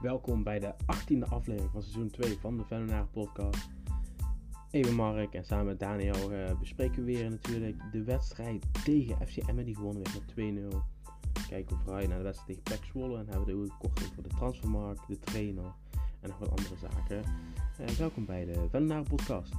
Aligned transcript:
Welkom 0.00 0.42
bij 0.42 0.58
de 0.58 0.74
18e 0.74 1.28
aflevering 1.28 1.70
van 1.72 1.82
seizoen 1.82 2.10
2 2.10 2.38
van 2.38 2.56
de 2.56 2.64
Venonaren 2.64 3.10
podcast. 3.10 3.68
Ben 4.70 4.94
Mark 4.94 5.34
en 5.34 5.44
samen 5.44 5.66
met 5.66 5.78
Daniel 5.80 6.32
uh, 6.32 6.58
bespreken 6.58 7.04
we 7.04 7.12
weer 7.12 7.30
natuurlijk 7.30 7.82
de 7.92 8.04
wedstrijd 8.04 8.66
tegen 8.84 9.28
FC 9.28 9.36
Emmen 9.36 9.64
die 9.64 9.74
gewonnen 9.74 10.02
werd 10.02 10.36
met 10.36 10.74
2-0. 10.74 10.76
Kijken 11.48 11.76
we 11.76 11.82
vooruit 11.82 12.08
naar 12.08 12.18
de 12.18 12.24
wedstrijd 12.24 12.64
tegen 12.64 12.80
PEC 12.80 12.88
Zwolle 12.90 13.18
en 13.18 13.28
hebben 13.28 13.46
we 13.46 13.62
ook 13.62 13.78
kort 13.78 14.10
over 14.10 14.22
de 14.22 14.28
transfermarkt, 14.28 15.08
de 15.08 15.18
trainer 15.18 15.72
en 16.20 16.28
nog 16.28 16.38
wat 16.38 16.50
andere 16.50 16.76
zaken. 16.76 17.22
Uh, 17.80 17.86
welkom 17.86 18.24
bij 18.24 18.44
de 18.44 18.66
Venonaren 18.70 19.04
podcast. 19.04 19.52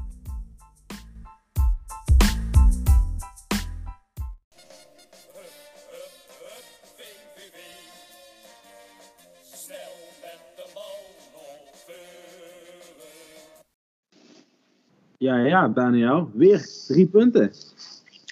Ja, 15.31 15.45
ja, 15.45 15.67
Daniel. 15.67 16.29
Weer 16.33 16.67
drie 16.87 17.07
punten. 17.07 17.51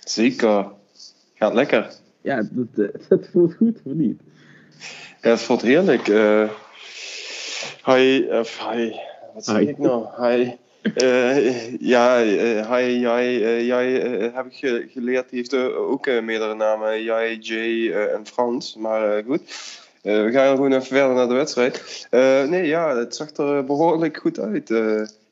Zeker. 0.05 0.71
Gaat 1.33 1.53
lekker. 1.53 1.91
Ja, 2.21 2.47
dat, 2.51 2.67
eh, 2.75 2.99
dat 3.09 3.27
voelt 3.31 3.53
goed, 3.53 3.79
of 3.83 3.93
niet? 3.93 4.21
Ja, 5.21 5.29
het 5.29 5.41
voelt 5.41 5.61
heerlijk. 5.61 6.07
Uh, 6.07 6.49
hi, 7.85 8.25
of 8.31 8.69
hi. 8.71 8.91
Wat 9.33 9.45
zeg 9.45 9.59
ik 9.59 9.77
nou? 9.77 10.05
Hi. 10.17 10.51
Uh, 11.01 11.77
ja, 11.79 12.23
uh, 12.23 12.75
hi, 12.75 12.99
jij, 12.99 13.65
jij 13.65 13.91
heb 14.33 14.45
ik 14.45 14.89
geleerd. 14.91 15.29
Die 15.29 15.37
heeft 15.37 15.55
ook 15.75 16.05
meerdere 16.21 16.55
namen. 16.55 17.03
Jij, 17.03 17.35
Jay 17.35 17.91
en 17.91 18.25
Frans. 18.25 18.75
Maar 18.75 19.23
goed. 19.23 19.41
we 20.01 20.29
gaan 20.31 20.55
gewoon 20.55 20.71
even 20.71 20.85
verder 20.85 21.15
naar 21.15 21.27
de 21.27 21.33
wedstrijd. 21.33 22.07
nee, 22.49 22.67
ja, 22.67 22.97
het 22.97 23.15
zag 23.15 23.29
er 23.35 23.65
behoorlijk 23.65 24.17
goed 24.17 24.39
uit 24.39 24.69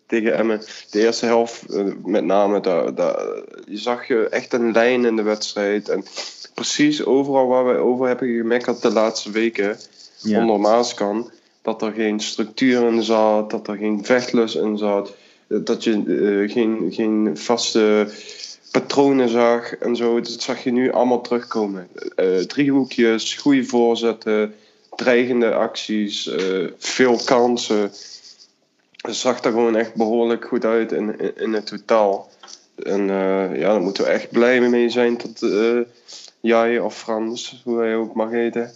tegen 0.07 0.37
Emmen. 0.37 0.61
De 0.89 0.99
eerste 0.99 1.25
helft 1.25 1.65
eh, 1.65 1.85
met 2.05 2.23
name, 2.23 2.59
daar, 2.59 2.95
daar, 2.95 3.25
je 3.67 3.77
zag 3.77 4.07
je 4.07 4.29
echt 4.29 4.53
een 4.53 4.71
lijn 4.71 5.05
in 5.05 5.15
de 5.15 5.21
wedstrijd. 5.21 5.89
En 5.89 6.03
precies 6.53 7.05
overal 7.05 7.47
waar 7.47 7.67
we 7.67 7.77
over 7.77 8.07
hebben 8.07 8.27
gemekkerd 8.27 8.81
de 8.81 8.91
laatste 8.91 9.31
weken, 9.31 9.77
ja. 10.17 10.39
onder 10.41 10.59
Maaskan, 10.59 11.31
dat 11.61 11.81
er 11.81 11.91
geen 11.91 12.19
structuur 12.19 12.87
in 12.87 13.03
zat, 13.03 13.51
dat 13.51 13.67
er 13.67 13.77
geen 13.77 14.05
vechtlust 14.05 14.55
in 14.55 14.77
zat, 14.77 15.13
dat 15.47 15.83
je 15.83 16.03
uh, 16.05 16.51
geen, 16.51 16.87
geen 16.89 17.37
vaste 17.37 18.07
patronen 18.71 19.29
zag 19.29 19.75
en 19.75 19.95
zo. 19.95 20.21
Dat 20.21 20.41
zag 20.41 20.63
je 20.63 20.71
nu 20.71 20.91
allemaal 20.91 21.21
terugkomen. 21.21 21.87
Uh, 22.15 22.37
driehoekjes, 22.39 23.33
goede 23.33 23.63
voorzetten, 23.63 24.53
dreigende 24.95 25.53
acties, 25.53 26.29
veel 26.77 27.19
kansen 27.25 27.91
het 29.07 29.15
zag 29.15 29.43
er 29.43 29.51
gewoon 29.51 29.75
echt 29.75 29.95
behoorlijk 29.95 30.45
goed 30.45 30.65
uit 30.65 30.91
in, 30.91 31.35
in, 31.37 31.53
het 31.53 31.65
totaal. 31.65 32.29
En 32.83 33.01
uh, 33.01 33.59
ja, 33.59 33.71
daar 33.71 33.81
moeten 33.81 34.03
we 34.03 34.09
echt 34.09 34.31
blij 34.31 34.59
mee 34.59 34.89
zijn 34.89 35.17
dat 35.17 35.41
uh, 35.41 35.79
jij 36.39 36.79
of 36.79 36.97
Frans, 36.97 37.61
hoe 37.63 37.79
hij 37.79 37.95
ook 37.95 38.13
mag 38.13 38.29
heten. 38.29 38.71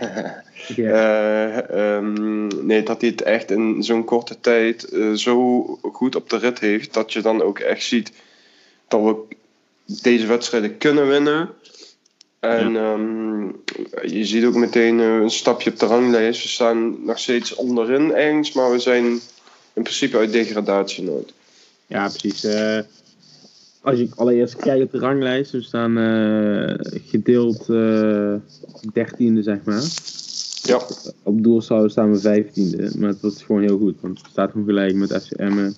uh, 0.76 1.56
um, 1.96 2.66
nee, 2.66 2.82
dat 2.82 3.00
hij 3.00 3.10
het 3.10 3.22
echt 3.22 3.50
in 3.50 3.82
zo'n 3.82 4.04
korte 4.04 4.40
tijd 4.40 4.88
zo 5.14 5.62
goed 5.92 6.16
op 6.16 6.30
de 6.30 6.36
rit 6.36 6.58
heeft. 6.58 6.94
Dat 6.94 7.12
je 7.12 7.20
dan 7.20 7.42
ook 7.42 7.58
echt 7.58 7.82
ziet 7.82 8.12
dat 8.88 9.00
we 9.00 9.36
deze 10.02 10.26
wedstrijden 10.26 10.78
kunnen 10.78 11.08
winnen. 11.08 11.50
En 12.40 12.72
ja. 12.72 12.92
um, 12.92 13.62
je 14.02 14.24
ziet 14.24 14.44
ook 14.44 14.54
meteen 14.54 14.98
een 14.98 15.30
stapje 15.30 15.70
op 15.70 15.78
de 15.78 15.86
ranglijst. 15.86 16.42
We 16.42 16.48
staan 16.48 17.04
nog 17.04 17.18
steeds 17.18 17.54
onderin 17.54 18.14
ergens, 18.14 18.52
maar 18.52 18.70
we 18.70 18.78
zijn 18.78 19.20
in 19.80 19.86
principe 19.86 20.16
uit 20.18 20.32
degradatienood. 20.32 21.32
Ja, 21.86 22.08
precies. 22.08 22.44
Uh, 22.44 22.78
als 23.80 23.98
je 23.98 24.08
allereerst 24.14 24.56
kijkt 24.56 24.84
op 24.84 24.90
de 24.90 24.98
ranglijst, 24.98 25.50
we 25.50 25.62
staan 25.62 25.98
uh, 25.98 26.74
gedeeld 27.06 27.68
uh, 27.68 28.34
dertiende, 28.92 29.42
zeg 29.42 29.64
maar. 29.64 29.82
Ja. 30.62 30.80
Op 31.22 31.42
doelsaldo 31.42 31.88
staan 31.88 32.12
we 32.12 32.18
vijftiende, 32.18 32.90
maar 32.98 33.14
dat 33.20 33.32
is 33.32 33.42
gewoon 33.42 33.62
heel 33.62 33.78
goed, 33.78 34.00
want 34.00 34.18
het 34.18 34.30
staat 34.30 34.50
gewoon 34.50 34.66
gelijk 34.66 34.94
met 34.94 35.22
FCM 35.22 35.70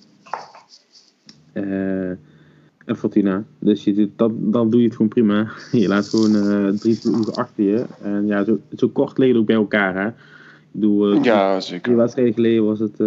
en 2.85 2.95
Fortuna. 2.95 3.43
Dus 3.59 3.83
je 3.83 4.09
dat, 4.15 4.31
dan 4.35 4.69
doe 4.69 4.79
je 4.79 4.85
het 4.85 4.95
gewoon 4.95 5.11
prima. 5.11 5.51
Je 5.71 5.87
laat 5.87 6.09
gewoon 6.09 6.77
drie 6.77 6.99
ploegen 7.01 7.33
achter 7.33 7.63
je. 7.63 7.85
En 8.01 8.27
ja, 8.27 8.43
zo, 8.43 8.59
zo 8.75 8.87
kort 8.87 9.17
liggen 9.17 9.39
ook 9.39 9.45
bij 9.45 9.55
elkaar, 9.55 9.95
hè. 9.95 10.07
Ik 10.07 10.13
bedoel, 10.71 11.23
ja, 11.23 11.59
zeker. 11.59 11.83
Twee 11.83 11.95
wedstrijden 11.95 12.33
geleden 12.33 12.65
was 12.65 12.79
het 12.79 12.99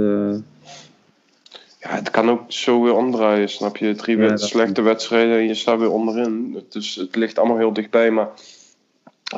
ja, 1.86 1.94
het 1.94 2.10
kan 2.10 2.30
ook 2.30 2.40
zo 2.48 2.82
weer 2.82 2.94
omdraaien, 2.94 3.48
snap 3.48 3.76
je? 3.76 3.94
Drie 3.94 4.18
ja, 4.18 4.36
slechte 4.36 4.82
wedstrijden 4.82 5.38
en 5.38 5.46
je 5.46 5.54
staat 5.54 5.78
weer 5.78 5.90
onderin. 5.90 6.62
Dus 6.68 6.94
het 6.94 7.16
ligt 7.16 7.38
allemaal 7.38 7.56
heel 7.56 7.72
dichtbij. 7.72 8.10
Maar 8.10 8.28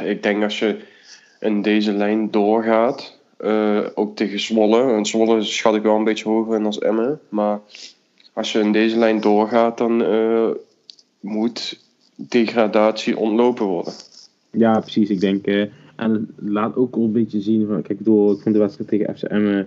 ik 0.02 0.22
denk 0.22 0.42
als 0.42 0.58
je 0.58 0.76
in 1.40 1.62
deze 1.62 1.92
lijn 1.92 2.30
doorgaat, 2.30 3.18
uh, 3.40 3.86
ook 3.94 4.16
tegen 4.16 4.40
Zwolle. 4.40 4.92
En 4.92 5.04
Zwolle 5.04 5.42
schat 5.42 5.74
ik 5.74 5.82
wel 5.82 5.96
een 5.96 6.04
beetje 6.04 6.28
hoger 6.28 6.56
in 6.56 6.66
als 6.66 6.78
Emmen. 6.78 7.20
Maar 7.28 7.60
als 8.32 8.52
je 8.52 8.58
in 8.58 8.72
deze 8.72 8.96
lijn 8.96 9.20
doorgaat, 9.20 9.78
dan 9.78 10.02
uh, 10.02 10.48
moet 11.20 11.80
degradatie 12.14 13.16
ontlopen 13.18 13.66
worden. 13.66 13.92
Ja, 14.50 14.80
precies. 14.80 15.10
Ik 15.10 15.20
denk, 15.20 15.46
uh, 15.46 15.64
en 15.96 16.34
laat 16.36 16.76
ook 16.76 16.94
al 16.94 17.02
een 17.02 17.12
beetje 17.12 17.40
zien. 17.40 17.66
Van, 17.66 17.82
kijk, 17.82 18.04
door, 18.04 18.32
ik 18.32 18.40
vond 18.40 18.54
de 18.54 18.60
wedstrijd 18.60 18.88
tegen 18.90 19.16
FCM 19.16 19.64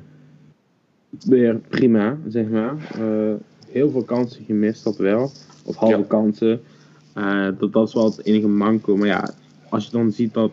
weer 1.20 1.60
prima, 1.70 2.18
zeg 2.28 2.48
maar. 2.50 2.76
Uh, 3.00 3.34
heel 3.68 3.90
veel 3.90 4.04
kansen 4.04 4.44
gemist, 4.46 4.84
dat 4.84 4.98
wel. 4.98 5.32
Of 5.66 5.76
halve 5.76 5.98
ja. 5.98 6.04
kansen. 6.08 6.62
Uh, 7.18 7.48
dat, 7.60 7.74
dat 7.74 7.88
is 7.88 7.94
wel 7.94 8.06
het 8.06 8.26
enige 8.26 8.48
manco. 8.48 8.98
Maar 8.98 9.08
ja, 9.08 9.34
als 9.70 9.86
je 9.86 9.92
dan 9.92 10.12
ziet 10.12 10.34
dat 10.34 10.52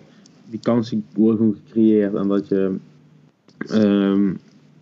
die 0.51 0.61
kansen 0.63 1.05
worden 1.15 1.37
gewoon 1.37 1.57
gecreëerd 1.65 2.15
en 2.15 2.29
dat 2.29 2.49
je 2.49 2.75
um, 3.73 4.39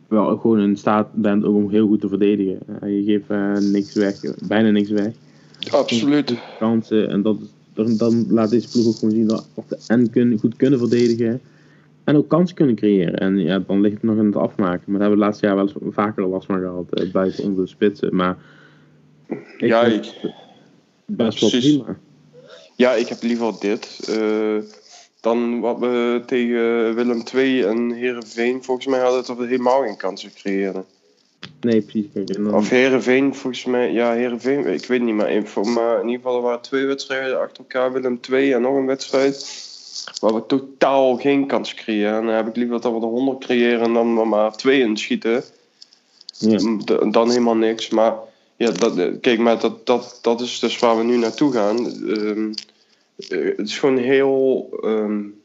wel 0.09 0.37
gewoon 0.37 0.61
in 0.61 0.77
staat 0.77 1.13
bent 1.13 1.45
om 1.45 1.71
heel 1.71 1.87
goed 1.87 2.01
te 2.01 2.09
verdedigen. 2.09 2.59
Uh, 2.83 2.97
je 2.97 3.05
geeft 3.05 3.61
niks 3.73 3.95
weg, 3.95 4.21
bijna 4.49 4.71
niks 4.71 4.91
weg. 4.91 5.13
Absoluut. 5.71 6.35
Kansen 6.59 7.09
en 7.09 7.23
dat, 7.23 7.37
dan, 7.75 7.97
dan 7.97 8.27
laat 8.29 8.51
deze 8.51 8.69
ploeg 8.69 8.87
ook 8.87 8.95
gewoon 8.97 9.15
zien 9.15 9.27
dat, 9.27 9.49
dat 9.55 9.83
ze 9.83 9.93
en 9.93 10.11
kun, 10.11 10.39
goed 10.39 10.57
kunnen 10.57 10.79
verdedigen 10.79 11.41
en 12.07 12.17
ook 12.17 12.29
kansen 12.29 12.57
kunnen 12.57 12.75
creëren. 12.75 13.19
En 13.19 13.39
ja, 13.39 13.59
dan 13.59 13.81
ligt 13.81 13.95
het 13.95 14.03
nog 14.03 14.17
in 14.17 14.27
het 14.27 14.37
afmaken. 14.37 14.83
Maar 14.87 14.99
daar 14.99 15.09
hebben 15.09 15.19
we 15.19 15.25
het 15.25 15.25
laatste 15.25 15.47
jaar 15.47 15.57
wel 15.57 15.65
eens 15.65 15.95
vaker 15.95 16.27
last 16.27 16.47
van 16.47 16.61
gehad. 16.61 16.93
Eh, 16.93 17.11
buiten 17.11 17.45
onze 17.45 17.67
spitsen. 17.67 18.17
Maar 18.17 18.37
ik 19.57 19.69
ja, 19.69 19.83
ik, 19.83 20.13
best 21.05 21.41
wel 21.41 21.51
prima. 21.51 21.99
Ja, 22.77 22.93
ik 22.93 23.09
heb 23.09 23.23
liever 23.23 23.55
dit. 23.61 24.09
Uh, 24.11 24.63
dan 25.21 25.61
wat 25.61 25.79
we 25.79 26.23
tegen 26.27 26.95
Willem 26.95 27.23
II 27.35 27.63
en 27.63 27.91
Herenveen 27.91 28.65
volgens 28.65 28.87
mij 28.87 29.01
hadden 29.01 29.27
dat 29.27 29.37
we 29.37 29.47
helemaal 29.47 29.83
geen 29.83 29.97
kansen 29.97 30.35
creëren. 30.35 30.85
Nee, 31.61 31.83
precies. 31.83 32.09
Dan... 32.25 32.55
Of 32.55 32.69
Herenveen, 32.69 33.35
volgens 33.35 33.65
mij, 33.65 33.93
ja, 33.93 34.13
Herenveen, 34.13 34.67
ik 34.67 34.87
weet 34.87 35.03
niet, 35.03 35.15
maar, 35.15 35.43
maar 35.75 36.01
in 36.01 36.07
ieder 36.07 36.17
geval 36.17 36.37
er 36.37 36.43
waren 36.43 36.61
twee 36.61 36.85
wedstrijden 36.85 37.41
achter 37.41 37.59
elkaar, 37.59 37.93
Willem 37.93 38.21
II 38.31 38.53
en 38.53 38.61
nog 38.61 38.77
een 38.77 38.87
wedstrijd 38.87 39.65
waar 40.21 40.35
we 40.35 40.47
totaal 40.47 41.17
geen 41.17 41.47
kans 41.47 41.75
creëren. 41.75 42.19
En 42.19 42.27
dan 42.27 42.35
heb 42.35 42.49
ik 42.49 42.57
liever 42.57 42.81
dat 42.81 42.93
we 42.93 42.99
er 42.99 43.05
100 43.05 43.45
creëren 43.45 43.83
en 43.83 43.93
dan 43.93 44.29
maar 44.29 44.57
twee 44.57 44.81
inschieten. 44.81 45.45
Ja. 46.39 46.59
Dan 47.11 47.29
helemaal 47.29 47.57
niks. 47.57 47.89
Maar 47.89 48.15
ja, 48.57 48.71
dat, 48.71 49.21
kijk, 49.21 49.39
maar 49.39 49.61
dat, 49.61 49.87
dat, 49.87 50.19
dat 50.23 50.41
is 50.41 50.59
dus 50.59 50.79
waar 50.79 50.97
we 50.97 51.03
nu 51.03 51.17
naartoe 51.17 51.53
gaan. 51.53 51.77
Um, 52.07 52.55
het 53.17 53.69
is 53.69 53.79
gewoon 53.79 53.99
heel 53.99 54.69
um, 54.85 55.41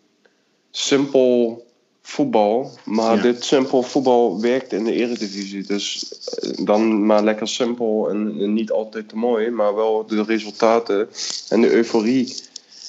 simpel 0.72 1.64
voetbal. 2.02 2.72
Maar 2.86 3.16
ja. 3.16 3.22
dit 3.22 3.44
simpel 3.44 3.84
voetbal 3.84 4.42
werkt 4.42 4.74
in 4.74 4.84
de 4.84 4.94
eredivisie. 4.94 5.64
Dus 5.64 6.14
eh, 6.26 6.66
dan 6.66 7.06
maar 7.06 7.24
lekker 7.24 7.48
simpel 7.48 8.10
en, 8.10 8.36
en 8.40 8.54
niet 8.54 8.72
altijd 8.72 9.10
te 9.10 9.16
mooi. 9.16 9.50
Maar 9.50 9.76
wel 9.76 10.06
de 10.06 10.24
resultaten 10.24 11.10
en 11.50 11.62
de 11.62 11.72
euforie 11.72 12.36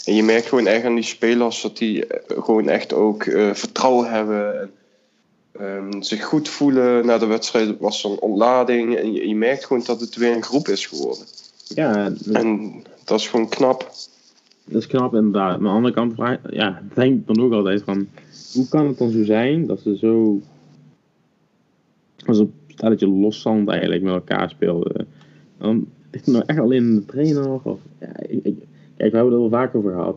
en 0.05 0.15
je 0.15 0.23
merkt 0.23 0.47
gewoon 0.47 0.67
echt 0.67 0.85
aan 0.85 0.95
die 0.95 1.05
spelers 1.05 1.63
dat 1.63 1.77
die 1.77 2.07
eh, 2.07 2.43
gewoon 2.43 2.69
echt 2.69 2.93
ook 2.93 3.25
uh, 3.25 3.55
vertrouwen 3.55 4.11
hebben. 4.11 4.61
En, 4.61 4.71
um, 5.61 6.03
zich 6.03 6.25
goed 6.25 6.49
voelen 6.49 7.07
na 7.07 7.19
de 7.19 7.27
wedstrijd. 7.27 7.79
was 7.79 8.05
een 8.05 8.21
ontlading. 8.21 8.97
En 8.97 9.13
je, 9.13 9.29
je, 9.29 9.35
merkt 9.35 9.65
gewoon 9.65 9.83
dat 9.87 10.01
het 10.01 10.17
weer 10.17 10.37
een 10.37 10.43
groep 10.43 10.69
is 10.69 10.87
geworden. 10.87 11.25
Ja, 11.65 12.11
dat... 12.11 12.27
en 12.27 12.73
dat 13.05 13.21
is 13.21 13.29
gewoon 13.29 13.49
knap. 13.49 13.91
Dat 14.65 14.81
is 14.81 14.87
knap 14.87 15.15
inderdaad. 15.15 15.55
aan 15.55 15.63
de 15.63 15.69
andere 15.69 15.95
kant 15.95 16.15
ja, 16.51 16.83
denk 16.95 17.15
ik 17.15 17.27
dan 17.27 17.45
ook 17.45 17.53
altijd 17.53 17.83
van... 17.83 18.09
Hoe 18.53 18.69
kan 18.69 18.87
het 18.87 18.99
dan 18.99 19.11
zo 19.11 19.25
zijn 19.25 19.67
dat 19.67 19.81
ze 19.81 19.97
zo... 19.97 20.41
Als 22.27 22.39
een 22.39 22.53
stelletje 22.67 23.09
loszand 23.09 23.69
eigenlijk 23.69 24.03
met 24.03 24.15
elkaar 24.15 24.51
speelden. 24.51 25.09
Dan 25.59 25.87
is 26.11 26.21
het 26.21 26.27
nou 26.27 26.45
echt 26.47 26.59
alleen 26.59 26.95
de 26.95 27.05
trainer? 27.05 27.61
Of, 27.63 27.79
ja, 28.01 28.21
ik, 28.27 28.45
ik 28.45 28.57
Kijk, 28.97 29.11
we 29.11 29.17
hebben 29.17 29.35
het 29.35 29.43
er 29.45 29.51
wel 29.51 29.61
vaker 29.61 29.79
over 29.79 29.91
gehad. 29.93 30.17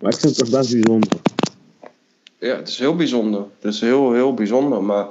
Maar 0.00 0.12
ik 0.12 0.18
vind 0.18 0.36
het 0.36 0.44
toch 0.50 0.58
best 0.60 0.72
bijzonder. 0.72 1.10
ja, 2.38 2.56
het 2.56 2.68
is 2.68 2.78
heel 2.78 2.96
bijzonder. 2.96 3.44
Het 3.60 3.72
is 3.74 3.80
heel, 3.80 4.12
heel 4.12 4.34
bijzonder. 4.34 4.82
Maar 4.82 5.06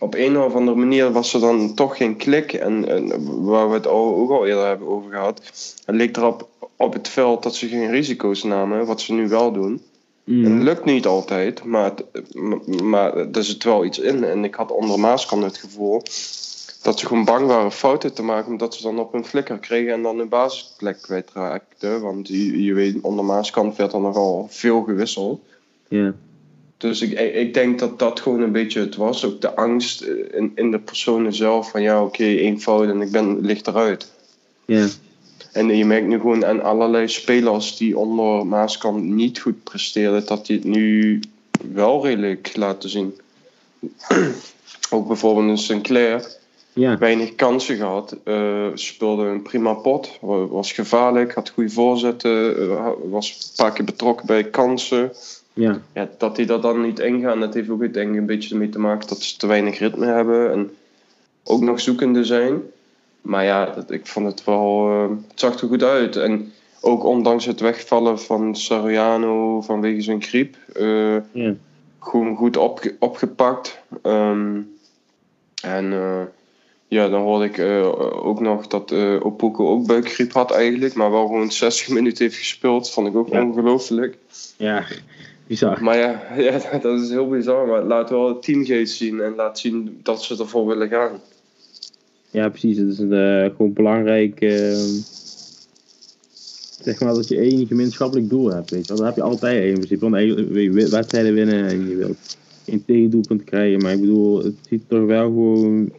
op 0.00 0.14
een 0.14 0.38
of 0.38 0.54
andere 0.54 0.76
manier 0.76 1.12
was 1.12 1.34
er 1.34 1.40
dan 1.40 1.74
toch 1.74 1.96
geen 1.96 2.16
klik. 2.16 2.52
En, 2.52 2.88
en 2.88 3.44
waar 3.44 3.68
we 3.68 3.74
het 3.74 3.86
ook 3.86 4.30
al 4.30 4.46
eerder 4.46 4.66
hebben 4.66 4.88
over 4.88 5.10
gehad. 5.10 5.40
Het 5.84 5.94
leek 5.96 6.16
erop 6.16 6.48
op 6.76 6.92
het 6.92 7.08
veld 7.08 7.42
dat 7.42 7.54
ze 7.54 7.68
geen 7.68 7.90
risico's 7.90 8.42
namen, 8.42 8.86
wat 8.86 9.00
ze 9.00 9.12
nu 9.12 9.28
wel 9.28 9.52
doen. 9.52 9.82
Mm. 10.24 10.44
En 10.44 10.52
het 10.52 10.62
lukt 10.62 10.84
niet 10.84 11.06
altijd, 11.06 11.64
maar, 11.64 11.84
het- 12.12 12.34
m- 12.34 12.88
maar 12.88 13.16
er 13.16 13.44
zit 13.44 13.64
wel 13.64 13.84
iets 13.84 13.98
in. 13.98 14.24
En 14.24 14.44
ik 14.44 14.54
had 14.54 14.70
onder 14.72 15.00
Maaskant 15.00 15.42
het 15.42 15.56
gevoel 15.56 16.02
dat 16.86 16.98
ze 16.98 17.06
gewoon 17.06 17.24
bang 17.24 17.46
waren 17.46 17.72
fouten 17.72 18.14
te 18.14 18.22
maken, 18.22 18.52
omdat 18.52 18.74
ze 18.74 18.82
dan 18.82 18.98
op 18.98 19.12
hun 19.12 19.24
flikker 19.24 19.58
kregen 19.58 19.92
en 19.92 20.02
dan 20.02 20.18
hun 20.18 20.28
basisplek 20.28 21.02
kwijtraakten. 21.02 22.00
Want 22.00 22.28
je, 22.28 22.62
je 22.62 22.74
weet, 22.74 23.00
onder 23.00 23.24
Maaskant 23.24 23.76
werd 23.76 23.92
er 23.92 24.00
nogal 24.00 24.46
veel 24.50 24.82
gewisseld. 24.82 25.40
Ja. 25.88 26.14
Dus 26.76 27.00
ik, 27.00 27.18
ik 27.34 27.54
denk 27.54 27.78
dat 27.78 27.98
dat 27.98 28.20
gewoon 28.20 28.40
een 28.40 28.52
beetje 28.52 28.80
het 28.80 28.96
was. 28.96 29.24
Ook 29.24 29.40
de 29.40 29.54
angst 29.54 30.00
eh, 30.00 30.14
in, 30.32 30.52
in 30.54 30.70
de 30.70 30.78
personen 30.78 31.32
zelf 31.32 31.70
van 31.70 31.82
ja, 31.82 32.02
oké, 32.02 32.24
één 32.24 32.60
fout 32.60 32.88
en 32.88 33.00
ik 33.00 33.10
ben 33.10 33.40
licht 33.40 33.66
eruit. 33.66 34.12
Ja. 34.64 34.86
En 35.52 35.76
je 35.76 35.84
merkt 35.84 36.06
nu 36.06 36.16
gewoon 36.16 36.44
aan 36.44 36.62
allerlei 36.62 37.08
spelers 37.08 37.76
die 37.76 37.98
onder 37.98 38.46
Maaskant 38.46 39.02
niet 39.02 39.40
goed 39.40 39.64
presteren, 39.64 40.26
dat 40.26 40.46
die 40.46 40.56
het 40.56 40.66
nu 40.66 41.20
wel 41.72 42.04
redelijk 42.04 42.56
laten 42.56 42.88
zien. 42.88 43.14
Ook 44.90 45.06
bijvoorbeeld 45.06 45.48
een 45.48 45.58
Sinclair, 45.58 46.44
Ja. 46.78 46.98
weinig 46.98 47.34
kansen 47.34 47.76
gehad, 47.76 48.16
eh, 48.24 48.66
speelde 48.74 49.24
een 49.26 49.42
prima 49.42 49.72
pot, 49.74 50.18
wa- 50.20 50.46
was 50.46 50.72
gevaarlijk, 50.72 51.34
had 51.34 51.48
goede 51.50 51.70
voorzetten, 51.70 52.56
eh, 52.70 52.88
was 53.10 53.30
een 53.30 53.64
paar 53.64 53.72
keer 53.72 53.84
betrokken 53.84 54.26
bij 54.26 54.44
kansen. 54.44 55.12
Ja. 55.52 55.80
Ja, 55.94 56.08
dat 56.18 56.36
die 56.36 56.46
dat 56.46 56.62
dan 56.62 56.80
niet 56.80 56.98
ingaan, 56.98 57.40
dat 57.40 57.54
heeft 57.54 57.68
ook 57.68 57.92
denk 57.92 58.10
ik 58.10 58.16
een 58.16 58.26
beetje 58.26 58.50
ermee 58.50 58.68
te 58.68 58.78
maken 58.78 59.08
dat 59.08 59.20
ze 59.22 59.36
te 59.36 59.46
weinig 59.46 59.78
ritme 59.78 60.06
hebben 60.06 60.52
en 60.52 60.70
ook 61.44 61.60
nog 61.60 61.80
zoekende 61.80 62.24
zijn. 62.24 62.60
Maar 63.20 63.44
ja, 63.44 63.66
dat, 63.66 63.90
ik 63.90 64.06
vond 64.06 64.26
het 64.26 64.44
wel, 64.44 64.88
eh, 64.90 65.08
het 65.28 65.40
zag 65.40 65.60
er 65.60 65.68
goed 65.68 65.82
uit. 65.82 66.16
En 66.16 66.52
ook 66.80 67.04
ondanks 67.04 67.44
het 67.44 67.60
wegvallen 67.60 68.20
van 68.20 68.56
Soriano 68.56 69.60
vanwege 69.60 70.00
zijn 70.00 70.22
griep, 70.22 70.56
Ja. 71.32 71.54
gewoon 72.00 72.36
goed 72.36 72.56
opge- 72.56 72.96
opgepakt. 72.98 73.78
Ehm, 74.02 74.60
en 75.62 75.92
ja, 76.88 77.08
dan 77.08 77.22
hoorde 77.22 77.44
ik 77.44 77.58
eh, 77.58 78.26
ook 78.26 78.40
nog 78.40 78.66
dat 78.66 78.90
eh 78.92 79.16
Opoku 79.26 79.62
ook 79.64 79.86
buikgriep 79.86 80.32
had 80.32 80.50
eigenlijk, 80.52 80.94
maar 80.94 81.10
wel 81.10 81.26
gewoon 81.26 81.52
60 81.52 81.88
minuten 81.96 82.24
heeft 82.24 82.36
gespeeld. 82.36 82.90
Vond 82.90 83.06
ik 83.08 83.16
ook 83.16 83.28
Ja. 83.28 83.44
ongelooflijk. 83.44 84.16
Ja. 84.56 84.84
Bizar. 85.46 85.82
Maar 85.82 85.96
ja, 85.98 86.22
ja, 86.50 86.78
dat 86.78 87.00
is 87.00 87.10
heel 87.10 87.28
bizar. 87.28 87.66
Maar 87.66 87.82
laat 87.82 88.10
wel 88.10 88.28
het 88.28 88.42
teamgeest 88.42 88.96
zien 88.96 89.20
en 89.20 89.34
laat 89.34 89.58
zien 89.58 90.00
dat 90.02 90.22
ze 90.22 90.36
ervoor 90.38 90.66
willen 90.66 90.88
gaan. 90.88 91.20
Ja, 92.30 92.48
precies. 92.48 92.76
Het 92.78 92.88
is 92.88 92.98
eh, 92.98 93.44
gewoon 93.56 93.72
belangrijk. 93.72 94.40
eh, 94.40 94.76
zeg 96.82 97.00
maar 97.00 97.14
dat 97.14 97.28
je 97.28 97.36
één 97.38 97.66
gemeenschappelijk 97.66 98.28
doel 98.28 98.50
hebt. 98.52 98.70
Weet 98.70 98.86
je. 98.86 98.94
Dat 98.94 99.04
heb 99.04 99.16
je 99.16 99.22
altijd 99.22 99.64
in 99.64 99.74
principe. 99.74 100.00
Want 100.00 100.14
eigenlijk 100.14 100.48
wil 100.52 100.62
je 100.62 100.88
wedstrijden 100.88 101.34
winnen 101.34 101.66
en 101.66 101.88
je 101.88 101.96
wilt 101.96 102.36
geen 102.64 102.84
tegendoelpunt 102.84 103.44
krijgen. 103.44 103.82
Maar 103.82 103.92
ik 103.92 104.00
bedoel, 104.00 104.44
het 104.44 104.54
ziet 104.68 104.82
toch 104.88 105.04
wel 105.04 105.24
gewoon 105.24 105.92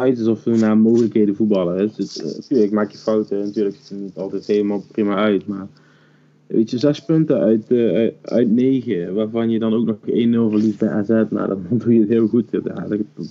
uit 0.00 0.18
alsof 0.18 0.44
we 0.44 0.56
naar 0.56 0.78
mogelijkheden 0.78 1.36
voetballen. 1.36 1.76
hè. 1.78 1.86
Dus, 1.96 2.18
eh, 2.22 2.24
natuurlijk 2.36 2.72
maak 2.72 2.90
je 2.90 2.98
fouten. 2.98 3.38
Natuurlijk 3.38 3.74
ziet 3.76 3.88
het 3.88 3.98
er 3.98 4.04
niet 4.04 4.16
altijd 4.16 4.46
helemaal 4.46 4.84
prima 4.92 5.14
uit. 5.16 5.46
Maar 5.46 5.66
weet 6.46 6.70
je, 6.70 6.78
zes 6.78 7.00
punten 7.04 7.38
uit, 7.40 7.70
eh, 7.70 8.08
uit, 8.22 8.50
negen. 8.50 9.14
Waarvan 9.14 9.50
je 9.50 9.58
dan 9.58 9.74
ook 9.74 9.84
nog 9.86 9.96
1-0 10.06 10.50
verliest 10.50 10.78
bij 10.78 10.88
AZ. 10.88 11.08
Nou, 11.08 11.28
dan 11.48 11.62
doe 11.84 11.94
je 11.94 12.00
het 12.00 12.08
heel 12.08 12.26
goed. 12.26 12.44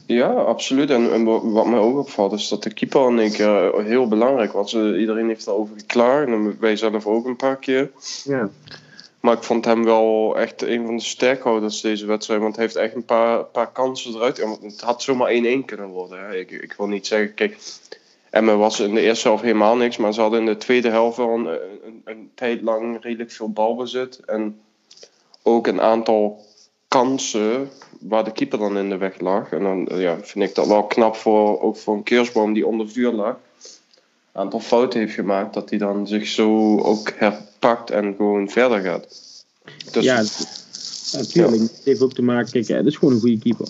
Ja, 0.08 0.28
absoluut. 0.30 0.90
En, 0.90 1.12
en 1.14 1.24
wa- 1.24 1.50
wat 1.50 1.68
mij 1.68 1.80
ook 1.80 1.98
opvalt 1.98 2.34
is 2.34 2.48
dat 2.50 2.64
de 2.64 2.74
keeper 2.74 3.10
in 3.10 3.20
één 3.20 3.32
keer 3.32 3.74
eh, 3.74 3.86
heel 3.86 4.08
belangrijk 4.08 4.52
was. 4.52 4.74
Eh, 4.74 5.00
Iedereen 5.00 5.28
heeft 5.28 5.48
erover 5.48 5.78
geklaagd 5.78 6.28
en 6.28 6.56
wij 6.60 6.76
zelf 6.76 7.08
ook 7.08 7.26
een 7.26 7.36
paar 7.36 7.58
keer. 7.60 7.92
ja. 8.26 8.50
Maar 9.24 9.34
ik 9.34 9.44
vond 9.44 9.66
hem 9.66 9.84
wel 9.84 10.38
echt 10.38 10.62
een 10.62 10.86
van 10.86 10.96
de 10.96 11.04
sterkhouders 11.04 11.82
deze 11.82 12.06
wedstrijd. 12.06 12.42
Want 12.42 12.56
hij 12.56 12.64
heeft 12.64 12.76
echt 12.76 12.96
een 12.96 13.06
paar, 13.06 13.44
paar 13.44 13.72
kansen 13.72 14.14
eruit. 14.14 14.38
Het 14.62 14.82
had 14.82 15.02
zomaar 15.02 15.32
1-1 15.32 15.66
kunnen 15.66 15.88
worden. 15.88 16.40
Ik, 16.40 16.52
ik 16.52 16.74
wil 16.78 16.88
niet 16.88 17.08
zeggen, 17.08 17.34
kijk, 17.34 17.58
Emmen 18.30 18.58
was 18.58 18.80
in 18.80 18.94
de 18.94 19.02
eerste 19.02 19.28
helft 19.28 19.44
helemaal 19.44 19.76
niks. 19.76 19.98
Maar 19.98 20.14
ze 20.14 20.22
hadden 20.22 20.40
in 20.40 20.46
de 20.46 20.58
tweede 20.58 20.90
helft 20.90 21.18
wel 21.18 21.30
een, 21.30 21.48
een, 22.06 22.32
tijd 22.36 22.62
lang 22.62 22.98
redelijk 23.02 23.32
veel 23.32 23.52
balbezit. 23.52 24.20
En 24.26 24.62
ook 25.44 25.68
een 25.68 25.82
aantal 25.82 26.46
kansen 26.88 27.70
waar 28.00 28.24
de 28.24 28.32
keeper 28.32 28.60
dan 28.60 28.78
in 28.78 28.90
de 28.90 28.98
weg 28.98 29.20
lag. 29.20 29.52
En 29.52 29.64
dan 29.64 30.00
ja, 30.00 30.18
vind 30.22 30.50
ik 30.50 30.56
dat 30.56 30.68
wel 30.68 30.84
knap 30.84 31.16
voor, 31.16 31.62
ook 31.62 31.78
voor 31.78 31.96
een 31.96 32.04
keersboom 32.04 32.54
die 32.54 32.68
onder 32.68 32.90
vuur 32.90 33.12
lag. 33.12 33.38
Een 34.32 34.42
aantal 34.42 34.60
fouten 34.60 35.00
heeft 35.00 35.14
gemaakt. 35.14 35.54
Dat 35.54 35.70
hij 35.70 35.80
dan 35.80 36.08
zich 36.08 36.28
zo 36.28 36.80
ook 36.80 37.10
herpakt 37.64 37.90
en 37.90 38.16
gewoon 38.16 38.50
verder 38.50 38.82
gaat. 38.82 39.08
Dus, 39.92 40.04
ja, 40.04 40.24
natuurlijk. 41.20 41.62
Het 41.62 41.82
heeft 41.84 42.02
ook 42.02 42.14
te 42.14 42.22
maken, 42.22 42.52
kijk, 42.52 42.68
het 42.68 42.86
is 42.86 42.98
gewoon 42.98 43.14
een 43.14 43.20
goede 43.20 43.40
keeper. 43.40 43.68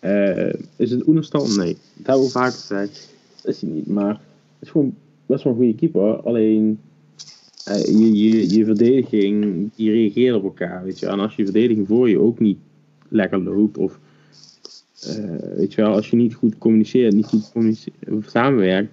Eh, 0.00 0.60
is 0.76 0.90
het 0.90 1.06
Oenerstal? 1.06 1.46
Nee. 1.46 1.76
Dat 1.94 2.06
hebben 2.06 2.24
we 2.24 2.30
vaak 2.30 2.52
gezegd. 2.52 3.08
Dat 3.42 3.54
is 3.54 3.60
hij 3.60 3.70
niet, 3.70 3.86
maar 3.86 4.12
het 4.12 4.20
is 4.60 4.70
gewoon 4.70 4.94
best 5.26 5.44
wel 5.44 5.52
een 5.52 5.58
goede 5.58 5.74
keeper. 5.74 6.22
Alleen, 6.22 6.80
eh, 7.64 7.84
je, 7.84 8.12
je, 8.12 8.54
je 8.56 8.64
verdediging, 8.64 9.70
die 9.74 9.90
reageert 9.90 10.36
op 10.36 10.44
elkaar, 10.44 10.84
weet 10.84 10.98
je. 10.98 11.06
En 11.06 11.20
als 11.20 11.34
je 11.34 11.44
verdediging 11.44 11.86
voor 11.86 12.08
je 12.08 12.18
ook 12.18 12.38
niet 12.38 12.58
lekker 13.08 13.42
loopt, 13.42 13.78
of 13.78 13.98
eh, 15.00 15.56
weet 15.56 15.74
je 15.74 15.82
wel, 15.82 15.94
als 15.94 16.10
je 16.10 16.16
niet 16.16 16.34
goed 16.34 16.58
communiceert, 16.58 17.14
niet 17.14 17.26
goed 17.26 18.30
samenwerkt, 18.30 18.92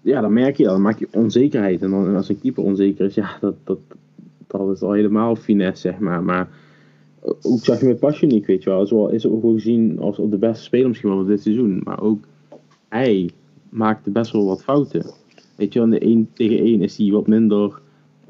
ja, 0.00 0.20
dan 0.20 0.32
merk 0.32 0.56
je 0.56 0.62
dat, 0.62 0.72
dan 0.72 0.82
maak 0.82 0.98
je 0.98 1.08
onzekerheid. 1.12 1.82
En 1.82 1.90
dan, 1.90 2.06
en 2.06 2.16
als 2.16 2.28
een 2.28 2.40
keeper 2.40 2.64
onzeker 2.64 3.04
is, 3.06 3.14
ja, 3.14 3.36
dat, 3.40 3.54
dat, 3.64 3.78
dat 4.46 4.70
is 4.74 4.82
al 4.82 4.92
helemaal 4.92 5.36
finesse, 5.36 5.80
zeg 5.88 5.98
maar. 5.98 6.22
Maar 6.22 6.48
ook 7.42 7.58
zag 7.64 7.80
je 7.80 7.86
met 7.86 7.98
Passionik, 7.98 8.46
weet 8.46 8.62
je 8.62 8.70
wel. 8.70 8.86
Zo 8.86 9.06
is 9.06 9.26
ook 9.26 9.42
wel 9.42 9.52
gezien 9.52 9.98
als 10.00 10.16
de 10.16 10.36
beste 10.38 10.62
speler 10.64 10.88
misschien 10.88 11.08
wel 11.08 11.18
van 11.18 11.26
dit 11.28 11.42
seizoen. 11.42 11.80
Maar 11.84 12.02
ook 12.02 12.24
hij 12.88 13.30
maakte 13.68 14.10
best 14.10 14.32
wel 14.32 14.44
wat 14.46 14.62
fouten. 14.62 15.04
Weet 15.56 15.72
je 15.72 15.78
wel, 15.78 15.88
in 15.88 15.94
de 15.98 16.06
1 16.06 16.28
tegen 16.32 16.58
1 16.58 16.82
is 16.82 16.96
hij 16.96 17.10
wat 17.10 17.26
minder. 17.26 17.80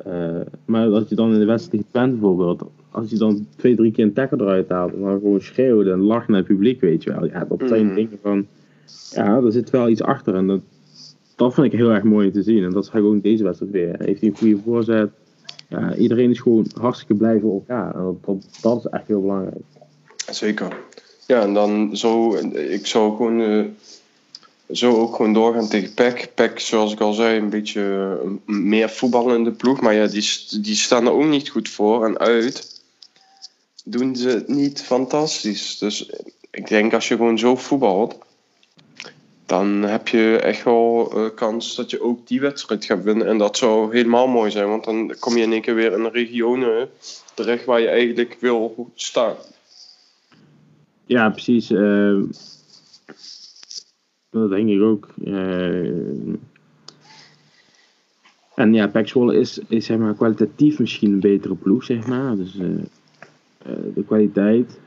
eh, 0.05 0.41
maar 0.65 0.89
als 0.89 1.09
je 1.09 1.15
dan 1.15 1.33
in 1.33 1.39
de 1.39 1.45
wedstrijd 1.45 1.71
tegen 1.71 1.87
Twente 1.91 2.11
bijvoorbeeld, 2.21 2.63
als 2.91 3.11
je 3.11 3.17
dan 3.19 3.47
twee, 3.57 3.75
drie 3.77 3.93
keer 3.93 4.05
een 4.05 4.13
tackle 4.13 4.39
eruit 4.41 4.69
haalt 4.69 4.93
en 4.93 5.01
dan 5.01 5.19
gewoon 5.21 5.41
schreeuwde 5.41 5.91
en 5.93 6.01
lacht 6.01 6.29
naar 6.29 6.37
het 6.39 6.47
publiek, 6.47 6.81
weet 6.81 7.03
je 7.03 7.11
wel. 7.13 7.27
Ja, 7.27 7.45
dat 7.49 7.63
zijn 7.69 7.87
Mhm. 7.87 7.95
dingen 7.95 8.19
van, 8.23 8.47
ja, 9.11 9.37
er 9.37 9.53
zit 9.53 9.71
wel 9.71 9.89
iets 9.89 10.03
achter 10.03 10.35
en 10.35 10.47
dat, 10.47 10.61
dat 11.39 11.55
vind 11.55 11.67
ik 11.67 11.79
heel 11.79 11.91
erg 11.91 12.03
mooi 12.03 12.31
te 12.31 12.43
zien. 12.43 12.65
En 12.65 12.71
dat 12.71 12.85
zag 12.85 12.95
ik 12.95 13.05
ook 13.05 13.13
in 13.13 13.21
deze 13.21 13.45
wedstrijd 13.45 13.73
weer. 13.73 13.95
Heeft 13.99 14.21
hij 14.21 14.29
een 14.29 14.37
goede 14.37 14.61
voorzet. 14.65 15.11
Iedereen 15.99 16.31
is 16.31 16.41
gewoon 16.41 16.67
hartstikke 16.81 17.15
blij 17.15 17.41
voor 17.41 17.53
elkaar. 17.53 17.95
En 17.95 18.19
dat, 18.25 18.47
dat, 18.61 18.79
is 18.79 18.91
echt 18.91 19.07
heel 19.07 19.21
belangrijk. 19.21 19.63
Zeker. 20.31 20.77
Ja, 21.27 21.43
en 21.43 21.55
dan 21.55 21.97
zo, 21.97 22.35
ik 22.53 22.87
zou 22.87 23.17
gewoon 23.17 23.41
eh, 23.41 23.65
zo 24.71 24.97
ook 24.97 25.17
gewoon 25.17 25.33
doorgaan 25.33 25.69
tegen 25.69 25.95
PEC. 25.95 26.31
PEC, 26.35 26.61
zoals 26.61 26.93
ik 26.93 27.01
al 27.01 27.13
zei, 27.13 27.39
een 27.39 27.51
beetje 27.51 28.19
eh, 28.23 28.55
meer 28.55 28.91
voetballende 28.91 29.51
ploeg. 29.51 29.81
Maar 29.81 29.95
ja, 29.95 30.07
die, 30.07 30.47
die 30.61 30.77
staan 30.77 31.07
er 31.07 31.13
ook 31.13 31.29
niet 31.29 31.49
goed 31.49 31.69
voor. 31.69 32.05
En 32.05 32.19
uit 32.19 32.83
doen 33.85 34.17
ze 34.17 34.29
het 34.29 34.49
niet 34.49 34.83
fantastisch. 34.83 35.79
Dus 35.79 36.11
ik 36.51 36.69
denk 36.69 36.95
als 36.95 37.09
je 37.09 37.17
gewoon 37.17 37.39
zo 37.39 37.57
voetbalt, 37.57 38.19
dan 39.49 39.83
heb 39.83 40.09
je 40.09 40.39
echt 40.39 40.65
wel 40.65 41.13
eh, 41.15 41.35
kans 41.35 41.77
dat 41.77 41.91
je 41.91 42.03
ook 42.03 42.27
die 42.27 42.41
wedstrijd 42.41 42.85
gaat 42.85 43.03
winnen. 43.03 43.27
En 43.27 43.39
dat 43.39 43.57
zou 43.57 43.95
helemaal 43.95 44.27
mooi 44.27 44.51
zijn, 44.51 44.69
want 44.69 44.85
dan 44.85 45.15
kom 45.19 45.37
je 45.37 45.43
in 45.43 45.53
één 45.53 45.61
keer 45.61 45.75
weer 45.75 45.93
in 45.93 46.05
een 46.05 46.11
regione 46.11 46.89
terecht 47.35 47.65
waar 47.65 47.81
je 47.81 47.89
eigenlijk 47.89 48.37
wil 48.41 48.91
staan. 48.95 49.35
Ja, 51.07 51.31
precies. 51.31 51.71
eh, 51.71 52.21
dat 54.31 54.51
denk 54.51 54.69
ik 54.69 54.83
ook. 54.83 55.09
eh. 55.25 56.35
en 58.55 58.75
ja, 58.75 58.87
Pek 58.87 59.15
is, 59.15 59.61
is 59.69 59.87
zeg 59.87 59.99
maar, 59.99 60.15
kwalitatief 60.15 60.79
misschien 60.79 61.13
een 61.13 61.21
betere 61.21 61.55
ploeg, 61.55 61.85
zeg 61.85 62.07
maar. 62.07 62.37
Dus 62.37 62.59
eh, 62.59 63.73
de 63.95 64.05
kwaliteit 64.07 64.79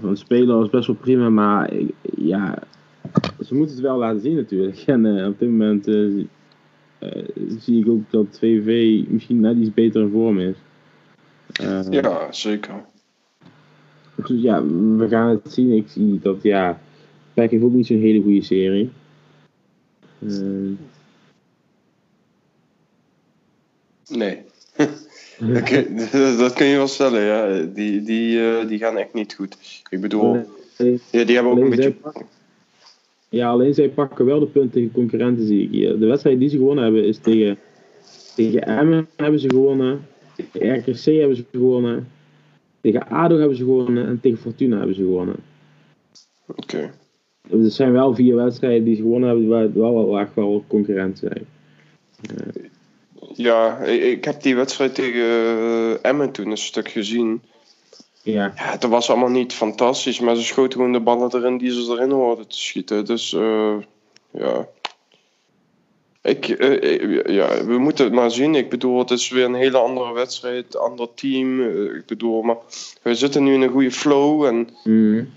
van 0.00 0.10
de 0.10 0.16
speler 0.16 0.64
is 0.64 0.70
best 0.70 0.86
wel 0.86 0.96
prima, 0.96 1.28
maar 1.28 1.72
ja, 2.16 2.58
ze 3.46 3.54
moeten 3.54 3.76
het 3.76 3.84
wel 3.84 3.96
laten 3.96 4.20
zien 4.20 4.34
natuurlijk. 4.34 4.76
En 4.86 5.18
eh, 5.18 5.26
op 5.26 5.38
dit 5.38 5.48
moment 5.48 5.88
eh, 5.88 6.18
eh, 6.98 7.24
zie 7.58 7.80
ik 7.80 7.88
ook 7.88 8.10
dat 8.10 8.38
VV 8.38 9.00
misschien 9.08 9.40
net 9.40 9.56
iets 9.56 9.74
beter 9.74 10.02
in 10.02 10.10
vorm 10.10 10.38
is. 10.38 10.56
Ja, 11.52 12.32
zeker. 12.32 12.84
dus 14.16 14.40
ja, 14.42 14.64
we 14.96 15.08
gaan 15.08 15.28
het 15.28 15.52
zien. 15.52 15.72
Ik 15.72 15.88
zie 15.88 16.18
dat, 16.22 16.42
ja, 16.42 16.80
Peck 17.34 17.50
heeft 17.50 17.62
ook 17.62 17.72
niet 17.72 17.86
zo'n 17.86 18.00
hele 18.00 18.22
goede 18.22 18.42
serie. 18.42 18.90
Nee. 24.08 24.42
dat, 25.38 25.62
kun, 25.62 25.96
dat, 26.38 26.52
kun, 26.52 26.66
je 26.66 26.76
wel 26.76 26.88
stellen, 26.88 27.22
ja. 27.22 27.62
Die, 27.74 28.02
die, 28.02 28.66
die 28.66 28.78
gaan 28.78 28.96
echt 28.96 29.14
niet 29.14 29.34
goed. 29.34 29.82
Ik 29.90 30.00
bedoel, 30.00 30.34
ja, 31.10 31.24
die 31.24 31.34
hebben 31.34 31.52
ook 31.52 31.58
een 31.58 31.70
beetje... 31.70 31.94
Ja, 33.30 33.50
alleen 33.50 33.74
zij 33.74 33.88
pakken 33.88 34.24
wel 34.24 34.40
de 34.40 34.46
punten 34.46 34.70
tegen 34.70 34.92
concurrenten, 34.92 35.46
zie 35.46 35.62
ik 35.62 35.70
hier. 35.70 35.98
De 35.98 36.06
wedstrijd 36.06 36.38
die 36.38 36.48
ze 36.48 36.56
gewonnen 36.56 36.84
hebben 36.84 37.04
is 37.04 37.18
tegen, 37.18 37.58
tegen 38.36 38.62
Emmen 38.62 39.08
hebben 39.16 39.40
ze 39.40 39.48
gewonnen. 39.48 40.06
Tegen 40.52 40.78
RKC 40.78 41.04
hebben 41.04 41.36
ze 41.36 41.44
gewonnen. 41.52 42.08
Tegen 42.80 43.08
ADO 43.08 43.38
hebben 43.38 43.56
ze 43.56 43.64
gewonnen. 43.64 44.06
En 44.06 44.20
tegen 44.20 44.38
Fortuna 44.38 44.76
hebben 44.76 44.94
ze 44.94 45.02
gewonnen. 45.02 45.36
Oké. 46.46 46.90
Dus 47.48 47.64
er 47.64 47.70
zijn 47.70 47.92
wel 47.92 48.14
vier 48.14 48.36
wedstrijden 48.36 48.84
die 48.84 48.96
ze 48.96 49.02
gewonnen 49.02 49.28
hebben, 49.28 49.48
waar 49.48 49.72
wel, 49.72 49.94
wel 49.94 50.18
echt 50.18 50.34
wel 50.34 50.64
concurrenten 50.66 51.28
zijn. 51.28 51.46
Ja, 53.34 53.78
ik, 53.84 54.24
heb 54.24 54.42
die 54.42 54.56
wedstrijd 54.56 54.94
tegen 54.94 55.20
uh, 55.20 56.04
Emmen 56.04 56.30
toen 56.30 56.50
een 56.50 56.56
stuk 56.56 56.88
gezien. 56.88 57.42
Ja. 58.22 58.52
ja, 58.56 58.70
het 58.70 58.84
was 58.84 59.10
allemaal 59.10 59.28
niet 59.28 59.52
fantastisch, 59.52 60.20
maar 60.20 60.36
ze 60.36 60.42
schoten 60.42 60.72
gewoon 60.72 60.92
de 60.92 61.00
ballen 61.00 61.34
erin 61.34 61.58
die 61.58 61.72
ze 61.72 61.92
erin 61.92 62.10
hoorden 62.10 62.48
te 62.48 62.60
schieten. 62.60 63.04
Dus 63.04 63.32
uh, 63.32 63.76
ja. 64.30 64.68
Ik, 66.22 66.48
uh, 66.48 67.24
ja, 67.24 67.64
we 67.64 67.78
moeten 67.78 68.04
het 68.04 68.14
maar 68.14 68.30
zien. 68.30 68.54
Ik 68.54 68.70
bedoel, 68.70 68.98
het 68.98 69.10
is 69.10 69.28
weer 69.28 69.44
een 69.44 69.54
hele 69.54 69.78
andere 69.78 70.12
wedstrijd, 70.12 70.76
ander 70.76 71.08
team. 71.14 71.62
ik 71.94 72.06
bedoel, 72.06 72.42
maar 72.42 72.56
we 73.02 73.14
zitten 73.14 73.44
nu 73.44 73.54
in 73.54 73.60
een 73.60 73.70
goede 73.70 73.90
flow. 73.90 74.44
En 74.44 74.68
mm. 74.84 75.30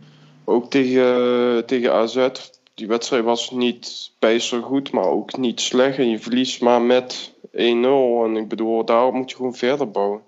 ook 0.45 0.69
tegen, 0.69 1.65
tegen 1.65 1.93
AZ, 1.93 2.27
die 2.73 2.87
wedstrijd 2.87 3.23
was 3.23 3.51
niet 3.51 4.11
bijster 4.19 4.61
goed, 4.61 4.91
maar 4.91 5.07
ook 5.07 5.37
niet 5.37 5.61
slecht. 5.61 5.97
En 5.97 6.09
je 6.09 6.19
verliest 6.19 6.61
maar 6.61 6.81
met 6.81 7.31
1-0. 7.47 7.51
En 7.55 8.35
ik 8.35 8.47
bedoel, 8.47 8.85
daar 8.85 9.13
moet 9.13 9.29
je 9.29 9.35
gewoon 9.35 9.55
verder 9.55 9.91
bouwen. 9.91 10.21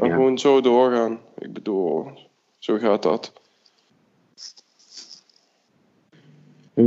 En 0.00 0.10
gewoon 0.10 0.38
zo 0.38 0.60
doorgaan. 0.60 1.18
Ik 1.38 1.52
bedoel, 1.52 2.06
zo 2.58 2.78
gaat 2.78 3.02
dat. 3.02 3.32
100%. 6.74 6.82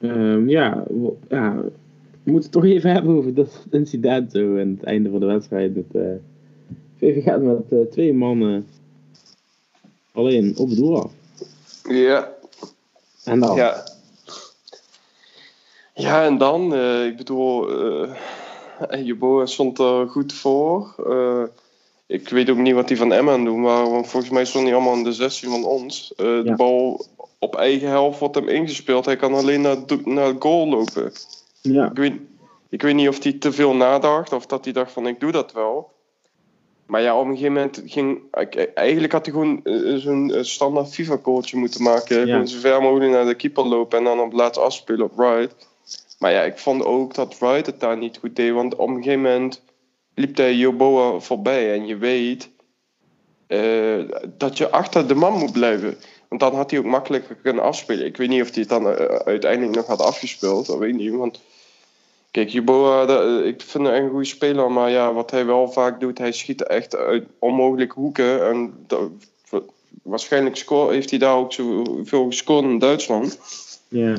Um, 0.00 0.48
ja, 0.48 0.84
ja, 1.28 1.54
we 2.22 2.32
moeten 2.32 2.50
het 2.50 2.52
toch 2.52 2.64
even 2.64 2.90
hebben 2.94 3.16
over 3.16 3.34
dat 3.34 3.66
incident 3.70 4.32
zo 4.32 4.60
aan 4.60 4.68
het 4.68 4.82
einde 4.82 5.10
van 5.10 5.20
de 5.20 5.26
wedstrijd. 5.26 5.74
Dat, 5.74 6.02
uh, 6.02 6.14
VV 6.96 7.22
gaat 7.22 7.42
met 7.42 7.62
uh, 7.70 7.86
twee 7.90 8.12
mannen 8.12 8.66
alleen 10.12 10.54
op 10.56 10.68
het 10.68 10.78
doel 10.78 11.02
af. 11.02 11.12
Ja. 11.88 12.32
En 13.24 13.40
dan? 13.40 13.56
Ja. 13.56 13.84
Ja, 15.94 16.24
en 16.24 16.38
dan, 16.38 16.74
uh, 16.74 17.06
ik 17.06 17.16
bedoel, 17.16 17.70
uh, 18.00 18.10
Jeboa 19.04 19.46
stond 19.46 19.78
er 19.78 20.08
goed 20.08 20.32
voor. 20.32 20.94
Uh, 21.08 21.42
ik 22.06 22.28
weet 22.28 22.50
ook 22.50 22.56
niet 22.56 22.74
wat 22.74 22.88
hij 22.88 22.98
van 22.98 23.12
Emma 23.12 23.32
aan 23.32 23.44
doen 23.44 23.62
waren, 23.62 23.90
want 23.90 24.08
volgens 24.08 24.32
mij 24.32 24.44
stond 24.44 24.64
hij 24.64 24.74
allemaal 24.74 24.94
in 24.94 25.04
de 25.04 25.12
16 25.12 25.50
van 25.50 25.64
ons. 25.64 26.12
Uh, 26.16 26.44
De 26.44 26.54
bal 26.56 27.06
op 27.38 27.56
eigen 27.56 27.88
helft 27.88 28.18
wordt 28.18 28.34
hem 28.34 28.48
ingespeeld. 28.48 29.04
Hij 29.04 29.16
kan 29.16 29.34
alleen 29.34 29.60
naar, 29.60 29.76
naar 30.04 30.26
het 30.26 30.36
goal 30.38 30.68
lopen. 30.68 31.12
Ja. 31.60 31.90
Ik, 31.90 31.96
weet, 31.96 32.12
ik 32.68 32.82
weet 32.82 32.94
niet 32.94 33.08
of 33.08 33.22
hij 33.22 33.32
te 33.32 33.52
veel 33.52 33.74
nadacht 33.74 34.32
of 34.32 34.46
dat 34.46 34.64
hij 34.64 34.72
dacht 34.72 34.92
van 34.92 35.06
ik 35.06 35.20
doe 35.20 35.32
dat 35.32 35.52
wel. 35.52 35.94
Maar 36.86 37.02
ja, 37.02 37.18
op 37.18 37.26
een 37.26 37.36
gegeven 37.36 37.52
moment 37.52 37.82
ging... 37.86 38.20
Eigenlijk 38.74 39.12
had 39.12 39.26
hij 39.26 39.34
gewoon 39.34 39.60
uh, 39.64 39.96
zo'n 39.96 40.32
standaard 40.40 40.94
FIFA-coachje 40.94 41.56
moeten 41.56 41.82
maken. 41.82 42.18
Ja. 42.18 42.24
Gewoon 42.24 42.48
zo 42.48 42.58
ver 42.58 42.82
mogelijk 42.82 43.10
naar 43.10 43.26
de 43.26 43.34
keeper 43.34 43.66
lopen 43.66 43.98
en 43.98 44.04
dan 44.04 44.20
op 44.20 44.32
laatst 44.32 44.60
afspelen 44.60 45.04
op 45.04 45.18
right. 45.18 45.54
Maar 46.18 46.32
ja, 46.32 46.42
ik 46.42 46.58
vond 46.58 46.84
ook 46.84 47.14
dat 47.14 47.38
Wright 47.38 47.66
het 47.66 47.80
daar 47.80 47.96
niet 47.96 48.18
goed 48.18 48.36
deed. 48.36 48.52
Want 48.52 48.76
op 48.76 48.88
een 48.88 49.02
gegeven 49.02 49.22
moment 49.22 49.62
liep 50.16 50.36
hij 50.36 50.54
Joboa 50.54 51.18
voorbij. 51.18 51.72
En 51.72 51.86
je 51.86 51.96
weet 51.96 52.48
uh, 53.48 54.04
dat 54.38 54.58
je 54.58 54.70
achter 54.70 55.08
de 55.08 55.14
man 55.14 55.38
moet 55.38 55.52
blijven. 55.52 55.96
Want 56.28 56.40
dan 56.40 56.54
had 56.54 56.70
hij 56.70 56.78
ook 56.78 56.84
makkelijker 56.84 57.34
kunnen 57.34 57.62
afspelen. 57.62 58.06
Ik 58.06 58.16
weet 58.16 58.28
niet 58.28 58.42
of 58.42 58.50
hij 58.50 58.60
het 58.60 58.68
dan 58.68 58.86
uh, 58.86 58.92
uiteindelijk 59.24 59.76
nog 59.76 59.86
had 59.86 60.00
afgespeeld. 60.00 60.66
Dat 60.66 60.78
weet 60.78 60.94
ik 60.94 61.00
niet. 61.00 61.14
Want 61.14 61.40
kijk, 62.30 62.48
Joboa, 62.48 63.06
dat, 63.06 63.44
ik 63.44 63.60
vind 63.60 63.86
hem 63.86 63.94
een 63.94 64.10
goede 64.10 64.24
speler. 64.24 64.72
Maar 64.72 64.90
ja, 64.90 65.12
wat 65.12 65.30
hij 65.30 65.46
wel 65.46 65.68
vaak 65.68 66.00
doet, 66.00 66.18
hij 66.18 66.32
schiet 66.32 66.62
echt 66.62 66.96
uit 66.96 67.24
onmogelijke 67.38 68.00
hoeken. 68.00 68.48
En 68.48 68.74
dat, 68.86 69.10
waarschijnlijk 70.02 70.56
score, 70.56 70.92
heeft 70.92 71.10
hij 71.10 71.18
daar 71.18 71.36
ook 71.36 71.52
zoveel 71.52 72.26
gescoord 72.26 72.64
in 72.64 72.78
Duitsland. 72.78 73.38
Ja. 73.88 74.16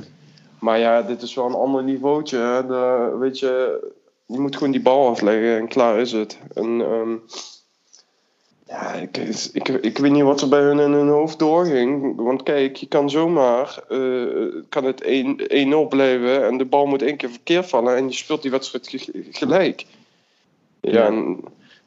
Maar 0.60 0.80
ja, 0.80 1.02
dit 1.02 1.22
is 1.22 1.34
wel 1.34 1.46
een 1.46 1.54
ander 1.54 1.84
niveautje. 1.84 2.38
Hè. 2.38 2.68
De, 2.68 3.16
weet 3.20 3.40
je, 3.40 3.80
je 4.28 4.40
moet 4.40 4.56
gewoon 4.56 4.72
die 4.72 4.82
bal 4.82 5.08
afleggen 5.08 5.58
en 5.58 5.68
klaar 5.68 6.00
is 6.00 6.12
het. 6.12 6.38
En, 6.54 6.80
um, 6.80 7.22
ja, 8.68 8.94
ik, 8.94 9.18
ik, 9.54 9.68
ik 9.68 9.98
weet 9.98 10.12
niet 10.12 10.24
wat 10.24 10.42
er 10.42 10.50
bij 10.50 10.62
hun 10.62 10.80
in 10.80 10.92
hun 10.92 11.08
hoofd 11.08 11.40
doorging. 11.40 12.16
Want 12.16 12.44
kijk, 12.44 12.76
je 12.76 12.88
kan 12.88 13.10
zomaar 13.10 13.84
uh, 13.90 14.56
kan 14.70 14.84
het 14.84 15.04
1-0 15.04 15.88
blijven 15.90 16.46
en 16.46 16.58
de 16.58 16.66
bal 16.66 16.86
moet 16.86 17.02
één 17.02 17.18
keer 17.18 17.30
verkeerd 17.30 17.66
vallen 17.66 17.96
en 17.96 18.08
je 18.08 18.14
speelt 18.14 18.42
die 18.42 18.52
wedstrijd 18.52 19.10
gelijk. 19.32 19.86
Ja, 20.82 20.92
ja 20.92 21.06
en, 21.06 21.40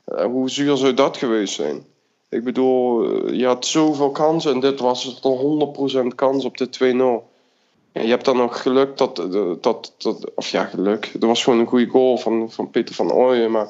uh, 0.06 0.24
hoe 0.24 0.50
zuur 0.50 0.76
zou 0.76 0.94
dat 0.94 1.16
geweest 1.16 1.54
zijn? 1.54 1.84
Ik 2.28 2.44
bedoel, 2.44 3.32
je 3.32 3.46
had 3.46 3.66
zoveel 3.66 4.10
kansen 4.10 4.52
en 4.52 4.60
dit 4.60 4.80
was 4.80 5.20
een 5.22 6.12
100% 6.12 6.14
kans 6.14 6.44
op 6.44 6.56
de 6.56 7.24
2-0. 7.24 7.29
Ja, 7.92 8.00
je 8.00 8.08
hebt 8.08 8.24
dan 8.24 8.36
nog 8.36 8.62
geluk 8.62 8.96
dat, 8.96 9.16
dat, 9.60 9.94
dat, 9.98 10.30
of 10.34 10.50
ja, 10.50 10.64
geluk. 10.64 11.12
Er 11.20 11.26
was 11.26 11.44
gewoon 11.44 11.58
een 11.58 11.66
goede 11.66 11.86
goal 11.86 12.18
van, 12.18 12.50
van 12.50 12.70
Peter 12.70 12.94
van 12.94 13.12
Ooyen. 13.12 13.50
Maar 13.50 13.68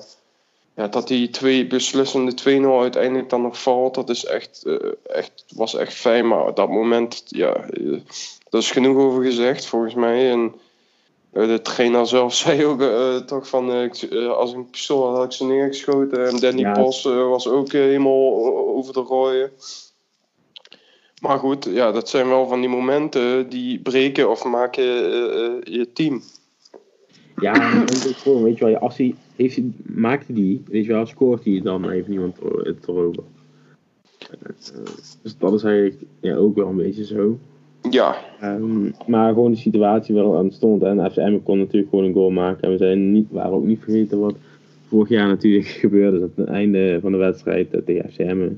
ja, 0.77 0.89
dat 0.89 1.09
die 1.09 1.31
twee 1.31 1.67
beslissende 1.67 2.61
2-0 2.61 2.81
uiteindelijk 2.81 3.29
dan 3.29 3.43
nog 3.43 3.62
valt, 3.62 3.95
dat 3.95 4.09
is 4.09 4.25
echt, 4.25 4.62
uh, 4.67 4.77
echt, 5.03 5.45
was 5.55 5.75
echt 5.75 5.95
fijn. 5.95 6.29
Maar 6.29 6.47
op 6.47 6.57
dat 6.57 6.69
moment, 6.69 7.23
ja, 7.27 7.53
daar 8.49 8.61
is 8.61 8.71
genoeg 8.71 8.97
over 8.97 9.23
gezegd 9.23 9.67
volgens 9.67 9.95
mij. 9.95 10.31
En 10.31 10.55
de 11.31 11.61
trainer 11.62 12.07
zelf 12.07 12.35
zei 12.45 12.65
ook 12.65 12.83
toch 13.27 13.49
van, 13.49 13.71
als 13.71 14.50
ik 14.50 14.57
een 14.57 14.71
pistool 14.71 15.07
had, 15.07 15.17
had 15.17 15.25
ik 15.25 15.33
ze 15.33 15.45
neergeschoten. 15.45 16.27
En 16.29 16.41
Danny 16.41 16.61
ja. 16.61 16.73
Pos 16.73 17.03
was 17.03 17.49
ook 17.49 17.73
helemaal 17.73 18.45
over 18.77 18.93
de 18.93 19.00
rooien. 19.00 19.53
Maar 21.21 21.39
goed, 21.39 21.65
ja, 21.65 21.93
dat 21.93 22.09
zijn 22.09 22.29
wel 22.29 22.47
van 22.47 22.61
die 22.61 22.69
momenten 22.69 23.49
die 23.49 23.79
breken 23.79 24.31
of 24.31 24.45
maken 24.45 24.85
uh, 24.85 25.62
je 25.62 25.89
team. 25.93 26.21
Ja, 27.37 27.55
gewoon, 27.55 28.43
weet 28.43 28.59
je 28.59 28.65
wel, 28.65 28.77
als 28.77 28.97
hij, 28.97 29.15
heeft 29.37 29.57
hij, 29.57 29.73
maakt 29.83 30.27
hij 30.27 30.35
die, 30.35 30.62
weet 30.67 30.85
je 30.85 30.93
wel, 30.93 31.07
scoort 31.07 31.45
hij 31.45 31.61
dan 31.62 31.91
heeft 31.91 32.09
niemand 32.09 32.37
het 32.62 32.89
erover. 32.89 33.23
Dus 35.23 35.37
dat 35.39 35.53
is 35.53 35.62
eigenlijk 35.62 36.03
ja, 36.21 36.37
ook 36.37 36.55
wel 36.55 36.69
een 36.69 36.77
beetje 36.77 37.05
zo. 37.05 37.39
Ja. 37.91 38.17
Um, 38.43 38.95
maar 39.07 39.33
gewoon 39.33 39.50
de 39.50 39.57
situatie 39.57 40.15
wel 40.15 40.37
aan 40.37 40.50
stond. 40.50 40.83
En 40.83 41.11
FCM 41.11 41.39
kon 41.43 41.59
natuurlijk 41.59 41.91
gewoon 41.91 42.05
een 42.05 42.12
goal 42.12 42.31
maken. 42.31 42.62
En 42.62 42.71
we 42.71 42.77
zijn 42.77 43.12
niet, 43.12 43.27
waren 43.31 43.53
ook 43.53 43.65
niet 43.65 43.81
vergeten 43.83 44.21
wat 44.21 44.35
vorig 44.89 45.09
jaar 45.09 45.29
natuurlijk 45.29 45.67
gebeurde. 45.85 46.21
Dat 46.21 46.31
het 46.35 46.49
einde 46.49 46.99
van 47.00 47.12
de 47.12 47.19
wedstrijd 47.19 47.83
tegen 47.85 48.11
FCM. 48.11 48.49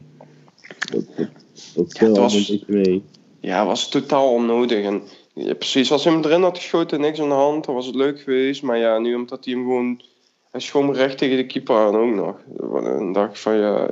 Dat, 0.79 1.05
dat, 1.17 1.29
dat 1.75 1.99
ja, 1.99 2.07
het 2.07 2.17
was, 2.17 2.49
een 2.49 2.65
mee. 2.67 3.05
Ja, 3.41 3.67
was 3.67 3.89
totaal 3.89 4.33
onnodig. 4.33 4.85
En 4.85 5.03
ja, 5.33 5.55
precies, 5.55 5.93
als 5.93 6.05
hij 6.05 6.13
hem 6.13 6.25
erin 6.25 6.43
had 6.43 6.57
geschoten, 6.57 7.01
niks 7.01 7.21
aan 7.21 7.29
de 7.29 7.35
hand, 7.35 7.65
dan 7.65 7.75
was 7.75 7.87
het 7.87 7.95
leuk 7.95 8.21
geweest. 8.21 8.63
Maar 8.63 8.79
ja, 8.79 8.99
nu 8.99 9.15
omdat 9.15 9.45
hij 9.45 9.55
hem 9.55 9.63
gewoon... 9.63 10.01
Hij 10.51 10.61
schoot 10.61 10.97
recht 10.97 11.19
tegen 11.19 11.37
de 11.37 11.47
keeper 11.47 11.77
aan 11.77 11.97
ook 11.97 12.15
nog. 12.15 12.37
Dan 12.83 13.13
dacht 13.13 13.31
ik 13.31 13.37
van 13.37 13.57
ja... 13.57 13.89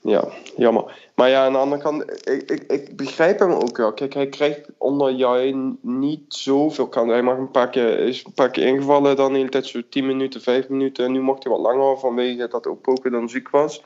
Ja, 0.00 0.28
jammer. 0.56 1.10
Maar 1.14 1.28
ja, 1.28 1.44
aan 1.44 1.52
de 1.52 1.58
andere 1.58 1.82
kant, 1.82 2.28
ik, 2.28 2.50
ik, 2.50 2.62
ik 2.62 2.96
begrijp 2.96 3.38
hem 3.38 3.50
ook 3.50 3.76
wel. 3.76 3.92
Kijk, 3.92 4.14
hij 4.14 4.28
krijgt 4.28 4.68
onder 4.78 5.12
jij 5.12 5.74
niet 5.80 6.22
zoveel 6.28 6.88
kansen. 6.88 7.12
Hij 7.12 7.22
mag 7.22 7.36
een 7.36 7.50
paar 7.50 7.70
keer, 7.70 7.98
is 7.98 8.24
een 8.24 8.32
paar 8.32 8.50
keer 8.50 8.66
ingevallen, 8.66 9.16
dan 9.16 9.32
de 9.32 9.38
hele 9.38 9.50
tijd 9.50 9.66
zo 9.66 9.80
10 9.88 10.06
minuten, 10.06 10.40
5 10.40 10.68
minuten. 10.68 11.04
En 11.04 11.12
nu 11.12 11.20
mocht 11.20 11.42
hij 11.42 11.52
wat 11.52 11.60
langer 11.60 11.98
vanwege 11.98 12.48
dat 12.48 12.66
ook 12.66 12.80
Poker 12.80 13.10
dan 13.10 13.28
ziek 13.28 13.50
was. 13.50 13.82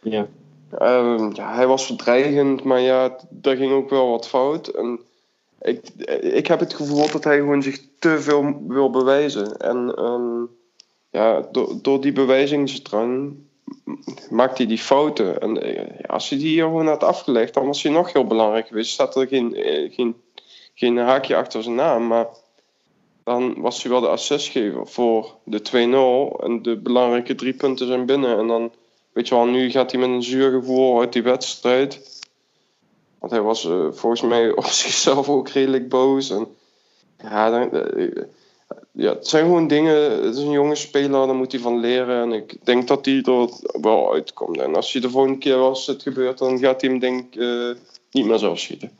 Ja. 0.00 0.26
Um, 0.78 1.34
ja, 1.34 1.54
hij 1.54 1.66
was 1.66 1.86
verdreigend, 1.86 2.64
maar 2.64 2.80
ja, 2.80 3.16
daar 3.30 3.56
ging 3.56 3.72
ook 3.72 3.90
wel 3.90 4.10
wat 4.10 4.28
fout. 4.28 4.68
En 4.68 5.00
ik, 5.60 5.88
ik 6.20 6.46
heb 6.46 6.60
het 6.60 6.74
gevoel 6.74 7.10
dat 7.10 7.24
hij 7.24 7.36
gewoon 7.36 7.62
zich 7.62 7.80
te 7.98 8.20
veel 8.20 8.62
wil 8.66 8.90
bewijzen. 8.90 9.56
En 9.56 10.04
um, 10.04 10.50
ja, 11.10 11.48
door, 11.52 11.78
door 11.82 12.00
die 12.00 12.12
bewijzingsdrang 12.12 13.34
maakt 14.30 14.58
hij 14.58 14.66
die 14.66 14.78
fouten. 14.78 15.40
En 15.40 15.54
ja, 15.54 15.86
als 16.06 16.28
hij 16.28 16.38
die 16.38 16.60
gewoon 16.60 16.86
had 16.86 17.04
afgelegd, 17.04 17.54
dan 17.54 17.66
was 17.66 17.82
hij 17.82 17.92
nog 17.92 18.12
heel 18.12 18.26
belangrijk 18.26 18.66
geweest. 18.66 18.92
Staat 18.92 19.16
er 19.16 19.26
geen, 19.26 19.54
geen, 19.90 20.16
geen 20.74 20.96
haakje 20.96 21.36
achter 21.36 21.62
zijn 21.62 21.74
naam, 21.74 22.06
maar 22.06 22.26
dan 23.24 23.60
was 23.60 23.82
hij 23.82 23.92
wel 23.92 24.00
de 24.00 24.08
assistgever 24.08 24.86
voor 24.86 25.34
de 25.44 25.58
2-0. 26.38 26.44
En 26.44 26.62
de 26.62 26.76
belangrijke 26.76 27.34
drie 27.34 27.54
punten 27.54 27.86
zijn 27.86 28.06
binnen. 28.06 28.38
En 28.38 28.46
dan 28.46 28.72
weet 29.12 29.28
je 29.28 29.34
wel, 29.34 29.46
nu 29.46 29.70
gaat 29.70 29.90
hij 29.90 30.00
met 30.00 30.08
een 30.08 30.22
zuur 30.22 30.50
gevoel 30.50 31.00
uit 31.00 31.12
die 31.12 31.22
wedstrijd. 31.22 32.20
Want 33.18 33.32
hij 33.32 33.40
was 33.40 33.64
uh, 33.64 33.86
volgens 33.90 34.22
mij 34.22 34.50
op 34.56 34.64
zichzelf 34.64 35.28
ook 35.28 35.48
redelijk 35.48 35.88
boos. 35.88 36.30
En 36.30 36.46
ja, 37.22 37.50
dan, 37.50 37.88
uh, 37.96 38.10
ja, 38.92 39.14
het 39.14 39.28
zijn 39.28 39.44
gewoon 39.44 39.68
dingen. 39.68 40.24
Het 40.24 40.36
is 40.36 40.42
een 40.42 40.50
jonge 40.50 40.74
speler, 40.74 41.10
daar 41.26 41.34
moet 41.34 41.52
hij 41.52 41.60
van 41.60 41.80
leren. 41.80 42.22
En 42.22 42.32
ik 42.32 42.56
denk 42.64 42.88
dat 42.88 43.04
hij 43.04 43.22
er 43.22 43.48
wel 43.80 44.12
uitkomt. 44.12 44.58
En 44.58 44.74
als 44.74 44.92
je 44.92 45.00
de 45.00 45.10
volgende 45.10 45.38
keer 45.38 45.54
als 45.54 45.86
het 45.86 46.02
gebeurt, 46.02 46.38
dan 46.38 46.58
gaat 46.58 46.80
hij 46.80 46.90
hem 46.90 46.98
denk 46.98 47.34
ik 47.34 47.40
niet 48.10 48.26
meer 48.26 48.38
zo 48.38 48.54
schieten. 48.54 48.90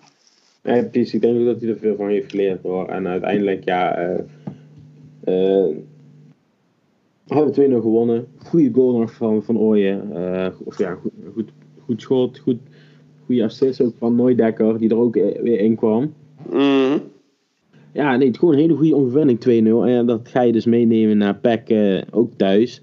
Nee, 0.62 0.84
precies. 0.84 1.14
Ik 1.14 1.20
denk 1.20 1.38
ook 1.38 1.46
dat 1.46 1.60
hij 1.60 1.70
er 1.70 1.78
veel 1.78 1.96
van 1.96 2.08
heeft 2.08 2.30
geleerd 2.30 2.62
hoor. 2.62 2.88
En 2.88 3.08
uiteindelijk, 3.08 3.64
ja. 3.64 4.16
Hebben 7.34 7.54
we 7.54 7.78
2-0 7.78 7.82
gewonnen. 7.82 8.26
Goede 8.36 8.70
goal 8.72 8.98
nog 8.98 9.12
van, 9.12 9.42
van 9.42 9.58
Ooyen. 9.58 10.12
of 10.64 10.78
ja, 10.78 10.94
goed, 10.94 11.12
goed, 11.34 11.48
goed 11.84 12.00
schot. 12.00 12.38
Goed, 12.38 12.58
goede 13.26 13.44
assist 13.44 13.80
ook 13.80 13.94
van 13.98 14.14
Nooidekker, 14.14 14.78
die 14.78 14.90
er 14.90 14.96
ook 14.96 15.14
weer 15.14 15.58
in 15.58 15.76
kwam. 15.76 16.12
Mm. 16.50 17.00
Ja, 17.92 18.16
nee, 18.16 18.28
het 18.28 18.38
gewoon 18.38 18.54
een 18.54 18.60
hele 18.60 18.76
goede 18.76 18.96
overwinning 18.96 19.38
2-0. 19.38 19.88
En 19.88 20.06
dat 20.06 20.28
ga 20.28 20.42
je 20.42 20.52
dus 20.52 20.64
meenemen 20.64 21.16
naar 21.16 21.36
PEC 21.36 21.70
uh, 21.70 22.02
ook 22.10 22.32
thuis. 22.36 22.82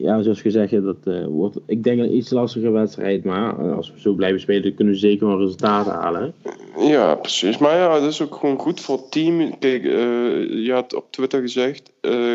Ja, 0.00 0.22
zoals 0.22 0.40
gezegd, 0.40 0.82
dat 0.82 0.96
uh, 1.04 1.26
wordt, 1.26 1.56
ik 1.66 1.84
denk 1.84 1.98
een 1.98 2.16
iets 2.16 2.30
lastige 2.30 2.70
wedstrijd. 2.70 3.24
Maar 3.24 3.64
uh, 3.64 3.76
als 3.76 3.92
we 3.92 4.00
zo 4.00 4.12
blijven 4.12 4.40
spelen, 4.40 4.74
kunnen 4.74 4.94
we 4.94 5.00
zeker 5.00 5.26
wel 5.26 5.38
resultaten 5.38 5.92
halen. 5.92 6.34
Ja, 6.78 7.14
precies. 7.14 7.58
Maar 7.58 7.76
ja, 7.76 8.00
dat 8.00 8.10
is 8.10 8.22
ook 8.22 8.34
gewoon 8.34 8.58
goed 8.58 8.80
voor 8.80 8.96
het 8.96 9.10
team. 9.10 9.58
Kijk, 9.58 9.82
je 9.82 10.70
had 10.72 10.94
op 10.94 11.06
Twitter 11.10 11.40
gezegd, 11.40 11.92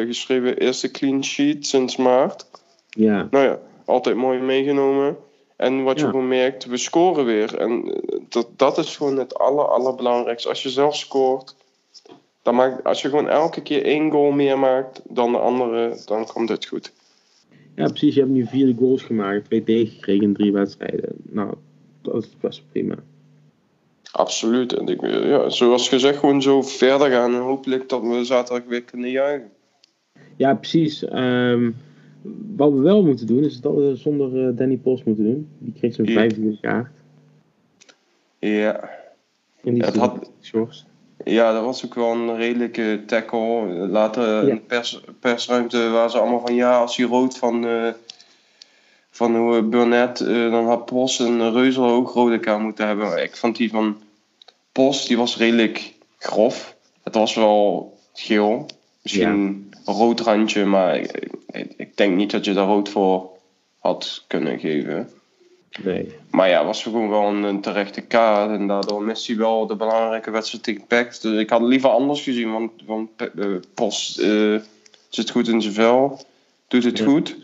geschreven 0.07 0.57
eerste 0.57 0.91
clean 0.91 1.23
sheet 1.23 1.67
sinds 1.67 1.97
maart. 1.97 2.45
Ja. 2.89 3.27
Nou 3.31 3.45
ja, 3.45 3.59
altijd 3.85 4.15
mooi 4.15 4.39
meegenomen. 4.39 5.17
En 5.55 5.83
wat 5.83 5.99
je 5.99 6.05
gewoon 6.05 6.27
merkt, 6.27 6.65
we 6.65 6.77
scoren 6.77 7.25
weer. 7.25 7.57
En 7.57 8.01
dat, 8.29 8.47
dat 8.55 8.77
is 8.77 8.97
gewoon 8.97 9.17
het 9.17 9.37
aller, 9.37 9.65
allerbelangrijkste. 9.65 10.49
Als 10.49 10.63
je 10.63 10.69
zelf 10.69 10.95
scoort, 10.95 11.55
dan 12.41 12.55
maakt, 12.55 12.83
als 12.83 13.01
je 13.01 13.09
gewoon 13.09 13.29
elke 13.29 13.61
keer 13.61 13.83
één 13.83 14.11
goal 14.11 14.31
meer 14.31 14.59
maakt 14.59 15.01
dan 15.09 15.31
de 15.31 15.37
andere, 15.37 16.01
dan 16.05 16.25
komt 16.25 16.49
het 16.49 16.65
goed. 16.65 16.91
Ja, 17.75 17.87
precies. 17.87 18.13
Je 18.13 18.19
hebt 18.19 18.33
nu 18.33 18.45
vier 18.45 18.75
goals 18.77 19.03
gemaakt, 19.03 19.45
twee 19.45 19.63
tegengekregen 19.63 20.23
in 20.23 20.33
drie 20.33 20.51
wedstrijden. 20.51 21.09
Nou, 21.29 21.53
dat 22.01 22.23
is 22.23 22.37
best 22.39 22.63
prima. 22.71 22.95
Absoluut. 24.11 24.73
En 24.73 24.87
ik, 24.87 25.01
ja, 25.01 25.49
zoals 25.49 25.89
gezegd, 25.89 26.19
gewoon 26.19 26.41
zo 26.41 26.61
verder 26.61 27.09
gaan. 27.09 27.33
En 27.33 27.41
hopelijk 27.41 27.89
dat 27.89 28.01
we 28.01 28.23
zaterdag 28.23 28.67
weer 28.67 28.83
kunnen 28.83 29.09
juichen. 29.09 29.49
Ja, 30.35 30.55
precies. 30.55 31.05
Um, 31.13 31.75
wat 32.55 32.71
we 32.71 32.79
wel 32.79 33.03
moeten 33.03 33.27
doen, 33.27 33.43
is 33.43 33.61
dat 33.61 33.75
we 33.75 33.95
zonder 33.95 34.47
uh, 34.47 34.57
Danny 34.57 34.77
Post 34.77 35.05
moeten 35.05 35.23
doen. 35.23 35.47
Die 35.57 35.73
kreeg 35.73 35.93
zo'n 35.93 36.05
vijfde 36.05 36.57
kaart. 36.61 36.91
Ja. 38.39 38.89
En 39.63 39.73
die 39.73 39.83
ja, 39.83 39.97
had... 39.97 40.31
shorts. 40.41 40.85
Ja, 41.25 41.53
dat 41.53 41.63
was 41.63 41.85
ook 41.85 41.93
wel 41.93 42.11
een 42.11 42.35
redelijke 42.35 43.03
tackle. 43.07 43.65
Later 43.87 44.47
in 44.47 44.55
de 44.55 44.61
pers, 44.61 45.01
persruimte 45.19 45.89
waren 45.89 46.11
ze 46.11 46.17
allemaal 46.17 46.45
van 46.45 46.55
ja, 46.55 46.79
als 46.79 46.97
hij 46.97 47.05
rood 47.05 47.37
van, 47.37 47.65
uh, 47.65 47.89
van 49.09 49.35
uh, 49.35 49.61
Burnett, 49.61 50.19
uh, 50.19 50.51
dan 50.51 50.65
had 50.65 50.85
Post 50.85 51.19
een 51.19 51.51
reuze 51.51 51.79
hoog 51.79 52.13
rode 52.13 52.39
kaart 52.39 52.61
moeten 52.61 52.87
hebben. 52.87 53.23
Ik 53.23 53.35
vond 53.35 53.55
die 53.55 53.69
van 53.69 54.01
Post, 54.71 55.07
die 55.07 55.17
was 55.17 55.37
redelijk 55.37 55.93
grof. 56.17 56.75
Het 57.03 57.15
was 57.15 57.35
wel 57.35 57.93
geel. 58.13 58.65
Misschien 59.01 59.27
ja. 59.27 59.33
een 59.33 59.73
rood 59.85 60.19
randje, 60.19 60.65
maar 60.65 60.97
ik, 60.97 61.29
ik, 61.51 61.73
ik, 61.77 61.97
denk 61.97 62.15
niet 62.15 62.31
dat 62.31 62.45
je 62.45 62.53
daar 62.53 62.67
rood 62.67 62.89
voor 62.89 63.29
had 63.79 64.23
kunnen 64.27 64.59
geven. 64.59 65.09
Nee. 65.81 66.15
Maar 66.31 66.49
ja, 66.49 66.65
was 66.65 66.83
gewoon 66.83 67.09
wel 67.09 67.27
een, 67.27 67.43
een 67.43 67.61
terechte 67.61 68.01
kaart. 68.01 68.49
En 68.49 68.67
daardoor 68.67 69.03
mist 69.03 69.27
hij 69.27 69.37
wel 69.37 69.67
de 69.67 69.75
belangrijke 69.75 70.31
wedstrijd 70.31 70.63
tegen 70.63 70.87
PEC. 70.87 71.21
Dus 71.21 71.39
ik 71.39 71.49
had 71.49 71.59
het 71.59 71.69
liever 71.69 71.89
anders 71.89 72.21
gezien. 72.21 72.51
Want, 72.51 72.71
want 72.85 73.09
uh, 73.35 73.55
Post 73.73 74.19
uh, 74.19 74.59
zit 75.09 75.29
goed 75.29 75.47
in 75.47 75.61
zijn 75.61 75.73
vel. 75.73 76.19
Doet 76.67 76.83
het 76.83 76.97
ja. 76.97 77.05
goed. 77.05 77.37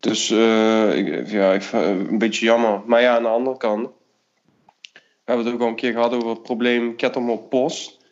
Dus 0.00 0.30
uh, 0.30 0.96
ik, 0.96 1.30
ja, 1.30 1.52
ik, 1.52 1.72
een 1.72 2.18
beetje 2.18 2.44
jammer. 2.44 2.82
Maar 2.86 3.00
ja, 3.00 3.16
aan 3.16 3.22
de 3.22 3.28
andere 3.28 3.56
kant. 3.56 3.88
We 4.92 5.00
hebben 5.32 5.44
het 5.44 5.54
ook 5.54 5.60
al 5.60 5.68
een 5.68 5.74
keer 5.74 5.92
gehad 5.92 6.12
over 6.12 6.28
het 6.28 6.42
probleem 6.42 6.96
Kettem 6.96 7.30
op 7.30 7.50
Post. 7.50 8.02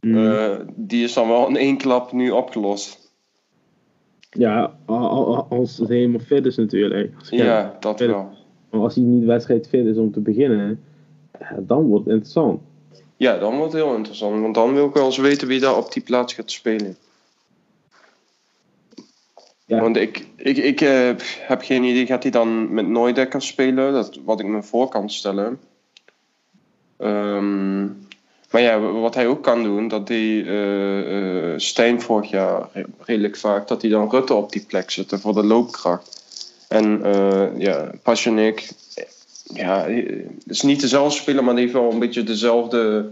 Mm. 0.00 0.64
die 0.74 1.04
is 1.04 1.12
dan 1.12 1.28
wel 1.28 1.48
in 1.48 1.56
één 1.56 1.76
klap 1.76 2.12
nu 2.12 2.30
opgelost. 2.30 3.12
Ja, 4.30 4.78
als 4.86 5.78
het 5.78 5.88
helemaal 5.88 6.20
fit 6.20 6.46
is 6.46 6.56
natuurlijk. 6.56 7.12
Ja, 7.30 7.76
dat 7.80 8.00
wel. 8.00 8.37
Maar 8.70 8.80
als 8.80 8.94
hij 8.94 9.04
niet 9.04 9.24
wedstrijd 9.24 9.68
fit 9.68 9.86
is 9.86 9.96
om 9.96 10.12
te 10.12 10.20
beginnen, 10.20 10.80
dan 11.58 11.82
wordt 11.82 12.04
het 12.04 12.14
interessant. 12.14 12.60
Ja, 13.16 13.38
dan 13.38 13.56
wordt 13.56 13.72
het 13.72 13.82
heel 13.82 13.94
interessant. 13.94 14.40
Want 14.40 14.54
dan 14.54 14.74
wil 14.74 14.86
ik 14.86 14.94
wel 14.94 15.04
eens 15.04 15.16
weten 15.16 15.48
wie 15.48 15.60
daar 15.60 15.76
op 15.76 15.92
die 15.92 16.02
plaats 16.02 16.34
gaat 16.34 16.50
spelen. 16.50 16.96
Ja. 19.64 19.80
Want 19.80 19.96
ik, 19.96 20.26
ik, 20.36 20.56
ik 20.56 20.80
uh, 20.80 21.10
heb 21.38 21.62
geen 21.62 21.84
idee, 21.84 22.06
gaat 22.06 22.22
hij 22.22 22.32
dan 22.32 22.74
met 22.74 22.88
Nooidekker 22.88 23.42
spelen? 23.42 23.92
Dat 23.92 24.18
wat 24.24 24.40
ik 24.40 24.46
me 24.46 24.62
voor 24.62 24.88
kan 24.88 25.10
stellen. 25.10 25.60
Um, 26.98 28.06
maar 28.50 28.60
ja, 28.60 28.80
wat 28.80 29.14
hij 29.14 29.26
ook 29.26 29.42
kan 29.42 29.62
doen, 29.62 29.88
dat 29.88 30.06
die 30.06 30.44
uh, 30.44 31.50
uh, 31.50 31.58
Stijn 31.58 32.00
vorig 32.00 32.30
jaar 32.30 32.68
redelijk 32.98 33.36
vaak, 33.36 33.68
dat 33.68 33.82
hij 33.82 33.90
dan 33.90 34.10
Rutte 34.10 34.34
op 34.34 34.52
die 34.52 34.64
plek 34.66 34.90
zette 34.90 35.18
voor 35.18 35.34
de 35.34 35.44
loopkracht. 35.44 36.17
En 36.68 37.00
uh, 37.06 37.58
ja, 37.58 37.90
Passionik, 38.02 38.70
ja, 39.44 39.84
is 40.46 40.62
niet 40.62 40.80
dezelfde 40.80 41.18
speler, 41.18 41.44
maar 41.44 41.54
die 41.54 41.62
heeft 41.62 41.74
wel 41.76 41.92
een 41.92 41.98
beetje 41.98 42.22
dezelfde, 42.22 43.10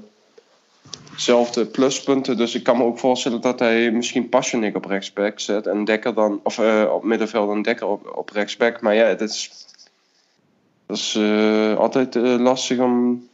dezelfde 1.14 1.66
pluspunten. 1.66 2.36
Dus 2.36 2.54
ik 2.54 2.62
kan 2.62 2.76
me 2.76 2.84
ook 2.84 2.98
voorstellen 2.98 3.40
dat 3.40 3.58
hij 3.58 3.90
misschien 3.90 4.28
Passionik 4.28 4.76
op 4.76 4.84
rechtsback 4.84 5.40
zet 5.40 5.66
en 5.66 5.84
Dekker 5.84 6.14
dan, 6.14 6.40
of 6.42 6.58
uh, 6.58 6.90
op 6.92 7.04
middenveld 7.04 7.50
en 7.50 7.62
Dekker 7.62 7.86
op, 7.86 8.12
op 8.16 8.30
rechtsback. 8.30 8.80
Maar 8.80 8.94
ja, 8.94 9.04
het 9.04 9.20
is, 9.20 9.66
dat 10.86 10.96
is 10.96 11.14
uh, 11.18 11.76
altijd 11.76 12.14
lastig 12.14 12.78
om 12.78 13.28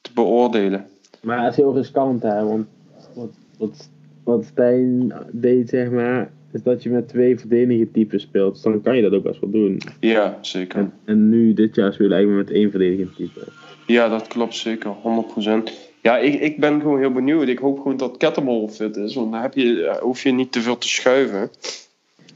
te 0.00 0.10
beoordelen. 0.14 0.86
Maar 1.20 1.42
het 1.42 1.50
is 1.50 1.56
heel 1.56 1.74
riskant, 1.74 2.22
hè, 2.22 2.44
want 2.44 2.66
wat, 3.14 3.30
wat, 3.58 3.88
wat 4.24 4.44
Stijn 4.44 5.12
deed, 5.30 5.68
zeg 5.68 5.90
maar, 5.90 6.30
is 6.52 6.62
dat 6.62 6.82
je 6.82 6.90
met 6.90 7.08
twee 7.08 7.38
verdedigertypes 7.38 8.22
speelt. 8.22 8.52
Dus 8.54 8.62
dan 8.62 8.82
kan 8.82 8.96
je 8.96 9.02
dat 9.02 9.12
ook 9.12 9.22
best 9.22 9.40
wel 9.40 9.50
doen. 9.50 9.80
Ja, 10.00 10.38
zeker. 10.40 10.78
En, 10.78 10.92
en 11.04 11.28
nu, 11.28 11.52
dit 11.52 11.74
jaar, 11.74 11.92
speel 11.92 12.06
je 12.06 12.14
eigenlijk 12.14 12.46
met 12.46 12.56
één 12.56 12.70
verdedigingstype. 12.70 13.40
Ja, 13.86 14.08
dat 14.08 14.26
klopt 14.26 14.54
zeker, 14.54 14.94
100%. 14.94 15.72
Ja, 16.02 16.18
ik, 16.18 16.40
ik 16.40 16.60
ben 16.60 16.80
gewoon 16.80 16.98
heel 16.98 17.12
benieuwd. 17.12 17.48
Ik 17.48 17.58
hoop 17.58 17.76
gewoon 17.76 17.96
dat 17.96 18.16
Kettlebell 18.16 18.68
fit 18.68 18.96
is, 18.96 19.14
want 19.14 19.32
dan 19.32 19.40
heb 19.40 19.54
je, 19.54 19.98
hoef 20.00 20.22
je 20.22 20.32
niet 20.32 20.52
te 20.52 20.60
veel 20.60 20.78
te 20.78 20.88
schuiven. 20.88 21.50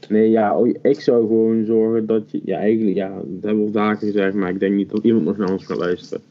Nee, 0.09 0.29
ja, 0.29 0.55
ik 0.81 0.99
zou 1.01 1.27
gewoon 1.27 1.65
zorgen 1.65 2.05
dat 2.05 2.31
je, 2.31 2.41
ja, 2.45 2.57
eigenlijk, 2.57 2.95
ja, 2.95 3.09
dat 3.09 3.43
hebben 3.43 3.71
we 3.71 3.79
al 3.79 3.85
vaker 3.85 4.07
gezegd, 4.07 4.33
maar 4.33 4.49
ik 4.49 4.59
denk 4.59 4.75
niet 4.75 4.89
dat 4.89 5.03
iemand 5.03 5.25
nog 5.25 5.37
naar 5.37 5.51
ons 5.51 5.65
gaat 5.65 5.77
luisteren. 5.77 6.23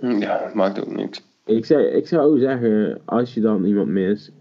ja, 0.20 0.50
maakt 0.54 0.80
ook 0.80 0.96
niks. 0.96 1.22
Ik, 1.46 1.64
zei, 1.64 1.86
ik 1.86 2.06
zou 2.06 2.38
zeggen, 2.38 3.00
als 3.04 3.34
je 3.34 3.40
dan 3.40 3.64
iemand 3.64 3.88
mist, 3.88 4.32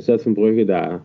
zet 0.00 0.22
Van 0.22 0.34
Brugge 0.34 0.64
daar. 0.64 1.02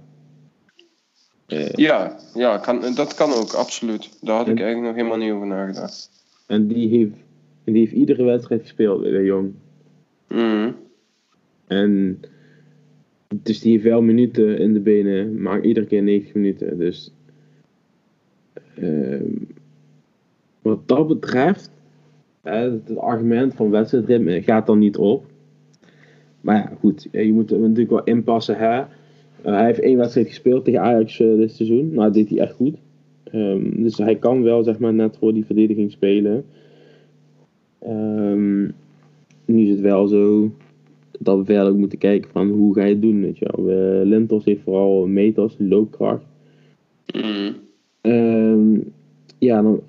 Uh, 1.47 1.69
ja, 1.69 2.19
ja 2.33 2.57
kan, 2.57 2.95
dat 2.95 3.13
kan 3.13 3.33
ook, 3.33 3.53
absoluut. 3.53 4.17
Daar 4.21 4.37
had 4.37 4.45
en, 4.45 4.51
ik 4.51 4.59
eigenlijk 4.59 4.87
nog 4.87 4.95
helemaal 4.95 5.25
niet 5.25 5.35
over 5.35 5.47
nagedacht. 5.47 6.09
En 6.47 6.67
die 6.67 6.89
heeft, 6.89 7.13
die 7.63 7.77
heeft 7.77 7.91
iedere 7.91 8.23
wedstrijd 8.23 8.61
gespeeld, 8.61 9.03
de 9.03 9.23
Jong. 9.23 9.53
Mm. 10.27 10.75
En 11.67 12.19
dus 13.43 13.59
die 13.59 13.71
heeft 13.71 13.83
wel 13.83 14.01
minuten 14.01 14.57
in 14.57 14.73
de 14.73 14.79
benen, 14.79 15.41
maar 15.41 15.61
iedere 15.61 15.85
keer 15.85 16.03
90 16.03 16.33
minuten. 16.33 16.77
Dus 16.77 17.11
uh, 18.79 19.21
wat 20.61 20.87
dat 20.87 21.07
betreft, 21.07 21.71
het 22.41 22.97
argument 22.97 23.53
van 23.53 23.69
wedstrijdritme 23.69 24.41
gaat 24.41 24.65
dan 24.65 24.79
niet 24.79 24.97
op. 24.97 25.25
Maar 26.45 26.55
ja, 26.55 26.71
goed, 26.79 27.07
je 27.11 27.33
moet 27.33 27.51
er 27.51 27.59
natuurlijk 27.59 27.89
wel 27.89 28.03
inpassen. 28.03 28.57
Hè? 28.57 28.79
Uh, 28.79 28.85
hij 29.41 29.65
heeft 29.65 29.79
één 29.79 29.97
wedstrijd 29.97 30.27
gespeeld 30.27 30.65
tegen 30.65 30.81
Ajax 30.81 31.19
uh, 31.19 31.37
dit 31.37 31.51
seizoen. 31.51 31.87
Nou, 31.87 32.03
dat 32.03 32.13
deed 32.13 32.29
hij 32.29 32.39
echt 32.39 32.53
goed. 32.53 32.75
Um, 33.33 33.83
dus 33.83 33.97
hij 33.97 34.15
kan 34.15 34.43
wel, 34.43 34.63
zeg 34.63 34.79
maar, 34.79 34.93
net 34.93 35.17
voor 35.17 35.33
die 35.33 35.45
verdediging 35.45 35.91
spelen. 35.91 36.45
Um, 37.87 38.73
nu 39.45 39.63
is 39.63 39.69
het 39.69 39.79
wel 39.79 40.07
zo 40.07 40.51
dat 41.19 41.37
we 41.37 41.45
verder 41.45 41.69
ook 41.69 41.77
moeten 41.77 41.97
kijken 41.97 42.29
van 42.31 42.49
hoe 42.49 42.73
ga 42.73 42.83
je 42.83 42.93
het 42.93 43.01
doen. 43.01 43.21
Weet 43.21 43.37
je 43.37 43.51
wel. 43.55 43.69
Uh, 43.69 44.05
Lintos 44.05 44.45
heeft 44.45 44.61
vooral 44.61 45.07
meters, 45.07 45.55
loopkracht. 45.59 46.25
Mm. 47.13 47.55
Um, 48.01 48.83
ja, 49.37 49.61
dan, 49.61 49.81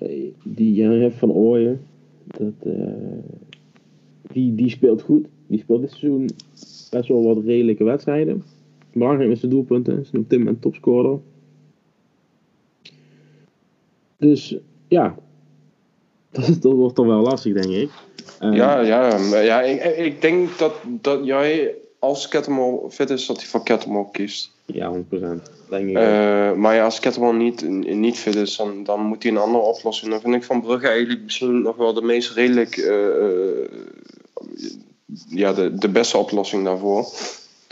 die 0.43 0.73
Jan 0.73 1.11
van 1.11 1.31
Ooyen. 1.31 1.79
Dat, 2.27 2.73
die, 4.31 4.55
die 4.55 4.69
speelt 4.69 5.01
goed. 5.01 5.27
Die 5.47 5.59
speelt 5.59 5.81
dit 5.81 5.89
seizoen 5.89 6.29
best 6.89 7.07
wel 7.07 7.23
wat 7.23 7.43
redelijke 7.45 7.83
wedstrijden. 7.83 8.43
Belangrijk 8.91 9.29
met 9.29 9.39
zijn 9.39 9.51
doelpunten. 9.51 10.05
Ze 10.05 10.11
noemt 10.13 10.29
Tim 10.29 10.47
een 10.47 10.59
topscorer. 10.59 11.19
Dus 14.17 14.57
ja, 14.87 15.15
dat, 16.31 16.63
wordt 16.63 16.95
dan 16.95 17.07
wel 17.07 17.21
lastig, 17.21 17.53
denk 17.53 17.73
ik. 17.73 17.89
Uh, 18.41 18.55
ja, 18.55 18.79
ja, 18.81 19.17
ja 19.41 19.61
ik, 19.61 19.97
ik 19.97 20.21
denk 20.21 20.57
dat, 20.57 20.73
dat 21.01 21.25
jij 21.25 21.75
als 21.99 22.27
Kettemol 22.27 22.89
fit 22.89 23.09
is, 23.09 23.25
dat 23.25 23.37
hij 23.37 23.45
voor 23.45 23.63
Kettemol 23.63 24.05
kiest. 24.05 24.55
Ja, 24.65 24.93
100%. 24.93 25.01
Denk 25.69 25.89
ik 25.89 25.97
uh, 25.97 26.53
maar 26.53 26.75
ja, 26.75 26.83
als 26.83 26.99
Kettemol 26.99 27.33
niet, 27.33 27.69
niet 27.95 28.17
fit 28.17 28.35
is, 28.35 28.57
dan, 28.57 28.83
dan 28.83 29.01
moet 29.01 29.23
hij 29.23 29.31
een 29.31 29.37
andere 29.37 29.63
oplossing. 29.63 30.11
Dan 30.11 30.21
vind 30.21 30.35
ik 30.35 30.43
Van 30.43 30.61
Brugge 30.61 30.87
eigenlijk 30.87 31.23
misschien 31.23 31.61
nog 31.61 31.75
wel 31.75 31.93
de 31.93 32.01
meest 32.01 32.31
redelijk... 32.31 32.77
Uh, 32.77 33.67
ja, 35.29 35.53
de, 35.53 35.75
de 35.75 35.89
beste 35.89 36.17
oplossing 36.17 36.63
daarvoor. 36.63 37.05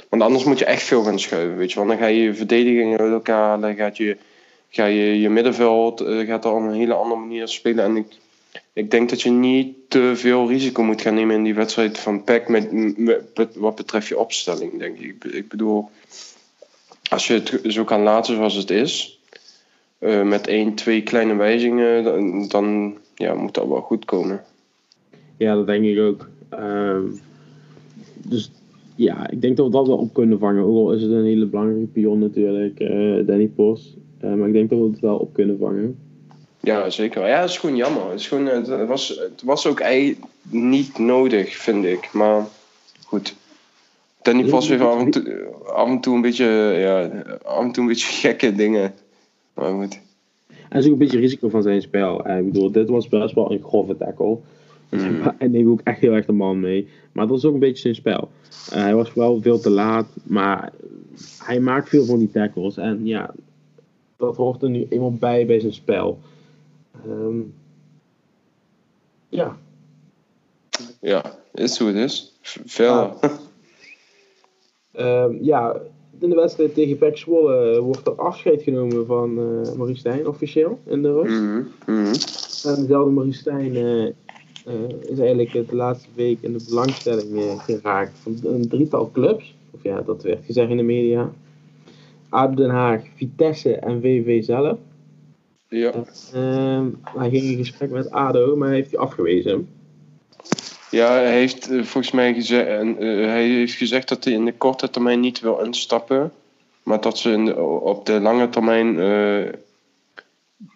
Want 0.10 0.22
anders 0.22 0.44
moet 0.44 0.60
je 0.60 0.66
echt 0.66 0.84
veel 0.84 1.04
gaan 1.04 1.20
schuiven, 1.20 1.58
weet 1.58 1.72
je. 1.72 1.78
Want 1.78 1.90
dan 1.90 1.98
ga 1.98 2.06
je 2.06 2.22
je 2.22 2.34
verdediging 2.34 3.00
uit 3.00 3.12
elkaar, 3.12 3.60
dan 3.60 3.76
gaat 3.76 3.98
je, 3.98 4.18
ga 4.70 4.86
je, 4.86 5.20
je 5.20 5.30
middenveld 5.30 6.02
uh, 6.02 6.28
gaat 6.28 6.46
er 6.46 6.52
op 6.52 6.62
een 6.62 6.74
hele 6.74 6.94
andere 6.94 7.20
manier 7.20 7.48
spelen. 7.48 7.86
En 7.86 7.96
ik, 7.96 8.08
ik 8.74 8.92
denk 8.92 9.10
dat 9.10 9.22
je 9.22 9.30
niet 9.30 9.76
te 9.88 10.12
veel 10.16 10.48
risico 10.48 10.84
moet 10.84 11.02
gaan 11.02 11.14
nemen 11.14 11.36
in 11.36 11.44
die 11.44 11.56
wedstrijd 11.56 12.00
van 12.00 12.24
PEC 12.24 12.48
met, 12.48 12.98
met, 12.98 13.56
wat 13.56 13.76
betreft 13.76 14.08
je 14.08 14.20
opstelling, 14.20 14.80
denk 14.80 15.00
ik. 15.00 15.24
Ik 15.24 15.48
bedoel, 15.48 15.90
als 17.10 17.28
je 17.28 17.34
het 17.34 17.60
zo 17.68 17.84
kan 17.84 18.02
laten 18.02 18.36
zoals 18.36 18.56
het 18.56 18.70
is, 18.70 19.20
uh, 20.00 20.22
met 20.22 20.48
één, 20.48 20.76
twee 20.76 21.04
kleine 21.04 21.36
wijzigingen, 21.36 22.04
dan, 22.04 22.48
dan 22.48 22.98
ja, 23.16 23.34
moet 23.34 23.54
dat 23.54 23.68
wel 23.68 23.82
goed 23.82 24.06
komen. 24.06 24.44
Ja, 25.38 25.56
dat 25.56 25.68
denk 25.68 25.86
ik 25.86 26.00
ook. 26.00 26.30
Uh, 26.54 26.98
dus 28.30 28.52
ja, 28.96 29.30
ik 29.30 29.42
denk 29.42 29.58
dat 29.58 29.66
we 29.66 29.72
dat 29.72 29.88
wel 29.88 29.98
op 29.98 30.14
kunnen 30.14 30.40
vangen. 30.40 30.64
Ook 30.64 30.76
al 30.76 30.94
is 30.94 31.02
het 31.02 31.12
een 31.12 31.24
hele 31.24 31.46
belangrijke 31.46 31.86
pion 31.86 32.20
natuurlijk, 32.20 32.80
uh, 32.80 33.28
Danny 33.28 33.48
Post. 33.48 33.96
Uh, 34.24 34.34
maar 34.34 34.48
ik 34.48 34.54
denk 34.54 34.70
dat 34.70 34.80
we 34.80 34.86
het 34.86 35.00
wel 35.00 35.18
op 35.18 35.34
kunnen 35.34 35.58
vangen. 35.58 36.00
Ja, 36.60 36.90
zeker. 36.90 37.28
Ja, 37.28 37.42
het 37.42 37.50
is 37.50 37.58
gewoon 37.58 37.76
jammer. 37.76 38.10
Het, 38.10 38.20
is 38.20 38.28
gewoon, 38.28 38.46
het, 38.46 38.88
was, 38.88 39.08
het 39.08 39.42
was 39.44 39.68
ook 39.68 39.80
eigenlijk 39.80 40.26
niet 40.50 40.98
nodig, 40.98 41.56
vind 41.56 41.86
ik. 41.86 42.14
Maar 42.14 42.48
goed. 43.06 43.36
Danny 44.22 44.44
Post 44.44 44.70
heeft 44.70 44.82
af 44.82 45.00
en, 45.00 45.12
toe, 45.12 45.48
af 45.66 45.88
en 45.88 46.00
toe 46.02 46.16
een 46.16 46.22
beetje, 46.22 46.46
ja, 46.78 47.24
af 47.44 47.64
en 47.64 47.72
toe 47.72 47.84
een 47.84 47.90
beetje 47.90 48.12
gekke 48.22 48.56
dingen. 48.56 48.94
Maar 49.54 49.74
goed. 49.74 50.00
En 50.70 50.80
is 50.80 50.86
ook 50.86 50.92
een 50.92 50.98
beetje 50.98 51.20
risico 51.20 51.50
van 51.50 51.64
zijn 51.64 51.82
spel. 51.82 52.30
Ik 52.30 52.46
bedoel, 52.52 52.72
dit 52.72 52.90
was 52.90 53.08
best 53.08 53.36
wel 53.36 53.52
een 53.52 53.64
grove 53.64 53.98
tackle. 53.98 54.38
Mm. 54.90 55.34
Hij 55.38 55.48
neemt 55.48 55.70
ook 55.70 55.82
echt 55.84 56.00
heel 56.00 56.14
erg 56.14 56.26
de 56.26 56.32
man 56.32 56.60
mee. 56.60 56.88
Maar 57.12 57.28
dat 57.28 57.38
is 57.38 57.46
ook 57.46 57.54
een 57.54 57.60
beetje 57.60 57.82
zijn 57.82 57.96
spel. 57.96 58.30
Uh, 58.70 58.76
hij 58.76 58.96
was 58.96 59.14
wel 59.14 59.42
veel 59.42 59.60
te 59.60 59.70
laat, 59.70 60.08
maar 60.24 60.74
hij 61.40 61.60
maakt 61.60 61.90
veel 61.90 62.06
van 62.06 62.20
die 62.20 62.32
tackles. 62.32 62.78
En 62.78 63.06
ja, 63.06 63.34
dat 64.18 64.36
hoort 64.36 64.62
er 64.62 64.70
nu 64.70 64.86
eenmaal 64.90 65.14
bij 65.14 65.46
bij 65.46 65.60
zijn 65.60 65.74
spel. 65.74 66.20
Um, 67.08 67.54
ja. 69.30 69.58
Ja, 71.00 71.36
is 71.54 71.78
hoe 71.78 71.88
het 71.88 71.98
is. 71.98 72.38
Veel. 72.42 73.20
Um, 74.94 75.38
ja, 75.52 75.82
in 76.20 76.30
de 76.30 76.36
wedstrijd 76.36 76.74
tegen 76.74 76.98
Pek 76.98 77.18
Zwolle 77.18 77.82
wordt 77.82 78.08
er 78.08 78.16
afscheid 78.16 78.62
genomen 78.62 79.06
van 79.06 79.40
uh, 79.40 79.74
Marie 79.74 79.98
Stijn, 79.98 80.28
officieel, 80.28 80.80
in 80.86 81.02
de 81.02 81.12
rust. 81.12 81.40
Mm 81.40 81.68
-hmm. 81.86 82.06
En 82.64 82.82
dezelfde 82.82 83.12
Marie 83.12 83.34
Stijn 83.34 83.76
uh, 83.76 84.12
is 85.02 85.20
eigenlijk 85.20 85.52
de 85.52 85.76
laatste 85.76 86.08
week 86.14 86.38
in 86.42 86.54
de 86.54 86.66
belangstelling 86.70 87.32
uh, 87.32 87.60
geraakt 87.60 88.18
van 88.22 88.40
een 88.44 88.68
drietal 88.70 89.12
clubs. 89.12 89.56
Of 89.72 89.84
ja, 89.84 90.02
dat 90.02 90.24
werd 90.24 90.46
gezegd 90.46 90.70
in 90.70 90.78
de 90.78 90.84
media. 90.84 91.32
ADO 92.30 92.56
Den 92.56 92.70
Haag, 92.70 93.02
Vitesse 93.16 93.76
en 93.76 94.02
VV 94.02 94.44
zelf. 94.44 94.78
Ja. 95.68 95.94
Uh, 96.36 96.86
hij 97.04 97.30
ging 97.30 97.44
in 97.44 97.58
gesprek 97.58 97.90
met 97.90 98.12
ADO, 98.12 98.56
maar 98.56 98.68
hij 98.68 98.78
heeft 98.78 98.92
hij 98.92 99.00
afgewezen. 99.00 99.70
Ja, 100.92 101.12
hij 101.12 101.32
heeft 101.32 101.70
uh, 101.70 101.84
volgens 101.84 102.14
mij 102.14 102.34
gezegd, 102.34 102.68
hij 102.98 103.48
heeft 103.48 103.74
gezegd 103.74 104.10
dat 104.10 104.24
hij 104.24 104.34
in 104.34 104.46
de 104.46 104.54
korte 104.54 104.90
termijn 104.90 105.20
niet 105.20 105.40
wil 105.40 105.60
instappen. 105.60 106.32
Maar 106.84 107.02
dat 107.02 107.18
ze 107.18 107.32
in 107.32 107.46
de, 107.46 107.62
op 107.62 108.06
de 108.06 108.20
lange 108.20 108.50
termijn 108.50 108.96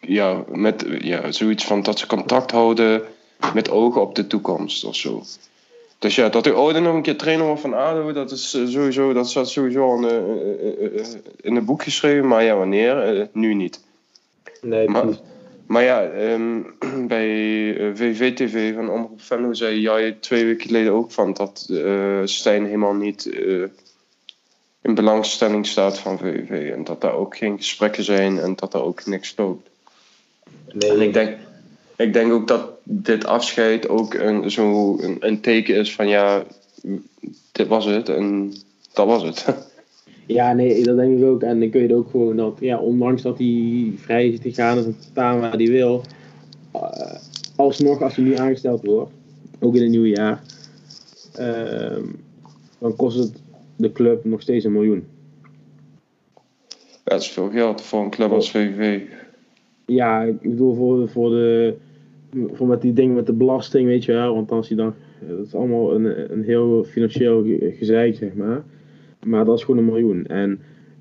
ja, 0.01 0.43
met 0.47 0.85
ja, 1.01 1.31
zoiets 1.31 1.65
van 1.65 1.83
dat 1.83 1.99
ze 1.99 2.07
contact 2.07 2.51
houden 2.51 3.01
met 3.53 3.69
ogen 3.69 4.01
op 4.01 4.15
de 4.15 4.27
toekomst 4.27 4.83
of 4.83 4.95
zo. 4.95 5.23
Dus 5.99 6.15
ja, 6.15 6.29
dat 6.29 6.45
hij 6.45 6.53
ooit 6.53 6.79
nog 6.79 6.93
een 6.93 7.01
keer 7.01 7.17
trainer 7.17 7.45
wordt 7.45 7.61
van 7.61 7.73
ADO, 7.73 8.11
dat 8.11 8.31
is 8.31 8.53
eh, 8.53 8.67
sowieso, 8.67 9.13
dat 9.13 9.29
staat 9.29 9.49
sowieso 9.49 9.95
in, 9.95 10.03
uh, 10.03 11.05
in 11.41 11.55
een 11.55 11.65
boek 11.65 11.83
geschreven. 11.83 12.27
Maar 12.27 12.43
ja, 12.43 12.55
wanneer? 12.55 13.27
nu 13.33 13.53
niet. 13.53 13.81
Nee, 14.61 14.89
maar, 14.89 15.05
maar 15.67 15.83
ja, 15.83 16.11
um, 16.33 16.65
bij 17.07 17.91
VVTV 17.95 18.73
van 18.73 18.89
Omroep 18.89 19.21
Venlo 19.21 19.53
zei 19.53 19.79
jij 19.79 20.11
twee 20.11 20.45
weken 20.45 20.65
geleden 20.65 20.93
ook 20.93 21.11
van 21.11 21.33
dat 21.33 21.67
uh, 21.69 22.21
Stijn 22.23 22.65
helemaal 22.65 22.93
niet 22.93 23.25
uh, 23.25 23.65
in 24.81 24.95
belangstelling 24.95 25.67
staat 25.67 25.99
van 25.99 26.17
VVV. 26.17 26.71
En 26.71 26.83
dat 26.83 27.01
daar 27.01 27.13
ook 27.13 27.37
geen 27.37 27.57
gesprekken 27.57 28.03
zijn 28.03 28.39
en 28.39 28.55
dat 28.55 28.71
daar 28.71 28.83
ook 28.83 29.05
niks 29.05 29.33
loopt. 29.37 29.69
Nee. 30.71 30.91
En 30.91 31.01
ik 31.01 31.13
denk, 31.13 31.37
ik 31.95 32.13
denk 32.13 32.31
ook 32.31 32.47
dat 32.47 32.78
dit 32.91 33.25
afscheid 33.25 33.89
ook 33.89 34.13
een, 34.13 34.51
zo 34.51 34.97
een, 34.99 35.17
een 35.19 35.41
teken 35.41 35.75
is 35.75 35.95
van 35.95 36.07
ja, 36.07 36.43
dit 37.51 37.67
was 37.67 37.85
het 37.85 38.09
en 38.09 38.53
dat 38.93 39.07
was 39.07 39.23
het. 39.23 39.45
Ja, 40.25 40.53
nee, 40.53 40.83
dat 40.83 40.97
denk 40.97 41.17
ik 41.17 41.25
ook. 41.25 41.41
En 41.41 41.59
dan 41.59 41.69
kun 41.69 41.81
je 41.81 41.95
ook 41.95 42.09
gewoon 42.09 42.35
dat, 42.35 42.57
ja, 42.59 42.79
ondanks 42.79 43.21
dat 43.21 43.37
hij 43.37 43.91
vrij 43.95 44.27
is 44.27 44.39
te 44.39 44.53
gaan 44.53 44.77
en 44.77 44.83
te 44.83 45.05
staan 45.11 45.39
waar 45.39 45.51
hij 45.51 45.67
wil, 45.67 46.03
uh, 46.75 47.15
alsnog 47.55 48.01
als 48.01 48.15
hij 48.15 48.25
nu 48.25 48.35
aangesteld 48.35 48.85
wordt, 48.85 49.11
ook 49.59 49.75
in 49.75 49.81
het 49.81 49.89
nieuwe 49.89 50.07
jaar, 50.07 50.43
uh, 51.39 52.03
dan 52.79 52.95
kost 52.95 53.17
het 53.17 53.41
de 53.75 53.91
club 53.91 54.25
nog 54.25 54.41
steeds 54.41 54.65
een 54.65 54.71
miljoen. 54.71 55.07
Ja, 56.73 56.89
dat 57.03 57.21
is 57.21 57.29
veel 57.29 57.49
geld 57.49 57.81
voor 57.81 58.03
een 58.03 58.09
club 58.09 58.31
als 58.31 58.51
VVV. 58.51 59.01
Ja, 59.85 60.21
ik 60.21 60.41
bedoel 60.41 60.75
voor, 60.75 61.09
voor 61.09 61.29
de 61.29 61.75
voor 62.51 62.67
met 62.67 62.81
die 62.81 62.93
dingen 62.93 63.15
met 63.15 63.25
de 63.25 63.33
belasting, 63.33 63.87
weet 63.87 64.05
je 64.05 64.11
wel. 64.11 64.33
Want 64.33 64.51
als 64.51 64.67
je 64.67 64.75
dan, 64.75 64.93
dat 65.27 65.45
is 65.45 65.55
allemaal 65.55 65.95
een, 65.95 66.31
een 66.31 66.43
heel 66.43 66.83
financieel 66.83 67.45
gezeik, 67.59 68.15
zeg 68.15 68.33
maar. 68.33 68.63
Maar 69.25 69.45
dat 69.45 69.57
is 69.57 69.63
gewoon 69.63 69.79
een 69.79 69.93
miljoen. 69.93 70.25
En 70.25 70.59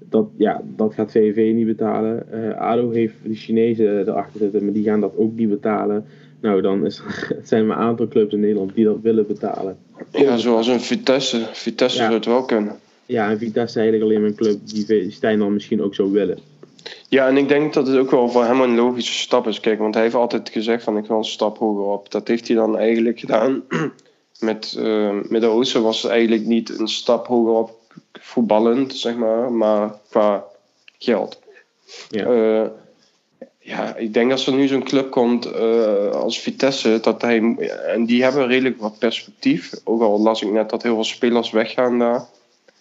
dat, 0.08 0.28
ja, 0.36 0.62
dat 0.76 0.94
gaat 0.94 1.10
VVV 1.10 1.54
niet 1.54 1.66
betalen. 1.66 2.26
Uh, 2.34 2.56
ADO 2.56 2.90
heeft 2.90 3.14
de 3.22 3.34
Chinezen 3.34 4.08
erachter 4.08 4.40
zitten, 4.40 4.64
maar 4.64 4.72
die 4.72 4.84
gaan 4.84 5.00
dat 5.00 5.16
ook 5.16 5.36
niet 5.36 5.48
betalen. 5.48 6.04
Nou, 6.40 6.60
dan 6.60 6.86
is, 6.86 7.02
zijn 7.42 7.64
er 7.64 7.70
een 7.70 7.76
aantal 7.76 8.08
clubs 8.08 8.32
in 8.32 8.40
Nederland 8.40 8.74
die 8.74 8.84
dat 8.84 9.00
willen 9.02 9.26
betalen. 9.26 9.76
Ja, 10.12 10.36
zoals 10.36 10.66
een 10.66 10.80
Vitesse. 10.80 11.46
Vitesse 11.52 11.98
zou 11.98 12.12
het 12.12 12.24
wel 12.24 12.44
kunnen. 12.44 12.76
Ja, 13.06 13.30
en 13.30 13.38
Vitesse 13.38 13.80
is 13.80 13.86
eigenlijk 13.86 14.04
alleen 14.04 14.24
een 14.24 14.36
club 14.36 14.58
die 14.64 15.10
Stijn 15.10 15.38
dan 15.38 15.52
misschien 15.52 15.82
ook 15.82 15.94
zou 15.94 16.12
willen. 16.12 16.38
Ja, 17.08 17.26
en 17.26 17.36
ik 17.36 17.48
denk 17.48 17.74
dat 17.74 17.86
het 17.86 17.96
ook 17.96 18.10
wel 18.10 18.28
voor 18.28 18.44
hem 18.44 18.60
een 18.60 18.74
logische 18.74 19.12
stap 19.12 19.46
is. 19.46 19.60
Kijk, 19.60 19.78
want 19.78 19.94
hij 19.94 20.02
heeft 20.02 20.14
altijd 20.14 20.48
gezegd 20.48 20.84
van 20.84 20.96
ik 20.96 21.06
wil 21.06 21.16
een 21.16 21.24
stap 21.24 21.58
hoger 21.58 21.84
op. 21.84 22.10
Dat 22.10 22.28
heeft 22.28 22.48
hij 22.48 22.56
dan 22.56 22.78
eigenlijk 22.78 23.20
gedaan. 23.20 23.62
Met 24.38 24.74
uh, 24.78 25.10
Midden-Oosten 25.28 25.82
was 25.82 26.02
het 26.02 26.10
eigenlijk 26.10 26.44
niet 26.44 26.78
een 26.78 26.88
stap 26.88 27.26
hoger 27.26 27.52
op 27.52 27.78
voetballend, 28.12 28.94
zeg 28.94 29.16
maar, 29.16 29.52
maar 29.52 29.94
qua 30.08 30.44
geld. 30.98 31.40
Ja. 32.08 32.26
Uh, 32.26 32.66
ja, 33.58 33.96
ik 33.96 34.14
denk 34.14 34.30
als 34.30 34.46
er 34.46 34.52
nu 34.52 34.66
zo'n 34.66 34.84
club 34.84 35.10
komt 35.10 35.46
uh, 35.46 36.10
als 36.10 36.40
Vitesse, 36.40 36.98
dat 37.00 37.22
hij, 37.22 37.56
en 37.86 38.06
die 38.06 38.22
hebben 38.22 38.46
redelijk 38.46 38.80
wat 38.80 38.98
perspectief. 38.98 39.72
Ook 39.84 40.02
al 40.02 40.20
las 40.20 40.42
ik 40.42 40.50
net 40.50 40.70
dat 40.70 40.82
heel 40.82 40.94
veel 40.94 41.04
spelers 41.04 41.50
weggaan 41.50 41.98
daar. 41.98 42.24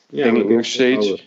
Ja, 0.10 0.24
denk 0.24 0.38
ik 0.38 0.50
nog 0.50 0.66
steeds 0.66 1.26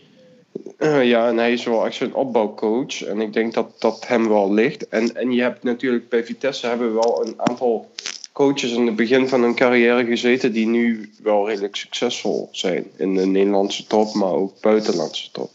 uh, 0.78 1.04
ja, 1.04 1.28
en 1.28 1.36
hij 1.36 1.52
is 1.52 1.64
wel 1.64 1.86
echt 1.86 1.94
zo'n 1.94 2.14
opbouwcoach. 2.14 3.02
En 3.02 3.20
ik 3.20 3.32
denk 3.32 3.54
dat 3.54 3.72
dat 3.78 4.06
hem 4.06 4.28
wel 4.28 4.52
ligt. 4.52 4.88
En, 4.88 5.16
en 5.16 5.32
je 5.32 5.42
hebt 5.42 5.62
natuurlijk 5.62 6.08
bij 6.08 6.24
Vitesse 6.24 6.66
hebben 6.66 6.88
we 6.88 6.94
wel 6.94 7.26
een 7.26 7.34
aantal 7.36 7.90
coaches 8.32 8.72
in 8.72 8.86
het 8.86 8.96
begin 8.96 9.28
van 9.28 9.42
hun 9.42 9.54
carrière 9.54 10.04
gezeten 10.04 10.52
die 10.52 10.66
nu 10.66 11.10
wel 11.22 11.48
redelijk 11.48 11.76
succesvol 11.76 12.48
zijn. 12.52 12.90
In 12.96 13.14
de 13.14 13.26
Nederlandse 13.26 13.86
top, 13.86 14.14
maar 14.14 14.32
ook 14.32 14.60
buitenlandse 14.60 15.30
top. 15.30 15.50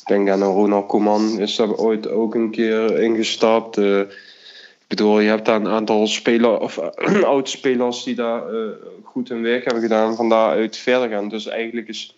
Ik 0.00 0.12
denk 0.12 0.28
aan 0.28 0.42
Ronald 0.42 0.86
Koeman 0.86 1.40
is 1.40 1.56
daar 1.56 1.74
ooit 1.74 2.08
ook 2.08 2.34
een 2.34 2.50
keer 2.50 3.00
ingestapt. 3.00 3.76
Uh, 3.76 4.00
ik 4.00 4.86
bedoel, 4.86 5.20
je 5.20 5.28
hebt 5.28 5.46
daar 5.46 5.60
een 5.60 5.68
aantal 5.68 6.06
spelers 6.18 6.60
of 6.60 6.78
oud-spelers 7.24 8.02
die 8.02 8.14
daar 8.14 8.54
uh, 8.54 8.68
goed 9.02 9.28
hun 9.28 9.42
werk 9.42 9.64
hebben 9.64 9.82
gedaan, 9.82 10.16
van 10.16 10.28
daaruit 10.28 10.76
verder 10.76 11.08
gaan. 11.08 11.28
Dus 11.28 11.46
eigenlijk 11.46 11.88
is 11.88 12.14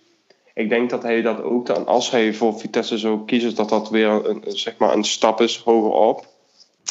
ik 0.59 0.69
denk 0.69 0.91
dat 0.91 1.03
hij 1.03 1.23
dat 1.23 1.43
ook 1.43 1.67
dan, 1.67 1.87
als 1.87 2.11
hij 2.11 2.35
voor 2.35 2.59
Vitesse 2.59 2.99
zou 2.99 3.25
kiezen, 3.25 3.55
dat 3.55 3.69
dat 3.69 3.91
weer 3.91 4.29
een, 4.29 4.43
zeg 4.47 4.77
maar 4.77 4.93
een 4.93 5.05
stap 5.05 5.41
is 5.41 5.57
hoger 5.57 5.91
op. 5.91 6.27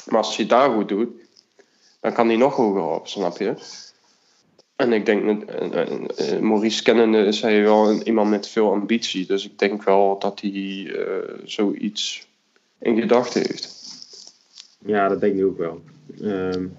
Maar 0.06 0.18
als 0.18 0.38
hij 0.38 0.46
daar 0.46 0.70
goed 0.70 0.88
doet, 0.88 1.10
dan 2.00 2.14
kan 2.14 2.28
hij 2.28 2.38
nog 2.38 2.56
hoger 2.56 2.84
op, 2.84 3.08
snap 3.08 3.38
je? 3.38 3.54
En 4.76 4.94
ik 4.94 5.06
denk, 5.06 5.24
uh, 5.24 6.40
Maurice 6.40 6.84
kennende 6.84 7.26
is 7.26 7.42
hij 7.42 7.64
wel 7.64 8.02
iemand 8.02 8.30
met 8.30 8.48
veel 8.48 8.72
ambitie. 8.72 9.26
Dus 9.26 9.46
ik 9.46 9.60
denk 9.60 9.84
wel 9.84 10.20
dat 10.20 10.42
hij 10.42 10.92
zoiets 11.44 12.28
in 12.80 13.00
gedachten 13.00 13.42
heeft. 13.42 13.76
Ja, 14.86 15.08
dat 15.08 15.20
denk 15.22 15.38
ik 15.38 15.46
ook 15.46 15.58
wel. 15.58 15.82
Um, 16.22 16.78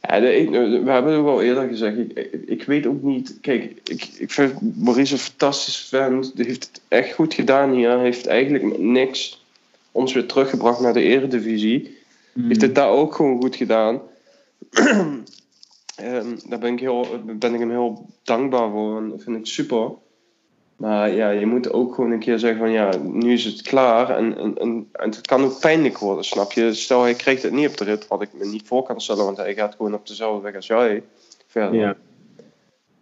We 0.00 0.82
hebben 0.84 1.12
het 1.12 1.20
ook 1.20 1.26
al 1.26 1.42
eerder 1.42 1.68
gezegd. 1.68 1.98
Ik, 1.98 2.32
ik, 2.46 2.62
weet 2.62 2.86
ook 2.86 3.02
niet. 3.02 3.38
Kijk, 3.40 3.62
ik, 3.84 4.08
ik 4.18 4.30
vind 4.30 4.76
Maurice 4.76 5.12
een 5.12 5.18
fantastische 5.18 5.96
fan. 5.96 6.32
Die 6.34 6.44
heeft 6.44 6.64
het 6.72 6.80
echt 6.88 7.14
goed 7.14 7.34
gedaan 7.34 7.72
hier. 7.72 7.90
Hij 7.90 8.00
heeft 8.00 8.26
eigenlijk 8.26 8.64
met 8.64 8.78
niks 8.78 9.44
ons 9.92 10.12
weer 10.12 10.26
teruggebracht 10.26 10.80
naar 10.80 10.92
de 10.92 11.02
Eredivisie. 11.02 11.96
Mm. 12.32 12.48
Heeft 12.48 12.60
het 12.60 12.74
daar 12.74 12.88
ook 12.88 13.14
gewoon 13.14 13.40
goed 13.40 13.56
gedaan. 13.56 14.00
um, 14.80 15.24
daar 16.48 16.58
ben 16.58 16.72
ik, 16.72 16.80
heel, 16.80 17.06
ben 17.24 17.54
ik 17.54 17.60
hem 17.60 17.70
heel 17.70 18.06
dankbaar 18.22 18.70
voor. 18.70 18.96
En 18.96 19.08
dat 19.08 19.22
vind 19.22 19.36
ik 19.36 19.46
super. 19.46 19.90
Maar 20.76 21.10
ja, 21.10 21.30
je 21.30 21.46
moet 21.46 21.72
ook 21.72 21.94
gewoon 21.94 22.10
een 22.10 22.18
keer 22.18 22.38
zeggen 22.38 22.58
van 22.58 22.70
ja, 22.70 22.90
nu 23.02 23.32
is 23.32 23.44
het 23.44 23.62
klaar. 23.62 24.10
En, 24.10 24.38
en, 24.38 24.58
en, 24.58 24.88
het 24.92 25.20
kan 25.20 25.44
ook 25.44 25.60
pijnlijk 25.60 25.98
worden, 25.98 26.24
snap 26.24 26.52
je? 26.52 26.74
Stel, 26.74 27.02
hij 27.02 27.14
krijgt 27.14 27.42
het 27.42 27.52
niet 27.52 27.68
op 27.68 27.76
de 27.76 27.84
rit, 27.84 28.06
wat 28.06 28.22
ik 28.22 28.28
me 28.32 28.46
niet 28.46 28.66
voor 28.66 28.82
kan 28.82 29.00
stellen, 29.00 29.24
want 29.24 29.36
hij 29.36 29.54
gaat 29.54 29.74
gewoon 29.74 29.94
op 29.94 30.06
dezelfde 30.06 30.42
weg 30.42 30.54
als 30.54 30.66
jij 30.66 31.02
verder. 31.46 31.80
Ja. 31.80 31.96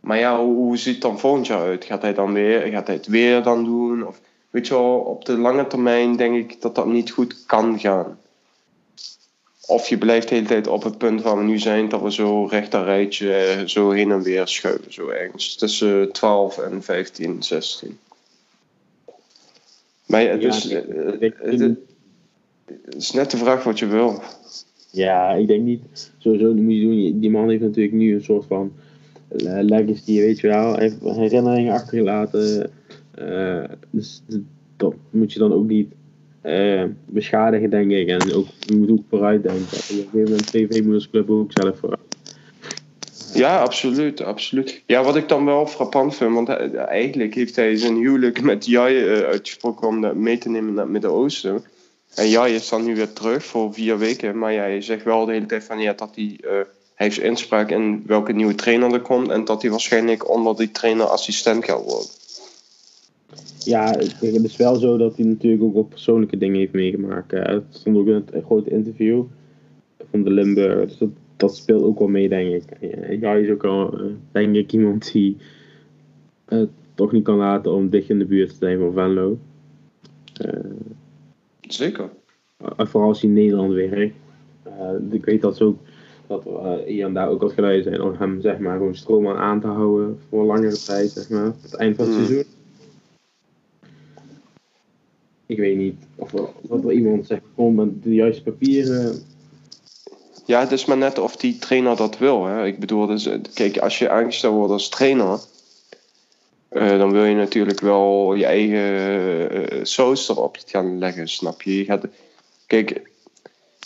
Maar 0.00 0.18
ja, 0.18 0.38
hoe, 0.38 0.54
hoe 0.54 0.76
ziet 0.76 0.92
het 0.92 1.02
dan 1.02 1.18
volgend 1.18 1.46
jaar 1.46 1.60
uit? 1.60 1.84
Gaat 1.84 2.02
hij 2.02 2.14
dan 2.14 2.32
weer, 2.32 2.60
gaat 2.60 2.86
hij 2.86 2.96
het 2.96 3.06
weer 3.06 3.42
dan 3.42 3.64
doen? 3.64 4.06
Of 4.06 4.20
weet 4.50 4.66
je 4.66 4.74
wel, 4.74 4.98
op 4.98 5.24
de 5.24 5.38
lange 5.38 5.66
termijn 5.66 6.16
denk 6.16 6.34
ik 6.34 6.60
dat 6.60 6.74
dat 6.74 6.86
niet 6.86 7.10
goed 7.10 7.46
kan 7.46 7.78
gaan. 7.78 8.18
Of 9.66 9.88
je 9.88 9.98
blijft 9.98 10.28
de 10.28 10.34
hele 10.34 10.46
tijd 10.46 10.66
op 10.66 10.82
het 10.82 10.98
punt 10.98 11.22
waar 11.22 11.38
we 11.38 11.44
nu 11.44 11.58
zijn, 11.58 11.88
dat 11.88 12.02
we 12.02 12.12
zo 12.12 12.44
recht 12.44 12.74
rijtje 12.74 13.34
eh, 13.34 13.66
zo 13.66 13.90
heen 13.90 14.10
en 14.10 14.22
weer 14.22 14.48
schuiven. 14.48 14.92
Zo 14.92 15.08
ergens 15.08 15.56
tussen 15.56 16.12
12 16.12 16.58
en 16.58 16.82
15, 16.82 17.42
16. 17.42 17.98
Maar 20.06 20.28
het, 20.28 20.42
is, 20.42 20.68
eh, 20.68 21.30
het, 21.38 21.78
is 22.96 23.10
net 23.10 23.30
de 23.30 23.36
vraag 23.36 23.64
wat 23.64 23.78
je 23.78 23.86
wil. 23.86 24.22
Ja, 24.90 25.30
ik 25.30 25.46
denk 25.46 25.62
niet. 25.62 26.12
Sowieso 26.18 26.54
moet 26.54 26.74
je 26.74 26.80
doen. 26.80 27.20
Die 27.20 27.30
man 27.30 27.48
heeft 27.48 27.62
natuurlijk 27.62 27.94
nu 27.94 28.14
een 28.14 28.24
soort 28.24 28.46
van 28.46 28.72
uh, 29.36 29.58
legacy, 29.60 30.18
weet 30.18 30.40
je 30.40 30.48
wel. 30.48 30.72
Hij 30.72 30.82
heeft 30.82 31.16
herinneringen 31.16 31.72
achtergelaten. 31.72 32.70
Uh, 33.18 33.64
dus 33.90 34.22
dat 34.76 34.94
moet 35.10 35.32
je 35.32 35.38
dan 35.38 35.52
ook 35.52 35.66
niet 35.66 35.92
uh, 36.44 36.84
beschadigen, 37.06 37.70
denk 37.70 37.90
ik. 37.90 38.08
En 38.08 38.34
ook, 38.34 38.46
je 38.58 38.76
moet 38.76 38.90
ook 38.90 39.04
vooruit 39.08 39.42
denken. 39.42 39.62
Op 39.62 39.72
een 39.72 39.78
gegeven 39.78 40.22
moment 40.22 40.46
TV 40.46 40.82
Moedersclub 40.82 41.30
ook 41.30 41.52
zelf 41.52 41.78
vooruit. 41.78 42.00
Ja, 43.34 43.60
absoluut, 43.60 44.20
absoluut. 44.22 44.82
Ja, 44.86 45.02
wat 45.02 45.16
ik 45.16 45.28
dan 45.28 45.44
wel 45.44 45.66
frappant 45.66 46.16
vind, 46.16 46.34
want 46.34 46.48
eigenlijk 46.48 47.34
heeft 47.34 47.56
hij 47.56 47.76
zijn 47.76 47.96
huwelijk 47.96 48.42
met 48.42 48.66
Jai 48.66 49.04
uh, 49.04 49.26
uitgesproken 49.26 49.88
om 49.88 50.22
mee 50.22 50.38
te 50.38 50.48
nemen 50.48 50.74
naar 50.74 50.82
het 50.84 50.92
Midden-Oosten. 50.92 51.64
En 52.14 52.28
Jai 52.28 52.54
is 52.54 52.68
dan 52.68 52.84
nu 52.84 52.94
weer 52.94 53.12
terug 53.12 53.44
voor 53.44 53.74
vier 53.74 53.98
weken, 53.98 54.38
maar 54.38 54.52
jij 54.52 54.80
zegt 54.80 55.04
wel 55.04 55.24
de 55.24 55.32
hele 55.32 55.46
tijd 55.46 55.64
van 55.64 55.78
ja, 55.78 55.92
dat 55.92 56.10
hij, 56.14 56.38
uh, 56.40 56.50
hij 56.50 56.66
heeft 56.94 57.18
inspraak 57.18 57.70
in 57.70 58.02
welke 58.06 58.32
nieuwe 58.32 58.54
trainer 58.54 58.92
er 58.92 59.00
komt 59.00 59.30
en 59.30 59.44
dat 59.44 59.62
hij 59.62 59.70
waarschijnlijk 59.70 60.30
onder 60.30 60.56
die 60.56 60.70
trainer 60.70 61.06
assistent 61.06 61.64
gaat 61.64 61.82
worden. 61.82 62.08
Ja, 63.64 63.90
het 63.98 64.22
is 64.22 64.56
wel 64.56 64.76
zo 64.76 64.96
dat 64.96 65.16
hij 65.16 65.26
natuurlijk 65.26 65.62
ook 65.62 65.74
wat 65.74 65.88
persoonlijke 65.88 66.36
dingen 66.36 66.58
heeft 66.58 66.72
meegemaakt. 66.72 67.30
Het 67.30 67.64
stond 67.68 67.96
ook 67.96 68.06
in 68.06 68.14
het 68.14 68.44
grote 68.44 68.70
interview 68.70 69.22
van 70.10 70.22
de 70.22 70.30
Limburg. 70.30 70.88
Dus 70.88 70.98
dat, 70.98 71.08
dat 71.36 71.56
speelt 71.56 71.82
ook 71.82 71.98
wel 71.98 72.08
mee, 72.08 72.28
denk 72.28 72.52
ik. 72.54 72.64
Ja, 73.20 73.30
hij 73.30 73.42
is 73.42 73.50
ook 73.50 73.64
al, 73.64 73.98
eh, 73.98 74.04
denk 74.32 74.54
ik, 74.54 74.72
iemand 74.72 75.12
die 75.12 75.36
het 76.44 76.70
toch 76.94 77.12
niet 77.12 77.24
kan 77.24 77.36
laten 77.36 77.72
om 77.72 77.90
dicht 77.90 78.08
in 78.08 78.18
de 78.18 78.24
buurt 78.24 78.48
te 78.48 78.56
zijn 78.56 78.78
van 78.78 78.92
Venlo. 78.92 79.38
Uh, 80.46 80.60
Zeker. 81.60 82.10
Vooral 82.76 83.08
als 83.08 83.20
hij 83.20 83.30
in 83.30 83.36
Nederland 83.36 83.72
werkt. 83.72 84.14
Uh, 84.66 85.12
ik 85.12 85.24
weet 85.24 85.40
dat 85.40 85.56
ze 85.56 85.64
ook 85.64 85.78
dat 86.26 86.46
er 86.46 86.82
hier 86.86 87.04
en 87.04 87.14
daar 87.14 87.28
ook 87.28 87.40
wat 87.40 87.52
geluiden 87.52 87.82
zijn 87.82 88.02
om 88.02 88.14
hem 88.18 88.40
zeg 88.40 88.58
maar 88.58 88.76
gewoon 88.76 88.94
stroom 88.94 89.28
aan 89.28 89.60
te 89.60 89.66
houden 89.66 90.18
voor 90.28 90.44
langere 90.44 90.76
tijd, 90.76 91.10
zeg 91.10 91.28
maar, 91.28 91.52
het 91.62 91.74
eind 91.74 91.96
van 91.96 92.04
het 92.04 92.14
hmm. 92.14 92.24
seizoen 92.24 92.52
ik 95.46 95.58
weet 95.58 95.76
niet 95.76 95.96
of 96.16 96.32
er, 96.32 96.48
wat 96.62 96.92
iemand 96.92 97.26
zegt, 97.26 97.42
kom 97.54 97.74
met 97.74 98.02
de 98.02 98.14
juiste 98.14 98.42
papieren. 98.42 99.22
Ja, 100.46 100.60
het 100.60 100.72
is 100.72 100.84
maar 100.84 100.96
net 100.96 101.18
of 101.18 101.36
die 101.36 101.58
trainer 101.58 101.96
dat 101.96 102.18
wil. 102.18 102.44
Hè. 102.44 102.66
Ik 102.66 102.78
bedoel, 102.78 103.06
dus, 103.06 103.28
kijk, 103.54 103.78
als 103.78 103.98
je 103.98 104.10
aangesteld 104.10 104.54
wordt 104.54 104.72
als 104.72 104.88
trainer, 104.88 105.38
uh, 106.72 106.98
dan 106.98 107.12
wil 107.12 107.24
je 107.24 107.34
natuurlijk 107.34 107.80
wel 107.80 108.34
je 108.34 108.44
eigen 108.44 109.74
uh, 109.74 109.84
saus 109.84 110.28
erop 110.28 110.58
gaan 110.66 110.98
leggen, 110.98 111.28
snap 111.28 111.62
je? 111.62 111.76
je 111.76 111.84
gaat, 111.84 112.06
kijk, 112.66 113.02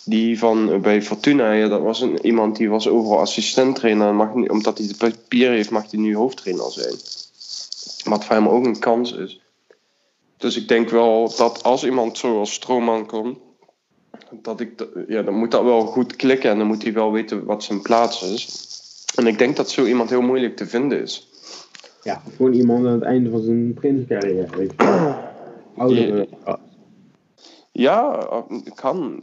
die 0.04 0.38
van 0.38 0.80
bij 0.80 1.02
Fortuna, 1.02 1.52
ja, 1.52 1.68
dat 1.68 1.80
was 1.80 2.00
een, 2.00 2.26
iemand 2.26 2.56
die 2.56 2.70
was 2.70 2.88
overal 2.88 3.18
assistent 3.18 3.76
trainer. 3.76 4.14
Mag 4.14 4.32
omdat 4.32 4.78
hij 4.78 4.86
de 4.86 4.96
papieren 4.96 5.54
heeft, 5.54 5.70
mag 5.70 5.90
hij 5.90 6.00
nu 6.00 6.16
hoofdtrainer 6.16 6.72
zijn. 6.72 6.94
Wat 8.04 8.24
voor 8.24 8.34
hem 8.34 8.48
ook 8.48 8.64
een 8.64 8.78
kans 8.78 9.12
is. 9.12 9.40
Dus 10.38 10.56
ik 10.56 10.68
denk 10.68 10.88
wel 10.88 11.32
dat 11.36 11.62
als 11.62 11.84
iemand 11.84 12.18
zoals 12.18 12.52
Stroomman 12.52 13.06
komt, 13.06 13.38
dat 14.42 14.60
ik, 14.60 14.86
ja, 15.08 15.22
dan 15.22 15.34
moet 15.34 15.50
dat 15.50 15.62
wel 15.62 15.86
goed 15.86 16.16
klikken 16.16 16.50
en 16.50 16.58
dan 16.58 16.66
moet 16.66 16.82
hij 16.82 16.92
wel 16.92 17.12
weten 17.12 17.44
wat 17.44 17.62
zijn 17.62 17.82
plaats 17.82 18.22
is. 18.22 18.66
En 19.14 19.26
ik 19.26 19.38
denk 19.38 19.56
dat 19.56 19.70
zo 19.70 19.84
iemand 19.84 20.10
heel 20.10 20.20
moeilijk 20.20 20.56
te 20.56 20.66
vinden 20.66 21.02
is. 21.02 21.28
Ja, 22.02 22.22
gewoon 22.36 22.52
iemand 22.52 22.86
aan 22.86 22.92
het 22.92 23.02
einde 23.02 23.30
van 23.30 23.42
zijn 23.42 23.74
trainingscarrière. 23.74 24.46
Ouder. 25.76 26.28
Ja, 26.44 26.58
ja, 27.72 28.44
kan. 28.74 29.22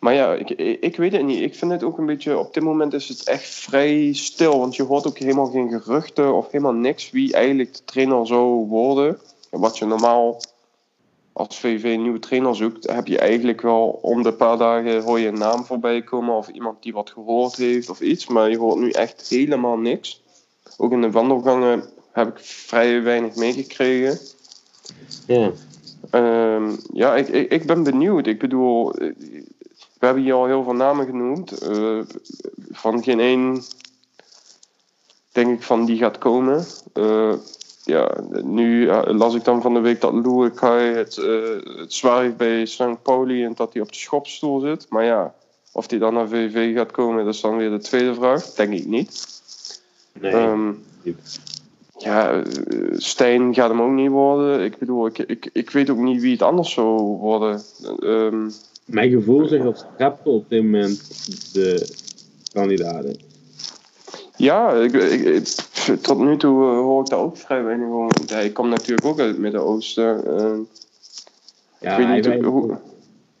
Maar 0.00 0.14
ja, 0.14 0.34
ik, 0.34 0.50
ik 0.80 0.96
weet 0.96 1.12
het 1.12 1.24
niet. 1.24 1.40
Ik 1.40 1.54
vind 1.54 1.72
het 1.72 1.82
ook 1.82 1.98
een 1.98 2.06
beetje. 2.06 2.38
Op 2.38 2.54
dit 2.54 2.62
moment 2.62 2.92
is 2.92 3.08
het 3.08 3.28
echt 3.28 3.48
vrij 3.48 4.12
stil. 4.12 4.58
Want 4.58 4.76
je 4.76 4.82
hoort 4.82 5.06
ook 5.06 5.18
helemaal 5.18 5.46
geen 5.46 5.70
geruchten 5.70 6.34
of 6.34 6.50
helemaal 6.50 6.72
niks 6.72 7.10
wie 7.10 7.32
eigenlijk 7.32 7.74
de 7.74 7.84
trainer 7.84 8.26
zou 8.26 8.66
worden 8.66 9.18
wat 9.58 9.78
je 9.78 9.84
normaal 9.84 10.40
als 11.32 11.58
VV 11.58 11.84
een 11.84 12.02
nieuwe 12.02 12.18
trainer 12.18 12.56
zoekt, 12.56 12.90
heb 12.90 13.06
je 13.06 13.18
eigenlijk 13.18 13.60
wel 13.60 13.98
om 14.02 14.22
de 14.22 14.32
paar 14.32 14.58
dagen 14.58 15.02
hoor 15.02 15.18
je 15.18 15.28
een 15.28 15.38
naam 15.38 15.64
voorbij 15.64 16.02
komen 16.02 16.34
of 16.34 16.48
iemand 16.48 16.82
die 16.82 16.92
wat 16.92 17.10
gehoord 17.10 17.56
heeft 17.56 17.90
of 17.90 18.00
iets. 18.00 18.26
Maar 18.26 18.50
je 18.50 18.58
hoort 18.58 18.78
nu 18.78 18.90
echt 18.90 19.28
helemaal 19.28 19.76
niks. 19.76 20.22
Ook 20.76 20.92
in 20.92 21.00
de 21.00 21.10
wandelgangen 21.10 21.84
heb 22.12 22.28
ik 22.28 22.38
vrij 22.44 23.02
weinig 23.02 23.34
meegekregen. 23.34 24.18
Ja. 25.26 25.50
Um, 26.12 26.78
ja, 26.92 27.16
ik, 27.16 27.28
ik, 27.28 27.52
ik, 27.52 27.66
ben 27.66 27.82
benieuwd. 27.82 28.26
Ik 28.26 28.38
bedoel, 28.38 28.92
we 28.92 30.06
hebben 30.06 30.22
hier 30.22 30.34
al 30.34 30.46
heel 30.46 30.62
veel 30.62 30.74
namen 30.74 31.06
genoemd. 31.06 31.68
Uh, 31.70 32.02
van 32.70 33.02
geen 33.02 33.20
één 33.20 33.62
denk 35.32 35.56
ik 35.56 35.62
van 35.62 35.84
die 35.84 35.98
gaat 35.98 36.18
komen. 36.18 36.64
Uh, 36.94 37.34
ja, 37.86 38.14
nu 38.44 38.86
las 39.06 39.34
ik 39.34 39.44
dan 39.44 39.62
van 39.62 39.74
de 39.74 39.80
week 39.80 40.00
dat 40.00 40.12
Luukai 40.12 40.94
het, 40.94 41.16
uh, 41.16 41.78
het 41.78 41.92
zwaar 41.92 42.22
heeft 42.22 42.36
bij 42.36 42.66
St. 42.66 43.02
Pauli 43.02 43.44
en 43.44 43.52
dat 43.54 43.72
hij 43.72 43.82
op 43.82 43.88
de 43.88 43.98
schopstoel 43.98 44.60
zit. 44.60 44.86
Maar 44.88 45.04
ja, 45.04 45.34
of 45.72 45.90
hij 45.90 45.98
dan 45.98 46.14
naar 46.14 46.28
VV 46.28 46.74
gaat 46.74 46.90
komen, 46.90 47.24
dat 47.24 47.34
is 47.34 47.40
dan 47.40 47.56
weer 47.56 47.70
de 47.70 47.78
tweede 47.78 48.14
vraag. 48.14 48.44
Denk 48.44 48.72
ik 48.72 48.86
niet. 48.86 49.26
Nee. 50.20 50.32
Ehm, 50.32 50.72
ja, 51.98 52.30
eh, 52.30 52.42
Stijn 52.92 53.54
gaat 53.54 53.70
hem 53.70 53.82
ook 53.82 53.92
niet 53.92 54.10
worden. 54.10 54.64
Ik 54.64 54.78
bedoel, 54.78 55.06
ik, 55.06 55.18
ik, 55.18 55.50
ik 55.52 55.70
weet 55.70 55.90
ook 55.90 55.98
niet 55.98 56.20
wie 56.20 56.32
het 56.32 56.42
anders 56.42 56.72
zou 56.72 57.00
worden. 57.00 57.62
Um, 58.00 58.52
Mijn 58.84 59.10
gevoel 59.10 59.46
zegt 59.46 59.62
dat 59.62 59.86
Strappel 59.94 60.34
op 60.34 60.48
dit 60.48 60.62
moment 60.62 61.00
de 61.52 61.94
kandidaat 62.52 63.04
is. 63.04 63.16
Ja, 64.36 64.72
ik, 64.72 64.92
ik, 64.92 65.48
tot 66.00 66.18
nu 66.18 66.36
toe 66.36 66.64
hoor 66.64 67.00
ik 67.00 67.08
daar 67.08 67.18
ook 67.18 67.36
vrij 67.36 67.64
weinig 67.64 67.88
over. 67.88 68.10
Hij 68.26 68.50
komt 68.50 68.70
natuurlijk 68.70 69.06
ook 69.06 69.18
uit 69.20 69.28
het 69.28 69.38
Midden-Oosten. 69.38 70.22
Ja, 71.80 71.96
ik 71.96 72.06
weet 72.06 72.34
niet 72.34 72.44
hoe... 72.44 72.78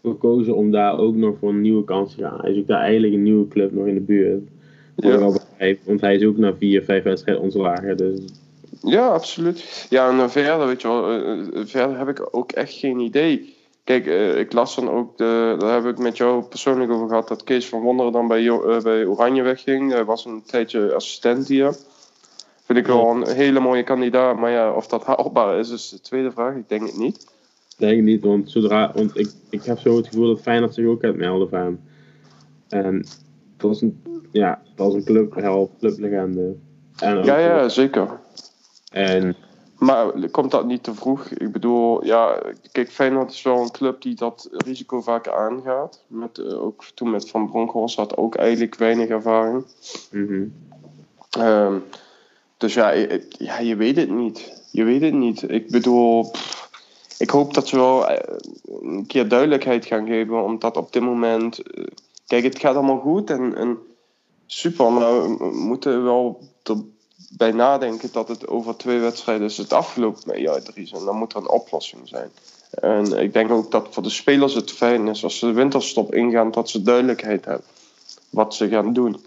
gekozen 0.02 0.54
om 0.54 0.70
daar 0.70 0.98
ook 0.98 1.14
nog 1.14 1.34
voor 1.40 1.48
een 1.48 1.60
nieuwe 1.60 1.84
kans 1.84 2.14
te 2.14 2.22
gaan. 2.22 2.40
Hij 2.40 2.54
zoekt 2.54 2.68
daar 2.68 2.80
eigenlijk 2.80 3.12
een 3.12 3.22
nieuwe 3.22 3.48
club 3.48 3.72
nog 3.72 3.86
in 3.86 3.94
de 3.94 4.00
buurt. 4.00 4.42
Ja. 4.96 5.18
Want 5.84 6.00
hij 6.00 6.14
is 6.14 6.24
ook 6.24 6.36
na 6.36 6.54
vier, 6.54 6.84
vijf 6.84 7.02
wedstrijden 7.02 7.42
ontslagen. 7.42 7.96
Dus... 7.96 8.20
Ja, 8.82 9.06
absoluut. 9.06 9.86
Ja, 9.90 10.20
en 10.20 10.30
verder, 10.30 10.66
weet 10.66 10.82
je 10.82 10.88
wel, 10.88 11.14
uh, 11.14 11.42
verder 11.64 11.98
heb 11.98 12.08
ik 12.08 12.28
ook 12.30 12.52
echt 12.52 12.72
geen 12.72 12.98
idee. 12.98 13.54
Kijk, 13.84 14.06
ik 14.36 14.52
las 14.52 14.74
dan 14.74 14.90
ook, 14.90 15.18
de, 15.18 15.54
daar 15.58 15.82
heb 15.82 15.92
ik 15.92 15.98
met 15.98 16.16
jou 16.16 16.42
persoonlijk 16.42 16.90
over 16.90 17.08
gehad, 17.08 17.28
dat 17.28 17.44
Kees 17.44 17.68
van 17.68 17.80
Wonderen 17.80 18.12
dan 18.12 18.28
bij, 18.28 18.60
bij 18.82 19.06
Oranje 19.06 19.42
wegging. 19.42 19.92
Hij 19.92 20.04
was 20.04 20.24
een 20.24 20.42
tijdje 20.46 20.94
assistent 20.94 21.48
hier. 21.48 21.76
Vind 22.66 22.78
ik 22.78 22.86
wel 22.86 23.10
een 23.10 23.28
hele 23.28 23.60
mooie 23.60 23.82
kandidaat. 23.82 24.36
Maar 24.36 24.50
ja, 24.50 24.72
of 24.72 24.86
dat 24.86 25.04
haalbaar 25.04 25.58
is, 25.58 25.70
is 25.70 25.88
de 25.88 26.00
tweede 26.00 26.30
vraag. 26.30 26.54
Ik 26.54 26.68
denk 26.68 26.82
het 26.82 26.98
niet. 26.98 27.22
Ik 27.68 27.76
denk 27.76 28.02
niet, 28.02 28.22
want, 28.22 28.50
zodra, 28.50 28.92
want 28.94 29.18
ik, 29.18 29.30
ik 29.50 29.62
heb 29.62 29.78
zo 29.78 29.96
het 29.96 30.06
gevoel 30.06 30.28
dat 30.28 30.40
Feyenoord 30.40 30.74
zich 30.74 30.86
ook 30.86 31.00
gaat 31.00 31.16
melden 31.16 31.48
van. 31.48 31.78
En 32.68 33.06
dat 33.56 33.74
is 33.74 33.80
een, 33.80 34.02
ja, 34.32 34.62
dat 34.74 34.88
is 34.88 34.94
een 34.94 35.04
club, 35.04 35.32
clublegende. 35.78 36.56
En 36.98 37.24
ja, 37.24 37.38
ja, 37.38 37.68
zeker. 37.68 38.20
En 38.92 39.36
maar 39.78 40.30
komt 40.30 40.50
dat 40.50 40.66
niet 40.66 40.82
te 40.82 40.94
vroeg? 40.94 41.28
Ik 41.28 41.52
bedoel, 41.52 42.04
ja, 42.04 42.42
kijk, 42.72 42.90
Feyenoord 42.90 43.30
is 43.30 43.42
wel 43.42 43.60
een 43.60 43.70
club 43.70 44.02
die 44.02 44.14
dat 44.14 44.48
risico 44.50 45.00
vaak 45.00 45.28
aangaat. 45.28 46.04
Met, 46.06 46.38
uh, 46.38 46.62
ook 46.62 46.84
toen 46.94 47.10
met 47.10 47.30
Van 47.30 47.50
Bronckhorst 47.50 47.96
had 47.96 48.16
ook 48.16 48.34
eigenlijk 48.34 48.76
weinig 48.76 49.08
ervaring. 49.08 49.64
Ehm, 51.30 51.78
dus 52.56 52.74
ja, 52.74 52.90
ja, 53.38 53.58
je 53.58 53.76
weet 53.76 53.96
het 53.96 54.10
niet. 54.10 54.52
Je 54.70 54.84
weet 54.84 55.00
het 55.00 55.14
niet. 55.14 55.50
Ik 55.50 55.70
bedoel, 55.70 56.30
ik 57.18 57.30
hoop 57.30 57.54
dat 57.54 57.68
ze 57.68 57.76
wel 57.76 58.08
eh, 58.08 58.34
een 58.82 59.06
keer 59.06 59.28
duidelijkheid 59.28 59.86
gaan 59.86 60.06
geven, 60.06 60.44
omdat 60.44 60.76
op 60.76 60.92
dit 60.92 61.02
moment. 61.02 61.58
eh, 61.62 61.84
Kijk, 62.26 62.44
het 62.44 62.58
gaat 62.58 62.74
allemaal 62.74 62.98
goed 62.98 63.30
en, 63.30 63.78
super, 64.46 64.92
maar 64.92 65.38
we 65.38 65.50
moeten 65.54 66.04
wel 66.04 66.40
erbij 66.62 67.52
nadenken 67.52 68.08
dat 68.12 68.28
het 68.28 68.48
over 68.48 68.76
twee 68.76 68.98
wedstrijden 68.98 69.46
is 69.46 69.56
het 69.56 69.72
afgelopen 69.72 70.22
met 70.26 70.64
Dries. 70.64 70.92
En 70.92 71.04
dan 71.04 71.16
moet 71.16 71.32
er 71.32 71.38
een 71.38 71.48
oplossing 71.48 72.08
zijn. 72.08 72.30
En 72.70 73.12
ik 73.12 73.32
denk 73.32 73.50
ook 73.50 73.70
dat 73.70 73.86
voor 73.90 74.02
de 74.02 74.10
spelers 74.10 74.54
het 74.54 74.72
fijn 74.72 75.08
is 75.08 75.24
als 75.24 75.38
ze 75.38 75.46
de 75.46 75.52
winterstop 75.52 76.14
ingaan, 76.14 76.50
dat 76.50 76.70
ze 76.70 76.82
duidelijkheid 76.82 77.44
hebben 77.44 77.66
wat 78.30 78.54
ze 78.54 78.68
gaan 78.68 78.92
doen. 78.92 79.24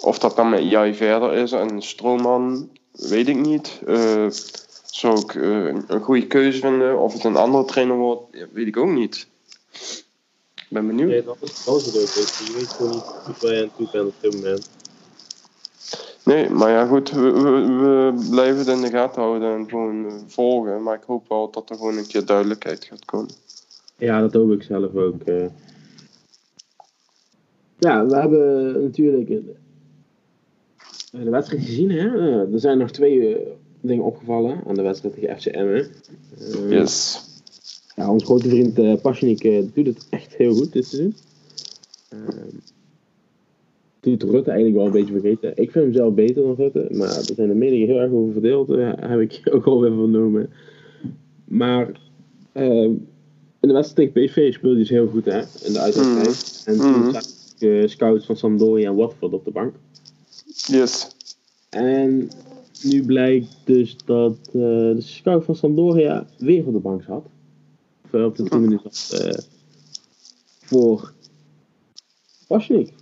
Of 0.00 0.18
dat 0.18 0.36
dan 0.36 0.48
met 0.48 0.70
Jij 0.70 0.94
verder 0.94 1.32
is 1.32 1.52
en 1.52 1.82
Stroomman, 1.82 2.70
weet 2.92 3.28
ik 3.28 3.36
niet. 3.36 3.80
Eh 3.86 4.26
zou 4.98 5.20
ik 5.20 5.34
eh, 5.34 5.64
een, 5.86 6.00
goede 6.00 6.26
keuze 6.26 6.60
vinden. 6.60 6.98
Of 6.98 7.12
het 7.12 7.24
een 7.24 7.36
andere 7.36 7.64
trainer 7.64 7.96
wordt, 7.96 8.22
weet 8.52 8.66
ik 8.66 8.76
ook 8.76 8.90
niet. 8.90 9.26
Ik 10.54 10.66
ben 10.68 10.86
benieuwd. 10.86 11.08
Nee, 11.08 11.24
dat 11.24 11.36
is, 11.40 11.64
dat 11.64 11.80
is 11.80 11.86
het 11.86 11.96
ook. 11.96 12.46
Je 12.46 12.52
weet 12.54 12.68
gewoon 12.68 13.02
niet 13.26 13.40
waar 13.40 13.54
je 13.54 13.62
aan 13.62 13.70
toe 13.76 13.88
bent 13.92 14.06
op 14.06 14.14
dit 14.20 14.34
moment. 14.34 14.70
Nee, 16.24 16.50
maar 16.50 16.70
ja 16.70 16.86
goed, 16.86 17.10
we, 17.10 17.30
we, 17.30 17.50
we 17.50 18.26
blijven 18.30 18.58
het 18.58 18.68
in 18.68 18.80
de 18.80 18.90
gaten 18.90 19.22
houden 19.22 19.54
en 19.54 19.68
gewoon 19.68 20.06
eh, 20.06 20.12
volgen. 20.26 20.82
Maar 20.82 20.96
ik 20.96 21.04
hoop 21.06 21.28
wel 21.28 21.50
dat 21.50 21.70
er 21.70 21.76
gewoon 21.76 21.96
een 21.96 22.06
keer 22.06 22.24
duidelijkheid 22.24 22.84
gaat 22.84 23.04
komen. 23.04 23.30
Ja, 23.96 24.20
dat 24.20 24.32
hoop 24.32 24.52
ik 24.52 24.62
zelf 24.62 24.94
ook. 24.94 25.22
Ja, 27.78 28.06
we 28.06 28.16
hebben 28.16 28.72
natuurlijk 28.82 29.30
de 31.10 31.30
wedstrijd 31.30 31.62
gezien. 31.62 31.90
Hè? 31.90 32.08
Eh, 32.18 32.52
er 32.52 32.60
zijn 32.60 32.78
nog 32.78 32.90
twee 32.90 33.34
eh, 33.36 33.46
dingen 33.80 34.04
opgevallen 34.04 34.60
aan 34.66 34.74
de 34.74 34.82
wedstrijd 34.82 35.14
tegen 35.14 35.36
FC 35.40 35.46
Emmen. 35.46 35.86
Eh, 36.38 36.70
Yes. 36.70 37.26
Ja, 37.96 38.10
onze 38.10 38.24
grote 38.26 38.48
vriend 38.48 38.78
uh, 38.78 38.94
Pasjenik 39.00 39.44
eh, 39.44 39.62
doet 39.74 39.86
het 39.86 40.06
echt 40.10 40.34
heel 40.36 40.54
goed 40.54 40.72
dit 40.72 40.86
seizoen. 40.86 41.14
Uh, 42.14 42.18
doet 44.00 44.22
Rutte 44.22 44.50
eigenlijk 44.50 44.76
wel 44.76 44.86
een 44.86 44.92
beetje 44.92 45.20
vergeten. 45.20 45.50
Ik 45.50 45.70
vind 45.70 45.84
hem 45.84 45.92
zelf 45.92 46.14
beter 46.14 46.42
dan 46.42 46.54
Rutte, 46.54 46.86
maar 46.90 47.08
daar 47.08 47.24
zijn 47.34 47.48
de 47.48 47.54
meningen 47.54 47.86
heel 47.86 47.98
erg 47.98 48.12
over 48.12 48.32
verdeeld, 48.32 48.70
eh, 48.70 48.92
heb 48.96 49.20
ik 49.20 49.40
ook 49.54 49.66
al 49.66 49.80
weer 49.80 49.92
vernomen. 49.92 50.50
Maar 51.44 52.00
eh, 52.52 52.82
in 53.60 53.68
de 53.68 53.72
wedstrijd 53.72 54.14
tegen 54.14 54.26
PSV 54.28 54.52
speelde 54.54 54.76
hij 54.76 54.84
dus 54.84 54.88
heel 54.90 55.06
goed 55.08 55.24
hè, 55.24 55.38
in 55.38 55.72
de 55.72 55.78
uitwedstrijd. 55.80 56.62
En 56.66 56.76
toen 56.76 57.12
zaten 57.12 57.30
uh, 57.58 57.86
scouts 57.88 58.26
van 58.26 58.36
Sampdoria 58.36 58.88
en 58.88 58.96
Watford 58.96 59.32
op 59.32 59.44
de 59.44 59.50
bank. 59.50 59.74
Yes. 60.66 61.08
En 61.70 62.30
nu 62.82 63.04
blijkt 63.04 63.48
dus 63.64 63.96
dat 64.04 64.38
eh, 64.46 64.52
de 64.52 64.96
scout 64.98 65.44
van 65.44 65.54
Sampdoria 65.56 66.26
weer 66.38 66.66
op 66.66 66.72
de 66.72 66.78
bank 66.78 67.02
zat. 67.02 67.24
Of 68.04 68.20
op 68.24 68.36
de 68.36 68.42
10 68.42 68.60
minuten 68.60 68.90
zat. 68.92 69.20
eh, 69.20 69.38
voor 70.62 71.12
Pasjenik. 72.46 72.92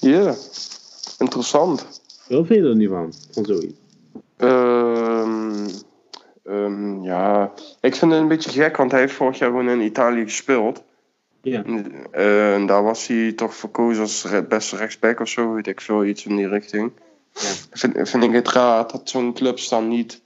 Ja. 0.00 0.34
Interessant. 1.18 2.00
Wat 2.28 2.46
vind 2.46 2.64
je 2.64 2.68
er 2.68 2.76
nu 2.76 2.88
van? 2.88 3.12
Van 3.30 3.44
zoiets? 3.44 3.74
Ehm, 4.36 5.66
ehm, 6.44 7.02
ja, 7.02 7.52
ik 7.80 7.94
vind 7.94 8.12
het 8.12 8.20
een 8.20 8.28
beetje 8.28 8.50
gek, 8.50 8.76
want 8.76 8.90
hij 8.90 9.00
heeft 9.00 9.14
vorig 9.14 9.38
jaar 9.38 9.48
gewoon 9.50 9.68
in 9.68 9.80
Italië 9.80 10.22
gespeeld. 10.22 10.82
Ja. 11.48 11.64
Eh, 12.10 12.54
en 12.54 12.66
daar 12.66 12.82
was 12.82 13.06
hij 13.06 13.32
toch 13.32 13.54
verkozen 13.54 14.02
als 14.02 14.26
beste 14.48 14.76
rechtsback 14.76 15.20
of 15.20 15.28
zo, 15.28 15.52
weet 15.52 15.66
ik 15.66 15.80
veel, 15.80 16.04
iets 16.04 16.26
in 16.26 16.36
die 16.36 16.48
richting. 16.48 16.92
Ja. 17.34 17.48
Vind, 17.70 18.08
vind 18.08 18.24
ik 18.24 18.32
het 18.32 18.48
raar 18.48 18.86
dat 18.86 19.00
zo'n 19.04 19.32
clubs 19.32 19.68
dan 19.68 19.88
niet 19.88 20.20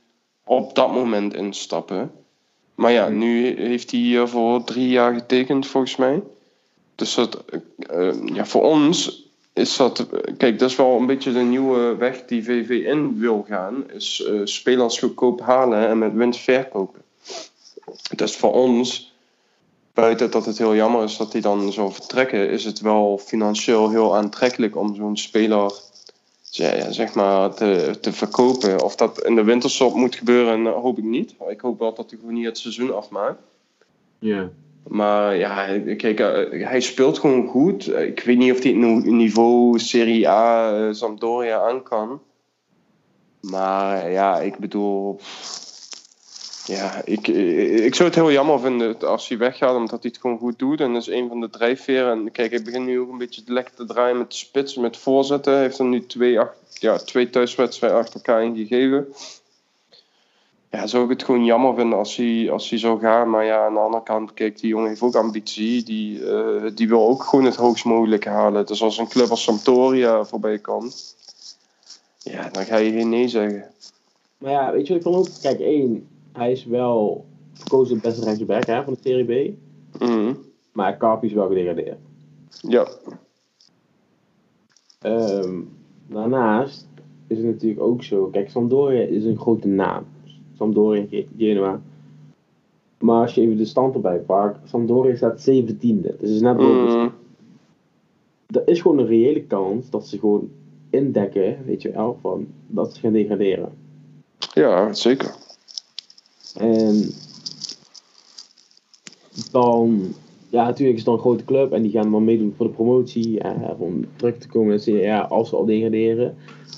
op 0.44 0.74
dat 0.74 0.92
moment 0.92 1.34
instappen. 1.34 2.10
Maar 2.74 2.92
ja, 2.92 3.06
Hmm. 3.06 3.18
nu 3.18 3.60
heeft 3.60 3.90
hij 3.90 4.00
hier 4.00 4.28
voor 4.28 4.64
drie 4.64 4.88
jaar 4.88 5.14
getekend 5.14 5.66
volgens 5.66 5.96
mij. 5.96 6.22
Dus 6.94 7.14
dat, 7.14 7.44
eh, 7.44 8.08
eh, 8.08 8.14
ja, 8.24 8.46
voor 8.46 8.62
ons 8.62 9.26
is 9.52 9.76
dat, 9.76 10.06
kijk, 10.36 10.58
dat 10.58 10.70
is 10.70 10.76
wel 10.76 10.98
een 10.98 11.06
beetje 11.06 11.32
de 11.32 11.38
nieuwe 11.38 11.96
weg 11.96 12.24
die 12.24 12.44
VV 12.44 12.68
in 12.70 13.18
wil 13.18 13.44
gaan. 13.48 13.90
Is 13.90 14.30
spelers 14.44 14.98
goedkoop 14.98 15.40
halen 15.40 15.88
en 15.88 15.98
met 15.98 16.14
winst 16.14 16.40
verkopen. 16.40 17.00
Dus 18.16 18.36
voor 18.36 18.52
ons, 18.52 19.11
buiten 19.94 20.30
dat 20.30 20.46
het 20.46 20.58
heel 20.58 20.74
jammer 20.74 21.02
is 21.02 21.16
dat 21.16 21.32
hij 21.32 21.40
dan 21.40 21.72
zou 21.72 21.92
vertrekken, 21.92 22.50
is 22.50 22.64
het 22.64 22.80
wel 22.80 23.18
financieel 23.18 23.90
heel 23.90 24.16
aantrekkelijk 24.16 24.76
om 24.76 24.94
zo'n 24.94 25.16
speler 25.16 25.72
zeg 26.90 27.14
maar 27.14 27.54
te, 27.54 27.96
te 28.00 28.12
verkopen. 28.12 28.82
Of 28.84 28.96
dat 28.96 29.24
in 29.24 29.34
de 29.34 29.44
winterstop 29.44 29.94
moet 29.94 30.14
gebeuren, 30.14 30.66
eh, 30.66 30.72
hoop 30.72 30.98
ik 30.98 31.04
niet. 31.04 31.34
Ik 31.48 31.60
hoop 31.60 31.78
wel 31.78 31.94
dat 31.94 32.10
hij 32.10 32.18
gewoon 32.18 32.34
niet 32.34 32.44
het 32.44 32.58
seizoen 32.58 32.94
afmaakt. 32.94 33.40
Ja. 34.18 34.50
Maar 34.88 35.36
ja, 35.36 35.78
kijk, 35.96 36.20
eh, 36.20 36.66
hij 36.68 36.80
speelt 36.80 37.18
gewoon 37.18 37.46
goed. 37.46 37.88
Ik 37.88 38.20
weet 38.20 38.38
niet 38.38 38.52
of 38.52 38.62
hij 38.62 38.72
het 38.72 39.04
niveau 39.04 39.78
Serie 39.78 40.28
A 40.28 40.72
eh, 40.74 40.92
Sampdoria 40.92 41.60
aan 41.60 41.82
kan. 41.82 42.20
Maar 43.40 44.10
ja, 44.10 44.40
ik 44.40 44.58
bedoel... 44.58 45.20
Ja, 46.66 47.02
ik, 47.04 47.28
eh, 47.28 47.84
ik 47.84 47.94
zou 47.94 48.08
het 48.08 48.18
heel 48.18 48.32
jammer 48.32 48.60
vinden 48.60 48.98
als 49.00 49.28
hij 49.28 49.38
weggaat, 49.38 49.76
omdat 49.76 50.02
hij 50.02 50.10
het 50.12 50.20
gewoon 50.20 50.38
goed 50.38 50.58
doet. 50.58 50.80
En 50.80 50.92
dat 50.92 51.02
is 51.02 51.08
een 51.08 51.28
van 51.28 51.40
de 51.40 51.50
drijfveren. 51.50 52.12
En 52.12 52.32
kijk, 52.32 52.50
hij 52.50 52.62
begint 52.62 52.86
nu 52.86 53.00
ook 53.00 53.10
een 53.10 53.18
beetje 53.18 53.42
lekker 53.46 53.74
te 53.74 53.84
draaien 53.84 54.18
met 54.18 54.34
spits, 54.34 54.76
met 54.76 54.96
voorzetten. 54.96 55.52
Hij 55.52 55.62
heeft 55.62 55.78
er 55.78 55.84
nu 55.84 56.06
twee, 56.06 56.38
ja, 56.72 56.98
twee 56.98 57.30
thuiswedstrijden 57.30 57.98
achter 57.98 58.14
elkaar 58.14 58.44
ingegeven. 58.44 59.14
Ja, 60.70 60.86
zou 60.86 61.04
ik 61.04 61.10
het 61.10 61.24
gewoon 61.24 61.44
jammer 61.44 61.74
vinden 61.74 61.98
als 61.98 62.16
hij, 62.16 62.50
als 62.50 62.70
hij 62.70 62.78
zou 62.78 63.00
gaan. 63.00 63.30
Maar 63.30 63.44
ja, 63.44 63.64
aan 63.66 63.74
de 63.74 63.80
andere 63.80 64.02
kant, 64.02 64.34
kijk, 64.34 64.60
die 64.60 64.68
jongen 64.68 64.88
heeft 64.88 65.02
ook 65.02 65.14
ambitie. 65.14 65.82
Die, 65.82 66.30
eh, 66.30 66.70
die 66.74 66.88
wil 66.88 67.08
ook 67.08 67.22
gewoon 67.22 67.44
het 67.44 67.56
hoogst 67.56 67.84
mogelijke 67.84 68.28
halen. 68.28 68.66
Dus 68.66 68.82
als 68.82 68.98
een 68.98 69.08
club 69.08 69.30
als 69.30 69.42
Sampdoria 69.42 70.24
voorbij 70.24 70.58
kan, 70.58 70.90
ja, 72.18 72.48
dan 72.48 72.64
ga 72.64 72.76
je 72.76 72.92
geen 72.92 73.08
nee 73.08 73.28
zeggen. 73.28 73.64
Maar 74.38 74.52
ja, 74.52 74.72
weet 74.72 74.86
je 74.86 74.92
wat 74.92 75.02
ik 75.02 75.12
van 75.12 75.20
ook? 75.20 75.28
Kijk, 75.42 75.60
één, 75.60 76.08
hij 76.32 76.52
is 76.52 76.64
wel 76.64 77.24
verkozen 77.52 77.94
het 77.94 78.04
beste 78.04 78.24
rechtsback 78.24 78.66
hè, 78.66 78.82
van 78.84 78.92
de 78.92 78.98
Serie 79.02 79.52
B. 79.52 79.54
Mhm. 80.00 80.34
Maar 80.72 80.96
Carpi 80.96 81.26
is 81.26 81.32
wel 81.32 81.48
gedegradeerd. 81.48 81.98
Ja, 82.60 82.86
Ehm, 84.98 85.60
daarnaast 86.06 86.86
is 87.26 87.36
het 87.36 87.46
natuurlijk 87.46 87.80
ook 87.80 88.02
zo. 88.02 88.26
Kijk, 88.26 88.50
Sampdoria 88.50 89.00
is 89.02 89.24
een 89.24 89.38
grote 89.38 89.68
naam. 89.68 90.04
Sampdoria, 90.56 91.04
Ge- 91.10 91.26
Genoa. 91.36 91.80
Maar 92.98 93.20
als 93.22 93.34
je 93.34 93.40
even 93.40 93.56
de 93.56 93.64
stand 93.64 93.94
erbij 93.94 94.18
pakt, 94.18 94.68
Sampdoria 94.68 95.16
staat 95.16 95.40
17e. 95.40 96.16
Dus 96.18 96.30
is 96.30 96.40
net 96.40 96.56
boven. 96.56 96.98
Mhm. 96.98 97.08
Er 98.46 98.68
is 98.68 98.80
gewoon 98.80 98.98
een 98.98 99.06
reële 99.06 99.42
kans 99.42 99.90
dat 99.90 100.06
ze 100.06 100.18
gewoon 100.18 100.50
indekken, 100.90 101.64
weet 101.64 101.82
je 101.82 101.92
wel, 101.92 102.18
van 102.20 102.46
dat 102.66 102.94
ze 102.94 103.00
gaan 103.00 103.12
degraderen. 103.12 103.72
ja 104.54 104.92
zeker. 104.92 105.34
En 106.54 107.10
dan, 109.50 110.14
ja, 110.48 110.64
natuurlijk 110.64 110.98
is 110.98 111.04
het 111.04 111.04
dan 111.04 111.14
een 111.14 111.20
grote 111.20 111.44
club 111.44 111.72
en 111.72 111.82
die 111.82 111.90
gaan 111.90 112.10
dan 112.10 112.24
meedoen 112.24 112.54
voor 112.56 112.66
de 112.66 112.72
promotie, 112.72 113.40
eh, 113.40 113.80
om 113.80 114.04
terug 114.16 114.38
te 114.38 114.48
komen 114.48 114.70
in 114.70 114.76
de 114.76 114.82
Serie 114.82 115.10
A 115.10 115.20
als 115.20 115.48
ze 115.48 115.56
al 115.56 115.64
degraderen. 115.64 116.34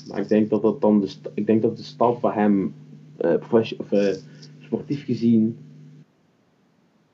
Maar 0.09 0.21
ik 0.21 0.29
denk 0.29 0.51
dat 0.51 0.63
dat 0.63 0.81
dan 0.81 1.01
de, 1.01 1.11
ik 1.35 1.47
denk 1.47 1.63
dat 1.63 1.77
de 1.77 1.83
stap 1.83 2.21
voor 2.21 2.33
hem, 2.33 2.75
eh, 3.17 3.35
eh, 3.91 4.17
sportief 4.61 5.05
gezien, 5.05 5.57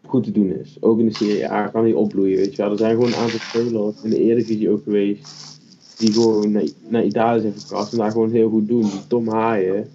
goed 0.06 0.24
te 0.24 0.30
doen 0.30 0.50
is. 0.50 0.76
Ook 0.80 0.98
in 0.98 1.06
de 1.06 1.14
Serie 1.14 1.50
A 1.50 1.66
kan 1.66 1.82
hij 1.82 1.92
opbloeien, 1.92 2.36
weet 2.36 2.56
je 2.56 2.62
wel. 2.62 2.70
Er 2.70 2.78
zijn 2.78 2.94
gewoon 2.94 3.08
een 3.08 3.18
aantal 3.18 3.38
spelers 3.38 4.02
in 4.02 4.10
de 4.10 4.22
Eredivisie 4.22 4.70
ook 4.70 4.82
geweest, 4.82 5.60
die 5.98 6.12
gewoon 6.12 6.50
naar, 6.50 6.68
naar 6.88 7.04
Italië 7.04 7.40
zijn 7.40 7.52
verkast 7.52 7.92
en 7.92 7.98
daar 7.98 8.10
gewoon 8.10 8.30
heel 8.30 8.50
goed 8.50 8.68
doen. 8.68 8.80
Die 8.80 9.06
Tom 9.08 9.28
Haaien, 9.28 9.88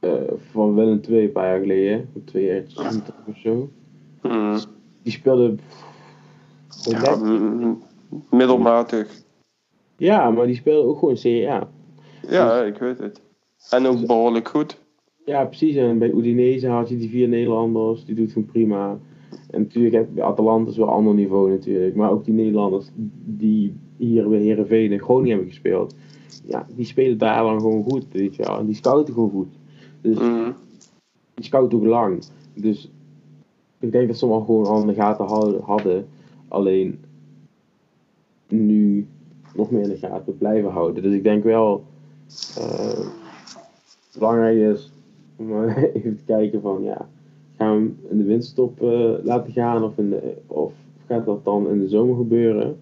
eh, 0.00 0.12
van 0.50 0.74
Willem 0.74 1.00
II 1.08 1.24
een 1.24 1.32
paar 1.32 1.48
jaar 1.48 1.60
geleden, 1.60 2.12
twee 2.24 2.44
jaar 2.44 2.62
of 3.26 3.36
zo. 3.36 3.70
Mhm. 4.22 4.58
Die 5.02 5.12
speelde. 5.12 5.54
Ja, 6.82 7.18
middelmatig. 8.30 9.22
Ja, 9.96 10.30
maar 10.30 10.46
die 10.46 10.54
speelde 10.54 10.88
ook 10.88 10.98
gewoon 10.98 11.16
Serie 11.16 11.50
A. 11.50 11.68
Ja, 12.28 12.62
ik 12.62 12.78
weet 12.78 12.98
het. 12.98 13.20
En 13.70 13.86
ook 13.86 14.06
behoorlijk 14.06 14.48
goed. 14.48 14.78
Ja, 15.24 15.44
precies. 15.44 15.76
En 15.76 15.98
bij 15.98 16.10
Udinese 16.10 16.68
had 16.68 16.88
je 16.88 16.96
die 16.96 17.10
vier 17.10 17.28
Nederlanders, 17.28 18.04
die 18.04 18.14
doet 18.14 18.32
gewoon 18.32 18.48
prima. 18.48 18.98
En 19.50 19.60
natuurlijk 19.60 19.94
heb 19.94 20.08
je 20.14 20.22
Atalanta 20.22 20.70
is 20.70 20.76
wel 20.76 20.86
een 20.86 20.92
ander 20.92 21.14
niveau 21.14 21.50
natuurlijk. 21.50 21.94
Maar 21.94 22.10
ook 22.10 22.24
die 22.24 22.34
Nederlanders 22.34 22.90
die 23.24 23.74
hier 23.96 24.28
bij 24.28 24.38
Heerenveen 24.38 24.92
en 24.92 25.00
Groningen 25.00 25.30
hebben 25.30 25.48
gespeeld. 25.48 25.94
Ja, 26.46 26.66
die 26.76 26.84
spelen 26.84 27.18
daar 27.18 27.42
dan 27.42 27.60
gewoon 27.60 27.84
goed, 27.84 28.06
weet 28.12 28.36
je 28.36 28.42
wel. 28.42 28.58
En 28.58 28.66
die 28.66 28.74
scouten 28.74 29.14
gewoon 29.14 29.30
goed. 29.30 29.58
Dus 30.00 30.18
Mhm. 30.18 30.50
die 31.34 31.44
scout 31.44 31.74
ook 31.74 31.84
lang. 31.84 32.24
Dus 32.54 32.90
ik 33.78 33.92
denk 33.92 34.06
dat 34.08 34.16
ze 34.18 34.24
hem 34.24 34.34
al 34.34 34.44
gewoon 34.44 34.66
al 34.66 34.80
in 34.80 34.86
de 34.86 34.94
gaten 34.94 35.26
hadden. 35.64 36.06
Alleen 36.48 37.00
nu 38.48 39.06
nog 39.54 39.70
meer 39.70 39.82
in 39.82 39.88
de 39.88 39.96
gaten 39.96 40.38
blijven 40.38 40.70
houden. 40.70 41.02
Dus 41.02 41.14
ik 41.14 41.22
denk 41.22 41.44
wel 41.44 41.84
uh, 42.58 43.06
belangrijk 44.18 44.58
is 44.58 44.92
om 45.36 45.64
even 45.94 46.16
te 46.16 46.24
kijken 46.26 46.60
van 46.60 46.82
ja, 46.82 47.08
gaan 47.56 47.72
we 47.74 47.80
hem 47.80 47.98
in 48.10 48.18
de 48.18 48.24
winterstop 48.24 48.82
uh, 48.82 49.14
laten 49.22 49.52
gaan 49.52 49.82
of, 49.84 49.98
in 49.98 50.10
de, 50.10 50.36
of 50.46 50.72
gaat 51.06 51.24
dat 51.24 51.44
dan 51.44 51.68
in 51.68 51.78
de 51.78 51.88
zomer 51.88 52.16
gebeuren? 52.16 52.78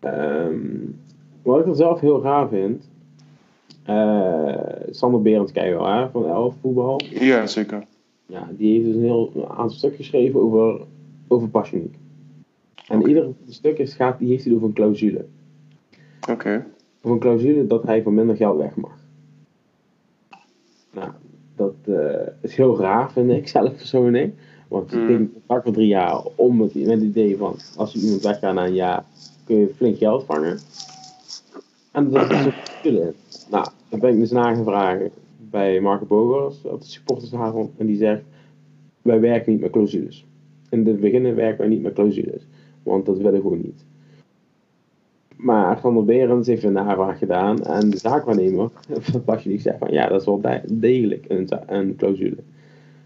Um, 0.00 0.98
wat 1.42 1.60
ik 1.60 1.66
er 1.66 1.74
zelf 1.74 2.00
heel 2.00 2.22
raar 2.22 2.48
vind, 2.48 2.88
uh, 3.88 4.83
Sander 4.94 5.22
Berends 5.22 5.52
ken 5.52 5.66
je 5.66 5.74
wel 5.74 5.86
hè, 5.86 6.10
van 6.10 6.26
Elf 6.26 6.54
voetbal. 6.60 7.00
Ja, 7.10 7.46
zeker. 7.46 7.84
Ja, 8.26 8.48
die 8.56 8.72
heeft 8.72 8.84
dus 8.84 8.94
een 8.94 9.02
heel 9.02 9.32
aantal 9.48 9.76
stuk 9.76 9.96
geschreven 9.96 10.40
over, 10.40 10.80
over 11.28 11.48
Passionik. 11.48 11.94
En 12.88 12.98
okay. 12.98 13.08
ieder 13.08 13.32
stuk 13.48 13.78
is, 13.78 13.94
gaat, 13.94 14.18
die 14.18 14.28
heeft 14.28 14.44
hij 14.44 14.54
over 14.54 14.66
een 14.66 14.72
clausule. 14.72 15.24
Oké. 16.20 16.32
Okay. 16.32 16.64
Over 16.98 17.10
een 17.10 17.18
clausule 17.18 17.66
dat 17.66 17.82
hij 17.82 18.02
voor 18.02 18.12
minder 18.12 18.36
geld 18.36 18.58
weg 18.58 18.76
mag. 18.76 18.98
Nou, 20.92 21.10
dat 21.56 21.74
uh, 21.84 22.26
is 22.40 22.56
heel 22.56 22.78
raar, 22.78 23.12
vind 23.12 23.30
ik 23.30 23.48
zelf 23.58 23.76
persoonlijk. 23.76 24.34
Want 24.68 24.90
je 24.90 24.96
mm. 24.96 25.08
een 25.08 25.32
contract 25.32 25.64
voor 25.64 25.72
drie 25.72 25.86
jaar 25.86 26.22
om 26.34 26.60
het, 26.60 26.74
met 26.74 26.86
het 26.86 27.02
idee 27.02 27.36
van 27.36 27.56
als 27.76 27.92
je 27.92 27.98
iemand 27.98 28.22
weggaat 28.22 28.54
na 28.54 28.66
een 28.66 28.74
jaar, 28.74 29.04
kun 29.44 29.56
je 29.56 29.74
flink 29.76 29.98
geld 29.98 30.24
vangen. 30.24 30.58
En 31.92 32.10
dat 32.10 32.30
is 32.30 32.44
een 32.44 32.52
clausule. 32.82 33.14
Nou, 33.50 33.66
dan 33.94 34.02
ben 34.02 34.12
ik 34.12 34.20
dus 34.20 34.30
nagevraagd 34.30 35.10
bij 35.50 35.80
Marco 35.80 36.04
Bogers 36.04 36.64
op 36.64 36.80
de 36.80 36.86
supportersavond. 36.86 37.70
En 37.76 37.86
die 37.86 37.96
zegt, 37.96 38.22
wij 39.02 39.20
werken 39.20 39.52
niet 39.52 39.60
met 39.60 39.70
clausules. 39.70 40.26
In 40.70 40.86
het 40.86 41.00
begin 41.00 41.34
werken 41.34 41.58
wij 41.58 41.68
niet 41.68 41.82
met 41.82 41.92
clausules. 41.92 42.46
Want 42.82 43.06
dat 43.06 43.16
willen 43.16 43.32
we 43.32 43.40
gewoon 43.40 43.60
niet. 43.62 43.84
Maar 45.36 45.80
Van 45.80 45.94
der 45.94 46.04
Berends 46.04 46.48
heeft 46.48 46.62
een 46.62 46.72
navraag 46.72 47.18
gedaan 47.18 47.64
en 47.64 47.90
de 47.90 47.98
zaakwaarnemer 47.98 48.70
van 49.24 49.38
niet 49.44 49.62
zegt 49.62 49.78
van 49.78 49.92
ja, 49.92 50.08
dat 50.08 50.20
is 50.20 50.26
wel 50.26 50.40
degelijk 50.66 51.24
een, 51.28 51.48
een 51.66 51.96
clausule. 51.96 52.38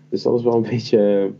Dus 0.08 0.22
dat 0.22 0.38
is 0.38 0.44
wel 0.44 0.54
een 0.54 0.70
beetje. 0.70 1.30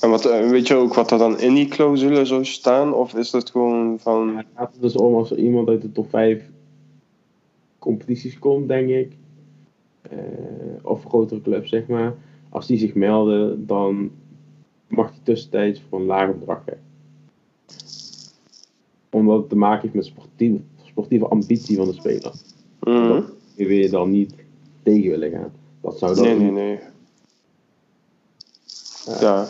En 0.00 0.10
wat, 0.10 0.24
eh, 0.24 0.50
weet 0.50 0.66
je 0.66 0.74
ook 0.74 0.94
wat 0.94 1.10
er 1.10 1.18
dan 1.18 1.40
in 1.40 1.54
die 1.54 1.68
clausule 1.68 2.24
zou 2.24 2.44
staan? 2.44 2.94
Of 2.94 3.14
is 3.14 3.30
dat 3.30 3.50
gewoon 3.50 3.98
van. 3.98 4.30
Ja, 4.30 4.36
het 4.36 4.46
gaat 4.54 4.74
er 4.74 4.80
dus 4.80 4.96
om 4.96 5.14
als 5.14 5.30
er 5.30 5.38
iemand 5.38 5.68
uit 5.68 5.82
de 5.82 5.92
top 5.92 6.10
5 6.10 6.42
competities 7.78 8.38
komt, 8.38 8.68
denk 8.68 8.88
ik. 8.88 9.12
Uh, 10.12 10.18
of 10.82 11.04
grotere 11.04 11.40
clubs, 11.40 11.70
zeg 11.70 11.86
maar. 11.86 12.14
Als 12.48 12.66
die 12.66 12.78
zich 12.78 12.94
melden, 12.94 13.66
dan 13.66 14.10
mag 14.88 15.10
hij 15.10 15.18
tussentijds 15.22 15.82
voor 15.88 16.00
een 16.00 16.06
lager 16.06 16.38
bedrag 16.38 16.62
weg 16.64 16.78
omdat 19.10 19.38
het 19.38 19.48
te 19.48 19.56
maken 19.56 19.80
heeft 19.80 19.94
met 19.94 20.04
sportieve, 20.04 20.60
sportieve 20.84 21.26
ambitie 21.26 21.76
van 21.76 21.86
de 21.86 21.92
speler. 21.92 22.32
Mm 22.80 23.36
wil 23.54 23.68
je 23.68 23.90
dan 23.90 24.10
niet 24.10 24.34
tegen 24.82 25.10
willen 25.10 25.30
gaan. 25.30 25.52
Dat 25.80 25.98
zou 25.98 26.14
dan 26.14 26.24
nee, 26.24 26.36
nee, 26.36 26.50
nee. 26.50 26.78
Ja. 29.06 29.20
ja. 29.20 29.48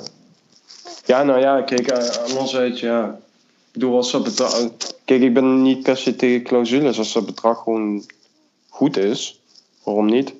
ja. 1.04 1.22
nou 1.22 1.40
ja, 1.40 1.62
kijk, 1.62 1.92
uh, 1.92 2.28
anderzijds, 2.28 2.80
ja. 2.80 3.20
Ik 3.66 3.72
bedoel, 3.72 3.96
als 3.96 4.12
dat 4.12 4.24
bedrag... 4.24 4.70
Kijk, 5.04 5.22
ik 5.22 5.34
ben 5.34 5.62
niet 5.62 5.82
per 5.82 5.96
se 5.96 6.16
tegen 6.16 6.42
clausules. 6.42 6.98
Als 6.98 7.12
dat 7.12 7.26
bedrag 7.26 7.62
gewoon 7.62 8.02
goed 8.78 8.96
is, 8.96 9.40
waarom 9.84 10.06
niet? 10.06 10.34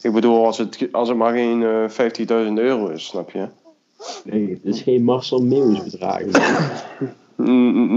Ik 0.00 0.12
bedoel, 0.12 0.44
als 0.44 0.58
het, 0.58 0.88
als 0.92 1.08
het 1.08 1.16
maar 1.16 1.32
geen 1.32 1.60
uh, 1.60 1.84
eh, 1.84 2.46
50.000 2.48 2.52
euro 2.54 2.88
is, 2.88 3.04
snap 3.04 3.30
je? 3.30 3.48
Nee, 4.24 4.50
het 4.50 4.74
is 4.74 4.82
geen 4.82 5.04
Marcel 5.04 5.42
Meeuwis 5.42 5.82
bedrag. 5.82 6.20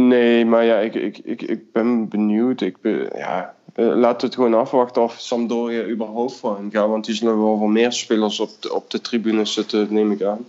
Nee, 0.09 0.45
maar 0.45 0.65
ja, 0.65 0.79
ik, 0.79 0.95
ik, 0.95 1.17
ik, 1.17 1.41
ik 1.41 1.71
ben 1.71 2.07
benieuwd. 2.07 2.61
Ik 2.61 2.81
ben, 2.81 3.09
ja, 3.15 3.55
eh, 3.73 3.93
we 3.93 4.05
het 4.17 4.35
gewoon 4.35 4.53
afwachten 4.53 5.01
of 5.01 5.19
Sampdoria 5.19 5.85
überhaupt 5.85 6.33
voor 6.33 6.55
hem 6.55 6.71
gaat. 6.71 6.87
Want 6.87 7.05
die 7.05 7.15
zullen 7.15 7.43
wel 7.43 7.57
voor 7.57 7.69
meer 7.69 7.91
spelers 7.91 8.39
op 8.39 8.49
de, 8.59 8.73
op 8.73 8.89
de 8.89 9.01
tribune 9.01 9.45
zitten, 9.45 9.93
neem 9.93 10.11
ik 10.11 10.21
aan. 10.23 10.45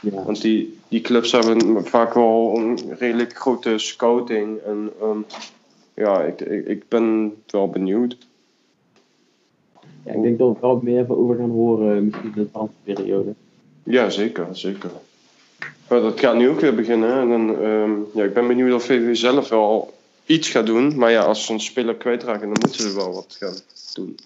Ja. 0.00 0.22
Want 0.22 0.40
die, 0.40 0.78
die 0.88 1.00
clubs 1.00 1.32
hebben 1.32 1.86
vaak 1.86 2.14
wel 2.14 2.52
een 2.56 2.78
redelijk 2.98 3.36
grote 3.36 3.78
scouting. 3.78 4.58
En 4.58 4.90
um, 5.02 5.26
ja, 5.98 6.22
ik, 6.22 6.40
ik, 6.40 6.66
ik 6.66 6.88
ben 6.88 7.34
wel 7.46 7.70
benieuwd. 7.70 8.16
Ja, 10.04 10.12
ik 10.12 10.22
denk 10.22 10.38
dat 10.38 10.48
we 10.48 10.54
er 10.54 10.60
wel 10.60 10.80
meer 10.82 11.16
over 11.16 11.36
gaan 11.36 11.50
horen, 11.50 12.04
misschien 12.04 12.32
in 12.34 12.42
de 12.42 12.50
transferperiode. 12.50 13.34
Ja, 13.82 14.10
zeker, 14.10 14.46
zeker. 14.52 14.90
Maar 15.88 16.00
dat 16.00 16.20
gaat 16.20 16.36
nu 16.36 16.48
ook 16.48 16.60
weer 16.60 16.74
beginnen. 16.74 17.20
En 17.20 17.28
dan, 17.28 17.62
ehm, 17.62 17.90
ja, 18.14 18.24
ik 18.24 18.34
ben 18.34 18.46
benieuwd 18.46 18.74
of 18.74 18.84
VV 18.84 19.16
zelf 19.16 19.48
wel 19.48 19.94
iets 20.26 20.48
gaat 20.48 20.66
doen. 20.66 20.96
Maar 20.96 21.10
ja, 21.10 21.22
als 21.22 21.46
ze 21.46 21.52
een 21.52 21.60
speler 21.60 21.94
kwijtraken, 21.94 22.48
dan 22.48 22.58
moeten 22.60 22.80
ze 22.80 22.94
wel 22.94 23.12
wat 23.12 23.36
gaan 23.38 23.56
doen. 23.94 24.16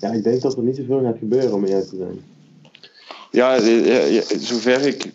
Ja, 0.00 0.12
ik 0.12 0.24
denk 0.24 0.42
dat 0.42 0.56
er 0.56 0.62
niet 0.62 0.76
zoveel 0.76 1.02
gaat 1.02 1.18
gebeuren 1.18 1.52
om 1.52 1.64
eerlijk 1.64 1.88
te 1.88 1.96
zijn. 1.96 2.24
Ja, 3.30 3.54
ja, 3.54 4.22
zover 4.38 4.86
ik 4.86 5.12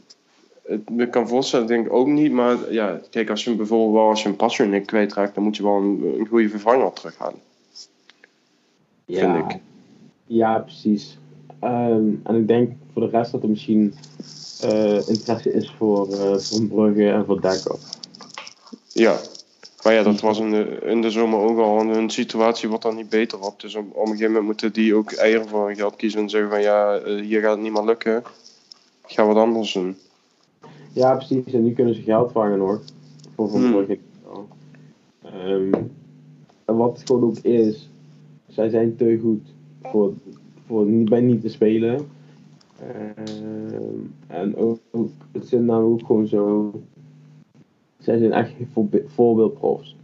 het 0.70 0.89
me 0.89 1.09
kan 1.09 1.28
voorstellen, 1.28 1.67
denk 1.67 1.86
ik 1.86 1.93
ook 1.93 2.07
niet. 2.07 2.32
Maar 2.32 2.74
ja, 2.74 2.99
kijk, 3.09 3.30
als 3.30 3.43
je 3.43 3.55
bijvoorbeeld 3.55 3.93
wel 3.93 4.09
als 4.09 4.24
je 4.24 4.30
een 4.30 4.36
passion 4.36 4.86
kwijtraakt, 4.86 5.36
dan 5.36 5.43
moet 5.43 5.57
je 5.57 5.63
wel 5.63 5.78
een, 5.78 6.15
een 6.20 6.28
goede 6.28 6.49
vervanger 6.49 6.93
terughalen. 6.93 7.39
Ja, 9.05 9.34
vind 9.34 9.51
ik. 9.51 9.59
Ja, 10.26 10.59
precies. 10.59 11.17
Ehm, 11.59 12.09
en 12.24 12.36
ik 12.36 12.47
denk 12.47 12.72
voor 12.93 13.01
de 13.01 13.17
rest 13.17 13.32
dat 13.32 13.43
er 13.43 13.49
misschien 13.49 13.93
uh, 14.63 15.07
interesse 15.07 15.53
is 15.53 15.74
voor, 15.78 16.07
uh, 16.09 16.38
voor 16.38 16.65
Brugge 16.65 17.09
en 17.09 17.26
voor 17.26 17.41
Dekker. 17.41 17.76
Ja, 18.88 19.17
maar 19.84 19.93
ja, 19.93 20.03
dat 20.03 20.20
was 20.20 20.39
in 20.39 20.51
de, 20.51 20.80
in 20.84 21.01
de 21.01 21.09
zomer 21.09 21.39
ook 21.39 21.59
al. 21.59 21.80
En 21.80 21.88
hun 21.88 22.09
situatie 22.09 22.70
wordt 22.70 22.84
dan 22.84 22.95
niet 22.95 23.09
beter 23.09 23.39
op. 23.39 23.61
Dus 23.61 23.76
op, 23.76 23.95
op 23.95 24.01
een 24.01 24.07
gegeven 24.07 24.28
moment 24.28 24.45
moeten 24.45 24.74
die 24.74 24.95
ook 24.95 25.11
eieren 25.11 25.47
voor 25.47 25.67
hun 25.67 25.76
geld 25.76 25.95
kiezen 25.95 26.20
en 26.20 26.30
zeggen 26.30 26.49
van 26.49 26.61
ja, 26.61 26.99
uh, 26.99 27.22
hier 27.22 27.41
gaat 27.41 27.51
het 27.51 27.61
niet 27.61 27.74
meer 27.74 27.84
lukken. 27.84 28.24
Ga 29.05 29.26
wat 29.26 29.36
anders 29.36 29.74
doen. 29.74 29.97
Ja, 30.94 31.16
precies. 31.16 31.54
En 31.54 31.64
nu 31.64 31.74
kunnen 31.74 31.96
ze 31.96 32.02
geld 32.02 32.32
vangen 32.32 32.60
hoor. 32.60 32.82
Voor 33.36 33.50
Van 33.50 33.62
hmm. 33.62 33.86
Um, 35.48 35.72
en 36.66 36.76
wat 36.76 36.98
het 36.98 37.08
gewoon 37.08 37.24
ook 37.24 37.38
is, 37.38 37.90
zij 38.48 38.70
zijn 38.70 38.96
te 38.96 39.20
goed 39.22 39.54
voor 39.82 40.14
voor 40.70 40.86
niet, 40.86 41.10
bij 41.10 41.22
niet 41.22 41.42
te 41.42 41.50
spelen. 41.50 42.00
Ehm, 42.80 43.98
en 44.28 44.56
ook, 44.56 44.80
het 45.32 45.48
zijn 45.48 45.66
nou 45.66 45.84
ook 45.84 46.06
gewoon 46.06 46.28
zo. 46.28 46.72
Zij 47.98 48.18
zijn 48.18 48.32
echt 48.32 48.54
voorbeeldprofs. 49.06 49.96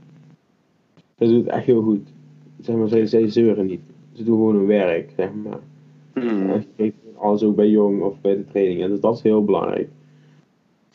Zij 1.18 1.28
doen 1.28 1.38
het 1.38 1.48
echt 1.48 1.66
heel 1.66 1.82
goed. 1.82 2.08
Zeg 2.62 2.76
maar, 2.76 2.88
zij, 2.88 3.06
zij 3.06 3.30
zeuren 3.30 3.66
niet. 3.66 3.82
Ze 4.14 4.24
doen 4.24 4.38
gewoon 4.38 4.56
hun 4.56 4.66
werk, 4.66 5.14
zeg 5.18 5.30
maar. 5.44 5.60
Mm. 6.14 6.50
En 6.50 6.66
je 6.76 6.94
alles 7.16 7.44
ook 7.44 7.56
bij 7.56 7.70
Jong 7.70 8.02
of 8.02 8.22
bij 8.22 8.36
de 8.36 8.46
training. 8.46 8.82
En 8.82 8.90
dus 8.90 9.00
dat 9.00 9.16
is 9.16 9.22
heel 9.22 9.44
belangrijk. 9.44 9.90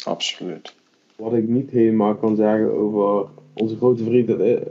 Absoluut. 0.05 0.75
Wat 1.17 1.33
ik 1.33 1.49
niet 1.49 1.71
helemaal 1.71 2.15
kan 2.15 2.37
zeggen 2.37 2.73
over 2.73 3.29
onze 3.53 3.77
grote 3.77 4.05
vriend 4.05 4.31
uit, 4.31 4.69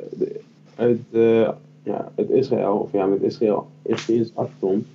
uit 0.76 1.00
uh, 1.12 1.50
ja, 1.84 2.12
uit 2.16 2.30
Israël, 2.30 2.78
of 2.78 2.92
ja, 2.92 3.06
met 3.06 3.22
Israël, 3.22 3.68
Israëls 3.82 4.36
achtergrond. 4.36 4.86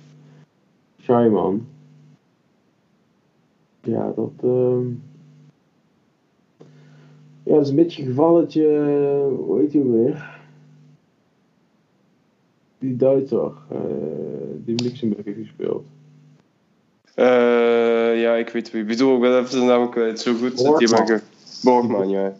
Shaiman. 1.01 1.65
Ja, 3.81 4.11
dat. 4.15 4.31
Uh, 4.43 4.87
ja, 7.43 7.53
dat 7.53 7.63
is 7.63 7.69
een 7.69 7.75
beetje 7.75 8.01
een 8.01 8.07
gevalletje. 8.07 8.67
Hoe 9.37 9.59
heet 9.59 9.73
hij 9.73 9.83
weer? 9.83 10.39
Die 12.79 12.95
Duitser, 12.95 13.51
uh, 13.71 13.79
die 14.65 14.83
Luxemburg 14.83 15.25
heeft 15.25 15.37
gespeeld. 15.37 15.85
Uh, 17.15 18.21
ja, 18.21 18.35
ik 18.35 18.49
weet 18.49 18.71
wie. 18.71 18.81
Ik 18.81 18.87
bedoel, 18.87 19.15
ik 19.15 19.21
ben 19.21 19.37
even 19.37 19.51
zijn 19.51 19.65
naam 19.65 19.89
kwijt. 19.89 20.19
Zo 20.19 20.33
goed 20.33 20.59
zit 20.59 21.09
hij 21.09 21.21
Borgman, 21.63 22.09
ja. 22.09 22.33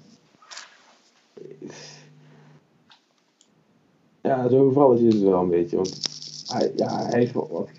Ja, 4.22 4.50
zo'n 4.50 4.68
gevalletje 4.68 5.08
is 5.08 5.14
het 5.14 5.24
wel 5.24 5.42
een 5.42 5.50
beetje. 5.50 5.76
Want 5.76 6.00
hij, 6.48 6.72
ja, 6.76 7.06
hij 7.06 7.20
heeft 7.20 7.34
wat 7.34 7.70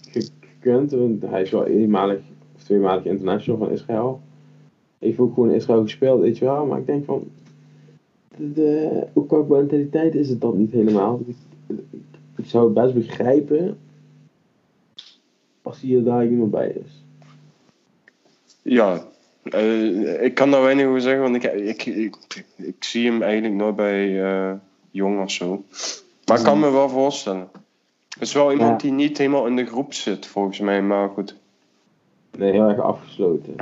gekund. 0.00 0.90
Want 0.90 1.22
hij 1.22 1.42
is 1.42 1.50
wel 1.50 1.66
eenmalig 1.66 2.18
of 2.56 2.62
tweemalig 2.62 3.04
international 3.04 3.58
van 3.58 3.70
Israël. 3.70 4.20
Heeft 4.98 5.18
ook 5.18 5.34
gewoon 5.34 5.50
in 5.50 5.56
Israël 5.56 5.82
gespeeld, 5.82 6.20
weet 6.20 6.38
je 6.38 6.44
wel. 6.44 6.66
Maar 6.66 6.78
ik 6.78 6.86
denk 6.86 7.04
van. 7.04 7.24
De, 8.36 9.06
ook 9.12 9.28
qua 9.28 9.56
mentaliteit 9.56 10.14
is 10.14 10.28
het 10.28 10.40
dat 10.40 10.54
niet 10.54 10.72
helemaal. 10.72 11.20
Ik, 11.26 11.36
ik, 12.36 12.46
zou 12.46 12.64
het 12.64 12.74
best 12.74 12.94
begrijpen. 12.94 13.78
Als 15.74 15.82
hier 15.82 16.04
daar 16.04 16.26
iemand 16.26 16.50
bij 16.50 16.68
is. 16.68 17.02
Ja, 18.62 19.04
uh, 19.42 20.22
ik 20.22 20.34
kan 20.34 20.50
daar 20.50 20.62
weinig 20.62 20.86
over 20.86 21.00
zeggen, 21.00 21.22
want 21.22 21.34
ik, 21.34 21.44
ik, 21.52 21.86
ik, 21.86 22.44
ik 22.56 22.84
zie 22.84 23.10
hem 23.10 23.22
eigenlijk 23.22 23.54
nooit 23.54 23.76
bij 23.76 24.08
uh, 24.08 24.52
Jong 24.90 25.22
of 25.22 25.30
zo. 25.30 25.64
Maar 26.26 26.38
ik 26.38 26.44
kan 26.44 26.58
me 26.58 26.70
wel 26.70 26.88
voorstellen. 26.88 27.48
Het 28.08 28.22
is 28.22 28.32
wel 28.32 28.52
iemand 28.52 28.80
die 28.80 28.92
niet 28.92 29.18
helemaal 29.18 29.46
in 29.46 29.56
de 29.56 29.66
groep 29.66 29.94
zit, 29.94 30.26
volgens 30.26 30.60
mij, 30.60 30.82
maar 30.82 31.08
goed. 31.08 31.36
Nee, 32.38 32.52
heel 32.52 32.68
erg 32.68 32.80
afgesloten. 32.80 33.54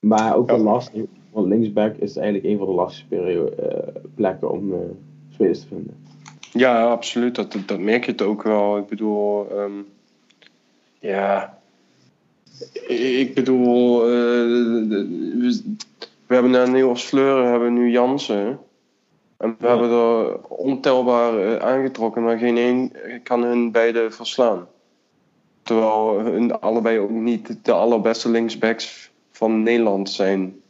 Maar 0.00 0.36
ook 0.36 0.50
wel 0.50 0.58
lastig, 0.58 1.02
want 1.30 1.46
linksback 1.46 1.96
is 1.96 2.16
eigenlijk 2.16 2.46
een 2.46 2.58
van 2.58 2.66
de 2.66 2.72
lastigste 2.72 3.54
uh, 3.60 4.02
plekken 4.14 4.50
om 4.50 4.74
spelers 5.30 5.60
te 5.60 5.66
vinden. 5.66 5.96
Ja, 6.52 6.90
absoluut. 6.90 7.34
Dat, 7.34 7.56
dat 7.66 7.78
merk 7.78 8.04
je 8.04 8.10
het 8.10 8.22
ook 8.22 8.42
wel. 8.42 8.78
Ik 8.78 8.86
bedoel, 8.86 9.46
um, 9.58 9.86
ja. 11.06 11.58
Ik 12.86 13.34
bedoel, 13.34 14.08
uh, 14.08 14.12
we, 15.38 15.62
we, 16.26 16.34
hebben 16.34 16.72
Niels 16.72 17.02
Fleuren, 17.02 17.50
hebben 17.50 17.72
nu 17.72 17.90
Jansen. 17.90 18.58
En 19.36 19.56
we 19.58 19.66
hebben 19.66 19.90
er 19.90 20.38
ontelbaar 20.48 21.60
aangetrokken, 21.60 22.22
maar 22.22 22.38
geen 22.38 22.56
één 22.56 22.92
kan 23.22 23.42
hun 23.42 23.70
beide 23.70 24.10
verslaan. 24.10 24.66
Terwijl 25.62 26.20
hun 26.20 26.60
allebei 26.60 26.98
ook 26.98 27.10
niet 27.10 27.64
de 27.64 27.72
allerbeste 27.72 28.30
linksbacks 28.30 29.10
van 29.30 29.62
Nederland 29.62 30.10
zijn. 30.10 30.60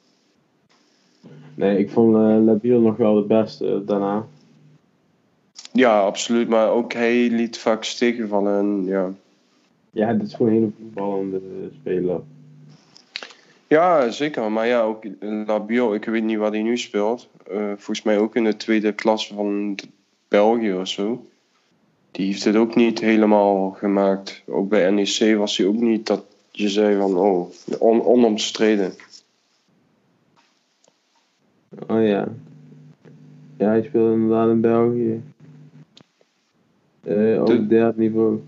Nee, 1.55 1.79
ik 1.79 1.91
vond 1.91 2.17
uh, 2.17 2.45
Labiel 2.45 2.81
nog 2.81 2.97
wel 2.97 3.15
de 3.15 3.27
beste 3.27 3.85
daarna. 3.85 4.27
Ja, 5.73 6.01
absoluut. 6.01 6.49
Maar 6.49 6.71
ook 6.71 6.93
hij 6.93 7.29
liet 7.31 7.59
vaak 7.59 7.85
vallen. 8.29 8.59
En, 8.59 8.85
ja. 8.85 9.13
Ja, 9.97 10.13
dit 10.13 10.27
is 10.27 10.35
gewoon 10.35 10.53
een 10.53 10.59
hele 10.59 10.73
voetballende 10.79 11.41
speler. 11.81 12.21
Ja, 13.67 14.11
zeker. 14.11 14.53
Maar 14.53 14.67
ja, 14.67 14.83
ook 14.83 15.05
Labiel, 15.21 15.95
ik 15.95 16.05
weet 16.05 16.23
niet 16.23 16.39
wat 16.39 16.53
hij 16.53 16.63
nu 16.63 16.79
speelt. 16.79 17.29
Uh, 17.53 17.67
volgens 17.67 18.03
mij 18.03 18.19
ook 18.19 18.37
in 18.37 18.45
de 18.45 18.57
tweede 18.57 18.93
klasse 18.93 19.35
van 19.35 19.79
België 20.29 20.73
of 20.73 20.89
zo. 20.89 21.27
Die 22.11 22.27
heeft 22.27 22.45
het 22.45 22.57
ook 22.57 22.75
niet 22.75 23.01
helemaal 23.01 23.71
gemaakt. 23.71 24.43
Ook 24.47 24.69
bij 24.69 24.91
NEC 24.91 25.37
was 25.37 25.57
hij 25.57 25.67
ook 25.67 25.81
niet 25.81 26.07
dat 26.07 26.25
je 26.51 26.69
zei 26.69 26.97
van, 26.97 27.17
oh, 27.17 27.51
on, 27.79 28.05
onomstreden. 28.05 28.93
Oh 31.87 32.07
ja. 32.07 32.29
Ja, 33.57 33.69
hij 33.69 33.83
speelde 33.83 34.13
inderdaad 34.13 34.51
in 34.51 34.61
België. 34.61 35.23
Uh, 37.05 37.41
op 37.41 37.47
de, 37.47 37.67
derde 37.67 37.99
niveau. 37.99 38.41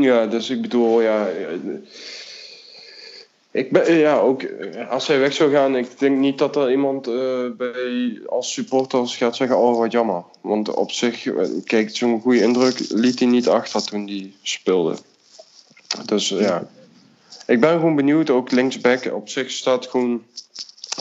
Ja, 0.00 0.26
dus 0.26 0.50
ik 0.50 0.62
bedoel, 0.62 1.00
ja. 1.00 1.28
Ik 3.50 3.70
ben, 3.70 3.94
ja, 3.94 4.18
ook 4.18 4.42
als 4.88 5.06
hij 5.06 5.18
weg 5.18 5.32
zou 5.32 5.50
gaan, 5.50 5.76
ik 5.76 5.98
denk 5.98 6.18
niet 6.18 6.38
dat 6.38 6.56
er 6.56 6.70
iemand 6.70 7.04
bij, 7.56 8.20
als 8.26 8.52
supporters 8.52 9.16
gaat 9.16 9.36
zeggen: 9.36 9.58
Oh, 9.58 9.78
wat 9.78 9.92
jammer. 9.92 10.22
Want 10.40 10.74
op 10.74 10.90
zich, 10.90 11.26
eh, 11.26 11.46
kijk, 11.64 11.96
zo'n 11.96 12.20
goede 12.20 12.40
indruk 12.40 12.78
liet 12.88 13.18
hij 13.18 13.28
niet 13.28 13.48
achter 13.48 13.84
toen 13.84 14.06
hij 14.06 14.32
speelde. 14.42 14.96
Dus 16.04 16.28
ja. 16.28 16.68
Ik 17.46 17.60
ben 17.60 17.70
gewoon 17.70 17.96
benieuwd, 17.96 18.30
ook 18.30 18.50
linksback 18.50 19.12
op 19.12 19.28
zich 19.28 19.50
staat 19.50 19.86
gewoon, 19.86 20.24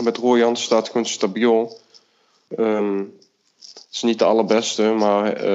met 0.03 0.17
Roy 0.17 0.55
staat 0.55 0.87
gewoon 0.87 1.05
stabiel. 1.05 1.79
Um, 2.57 3.13
het 3.73 3.87
is 3.91 4.01
niet 4.01 4.19
de 4.19 4.25
allerbeste, 4.25 4.83
maar 4.83 5.45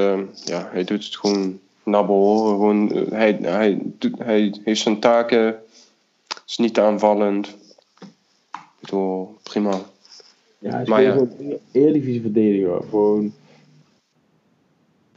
ja, 0.44 0.68
hij 0.72 0.84
doet 0.84 1.04
het 1.04 1.16
gewoon 1.16 1.60
behoren. 1.84 2.54
Gewoon, 2.54 2.92
eh, 2.92 3.10
hij, 3.10 3.38
hij, 3.40 3.82
hij 4.18 4.54
heeft 4.64 4.80
zijn 4.80 5.00
taken, 5.00 5.56
is 6.46 6.58
niet 6.58 6.78
aanvallend. 6.78 7.46
Ik 8.50 8.58
bedoel, 8.80 9.36
prima. 9.42 9.80
Ja, 10.58 10.70
hij 10.70 10.82
is 10.82 10.88
maar 10.88 11.02
gewoon. 11.02 11.30
Eredivisie 11.72 12.20
verdediger. 12.20 12.82
Gewoon 12.90 13.32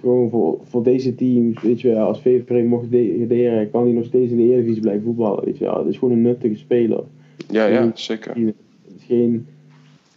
gewoon 0.05 0.29
voor, 0.29 0.59
voor 0.69 0.83
deze 0.83 1.15
teams, 1.15 1.61
weet 1.61 1.81
je 1.81 1.87
wel, 1.87 2.07
als 2.07 2.21
VVP 2.21 2.67
mocht 2.67 2.91
degraderen, 2.91 3.71
kan 3.71 3.83
hij 3.83 3.91
nog 3.91 4.05
steeds 4.05 4.31
in 4.31 4.37
de 4.37 4.43
Eredivisie 4.43 4.81
blijven 4.81 5.03
voetballen, 5.03 5.45
weet 5.45 5.57
je 5.57 5.63
wel. 5.63 5.77
Het 5.77 5.87
is 5.87 5.97
gewoon 5.97 6.13
een 6.13 6.21
nuttige 6.21 6.55
speler. 6.55 7.03
Ja, 7.49 7.65
ja, 7.65 7.91
zeker. 7.93 8.35
Het 8.35 8.55
is 8.97 9.03
geen, 9.05 9.47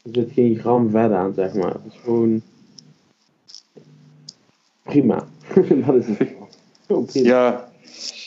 er 0.02 0.10
zit 0.12 0.32
geen 0.32 0.56
gram 0.56 0.90
vet 0.90 1.10
aan, 1.10 1.34
zeg 1.34 1.54
maar. 1.54 1.72
Het 1.72 1.92
is 1.92 1.98
gewoon 2.02 2.42
prima. 4.82 5.26
dat 5.86 5.94
is 5.94 6.06
het. 6.06 6.36
Ja. 7.12 7.68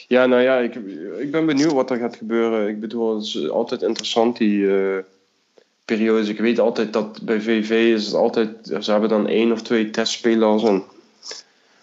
ja, 0.07 0.25
nou 0.25 0.41
ja, 0.41 0.57
ik, 0.57 0.75
ik 1.19 1.31
ben 1.31 1.45
benieuwd 1.45 1.71
wat 1.71 1.91
er 1.91 1.97
gaat 1.97 2.15
gebeuren. 2.15 2.67
Ik 2.67 2.79
bedoel, 2.79 3.15
het 3.15 3.25
is 3.25 3.49
altijd 3.49 3.81
interessant 3.81 4.37
die 4.37 4.57
uh, 4.57 4.97
periodes. 5.85 6.27
Ik 6.27 6.39
weet 6.39 6.59
altijd 6.59 6.93
dat 6.93 7.21
bij 7.21 7.41
VV 7.41 7.93
is 7.95 8.05
het 8.05 8.15
altijd, 8.15 8.49
ze 8.81 8.91
hebben 8.91 9.09
dan 9.09 9.27
één 9.27 9.51
of 9.51 9.61
twee 9.61 9.89
testspelers 9.89 10.63
en 10.63 10.83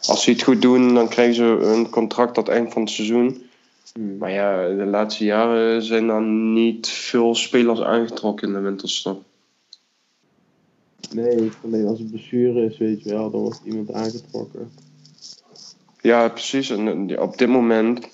als 0.06 0.22
ze 0.22 0.30
het 0.30 0.42
goed 0.42 0.62
doen, 0.62 0.94
dan 0.94 1.08
krijgen 1.08 1.34
ze 1.34 1.42
een 1.42 1.90
contract 1.90 2.34
tot 2.34 2.48
eind 2.48 2.72
van 2.72 2.82
het 2.82 2.90
seizoen. 2.90 3.42
Hmm. 3.94 4.16
Maar 4.16 4.30
ja, 4.30 4.68
de 4.68 4.84
laatste 4.84 5.24
jaren 5.24 5.82
zijn 5.82 6.08
er 6.08 6.22
niet 6.22 6.88
veel 6.88 7.34
spelers 7.34 7.80
aangetrokken 7.80 8.48
in 8.48 8.54
de 8.54 8.60
winterstop. 8.60 9.22
Nee, 11.10 11.50
alleen 11.64 11.86
als 11.86 11.98
het 11.98 12.10
blessure 12.10 12.64
is, 12.64 12.78
weet 12.78 13.02
je 13.02 13.10
wel, 13.10 13.30
dan 13.30 13.40
wordt 13.40 13.60
iemand 13.64 13.92
aangetrokken. 13.92 14.70
Ja, 16.00 16.28
precies. 16.28 16.70
En 16.70 17.20
op 17.20 17.38
dit 17.38 17.48
moment 17.48 18.08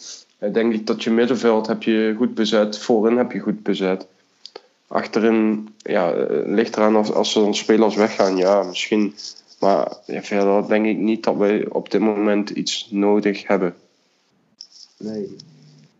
denk 0.52 0.72
ik 0.72 0.86
dat 0.86 1.02
je 1.02 1.10
middenveld 1.10 1.66
heb 1.66 1.82
je 1.82 2.14
goed 2.16 2.34
bezet, 2.34 2.78
voorin 2.78 3.16
heb 3.16 3.32
je 3.32 3.38
goed 3.38 3.62
bezet. 3.62 4.06
Achterin 4.86 5.68
ja, 5.76 6.26
ligt 6.44 6.76
eraan 6.76 6.96
als, 6.96 7.12
als 7.12 7.34
er 7.34 7.42
dan 7.42 7.54
spelers 7.54 7.94
weggaan. 7.94 8.36
Ja, 8.36 8.62
misschien 8.62 9.14
maar 9.64 9.96
ja, 10.06 10.22
verder 10.22 10.68
denk 10.68 10.86
ik 10.86 10.96
niet 10.96 11.24
dat 11.24 11.36
wij 11.36 11.68
op 11.68 11.90
dit 11.90 12.00
moment 12.00 12.50
iets 12.50 12.88
nodig 12.90 13.46
hebben. 13.46 13.74
Nee, 14.96 15.36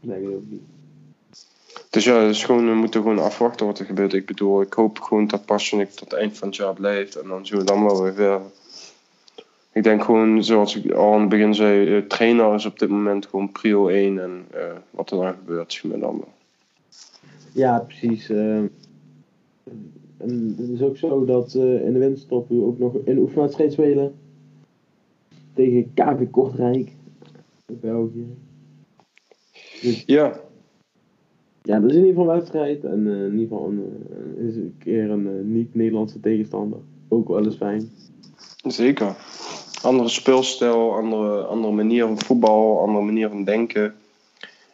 denk 0.00 0.22
ik 0.22 0.34
ook 0.34 0.42
niet. 0.48 0.62
Dus 1.90 2.04
ja, 2.04 2.26
dus 2.26 2.44
gewoon, 2.44 2.68
we 2.68 2.74
moeten 2.74 3.02
gewoon 3.02 3.18
afwachten 3.18 3.66
wat 3.66 3.78
er 3.78 3.84
gebeurt. 3.84 4.12
Ik 4.12 4.26
bedoel, 4.26 4.60
ik 4.60 4.72
hoop 4.72 5.00
gewoon 5.00 5.26
dat 5.26 5.44
Passionik 5.44 5.90
tot 5.90 6.10
het 6.10 6.12
eind 6.12 6.38
van 6.38 6.48
het 6.48 6.56
jaar 6.56 6.74
blijft. 6.74 7.16
En 7.16 7.28
dan 7.28 7.46
zullen 7.46 7.64
we 7.64 7.70
dan 7.70 7.84
wel 7.84 8.02
weer 8.02 8.14
verder. 8.14 8.40
Ik 9.74 9.82
denk 9.82 10.04
gewoon, 10.04 10.44
zoals 10.44 10.76
ik 10.76 10.92
al 10.92 11.14
aan 11.14 11.20
het 11.20 11.28
begin 11.28 11.54
zei, 11.54 11.96
uh, 11.96 12.06
trainer 12.06 12.54
is 12.54 12.66
op 12.66 12.78
dit 12.78 12.88
moment 12.88 13.26
gewoon 13.26 13.52
prio 13.52 13.88
1. 13.88 14.22
En 14.22 14.44
uh, 14.54 14.60
wat 14.90 15.10
er 15.10 15.16
dan 15.16 15.32
gebeurt, 15.32 15.72
zien 15.72 15.92
we 15.92 15.98
dan 15.98 16.16
wel. 16.16 16.32
Ja, 17.52 17.78
precies. 17.78 18.30
Uh, 18.30 18.56
en 20.16 20.54
het 20.58 20.68
is 20.68 20.82
ook 20.82 20.96
zo 20.96 21.24
dat 21.24 21.54
uh, 21.54 21.86
in 21.86 21.92
de 21.92 21.98
winterstop 21.98 22.50
u 22.50 22.60
ook 22.60 22.78
nog 22.78 22.94
een 23.04 23.18
oefenwedstrijd 23.18 23.72
spelen. 23.72 24.14
Tegen 25.54 25.90
KV 25.94 26.30
Kortrijk. 26.30 26.92
In 27.66 27.78
België. 27.80 28.26
Dus, 29.82 30.02
ja. 30.06 30.40
Ja, 31.62 31.80
dat 31.80 31.90
is 31.90 31.96
in 31.96 32.04
ieder 32.04 32.14
geval 32.14 32.30
een 32.30 32.38
wedstrijd. 32.38 32.84
En 32.84 33.06
in 33.06 33.38
ieder 33.38 33.56
geval 33.56 33.68
een, 33.68 34.06
is 34.48 34.56
een 34.56 34.74
keer 34.78 35.10
een 35.10 35.52
niet-Nederlandse 35.52 36.20
tegenstander. 36.20 36.78
Ook 37.08 37.28
wel 37.28 37.44
eens 37.44 37.56
fijn. 37.56 37.90
Zeker. 38.66 39.16
Andere 39.84 40.08
speelstijl, 40.08 40.94
andere, 40.94 41.42
andere 41.42 41.72
manier 41.72 42.06
van 42.06 42.20
voetbal, 42.20 42.80
andere 42.80 43.04
manier 43.04 43.28
van 43.28 43.44
denken. 43.44 43.94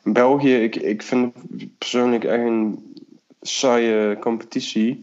In 0.04 0.12
België, 0.12 0.54
ik, 0.54 0.76
ik 0.76 1.02
vind 1.02 1.32
persoonlijk 1.78 2.24
echt 2.24 2.42
een 2.42 2.94
saaie 3.40 4.18
competitie. 4.18 5.00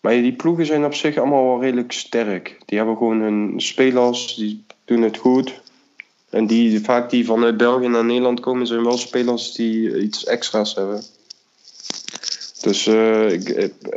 Maar 0.00 0.12
die 0.12 0.32
ploegen 0.32 0.66
zijn 0.66 0.84
op 0.84 0.94
zich 0.94 1.16
allemaal 1.16 1.44
wel 1.44 1.60
redelijk 1.60 1.92
sterk. 1.92 2.58
Die 2.64 2.78
hebben 2.78 2.96
gewoon 2.96 3.20
hun 3.20 3.52
spelers, 3.56 4.34
die 4.34 4.64
doen 4.84 5.02
het 5.02 5.16
goed. 5.16 5.60
En 6.30 6.46
die, 6.46 6.80
vaak 6.80 7.10
die 7.10 7.24
vanuit 7.24 7.56
België 7.56 7.88
naar 7.88 8.04
Nederland 8.04 8.40
komen, 8.40 8.66
zijn 8.66 8.84
wel 8.84 8.98
spelers 8.98 9.52
die 9.52 10.02
iets 10.02 10.24
extra's 10.24 10.74
hebben. 10.74 11.02
Dus 12.60 12.86
uh, 12.86 13.32
ik, 13.32 13.48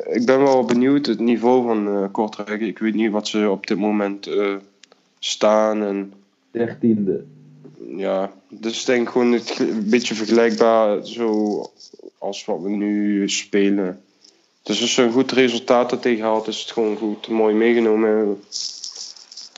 ik 0.09 0.25
ben 0.25 0.39
wel 0.39 0.65
benieuwd 0.65 1.05
het 1.05 1.19
niveau 1.19 1.65
van 1.65 1.87
uh, 1.87 2.03
Kortrijk. 2.11 2.61
Ik 2.61 2.79
weet 2.79 2.93
niet 2.93 3.11
wat 3.11 3.27
ze 3.27 3.49
op 3.49 3.67
dit 3.67 3.77
moment 3.77 4.27
uh, 4.27 4.55
staan. 5.19 5.83
En, 5.83 6.13
Dertiende. 6.51 7.23
Ja, 7.95 8.31
dus 8.49 8.79
ik 8.79 8.85
denk 8.85 9.09
gewoon 9.09 9.31
het, 9.31 9.59
een 9.59 9.89
beetje 9.89 10.15
vergelijkbaar 10.15 11.05
zo 11.05 11.61
als 12.17 12.45
wat 12.45 12.61
we 12.61 12.69
nu 12.69 13.29
spelen. 13.29 14.01
Dus 14.63 14.81
als 14.81 14.95
je 14.95 15.01
een 15.01 15.11
goed 15.11 15.31
resultaat 15.31 15.91
er 15.91 15.99
tegen 15.99 16.23
haalt, 16.23 16.47
is 16.47 16.61
het 16.61 16.71
gewoon 16.71 16.97
goed, 16.97 17.27
mooi 17.27 17.55
meegenomen. 17.55 18.39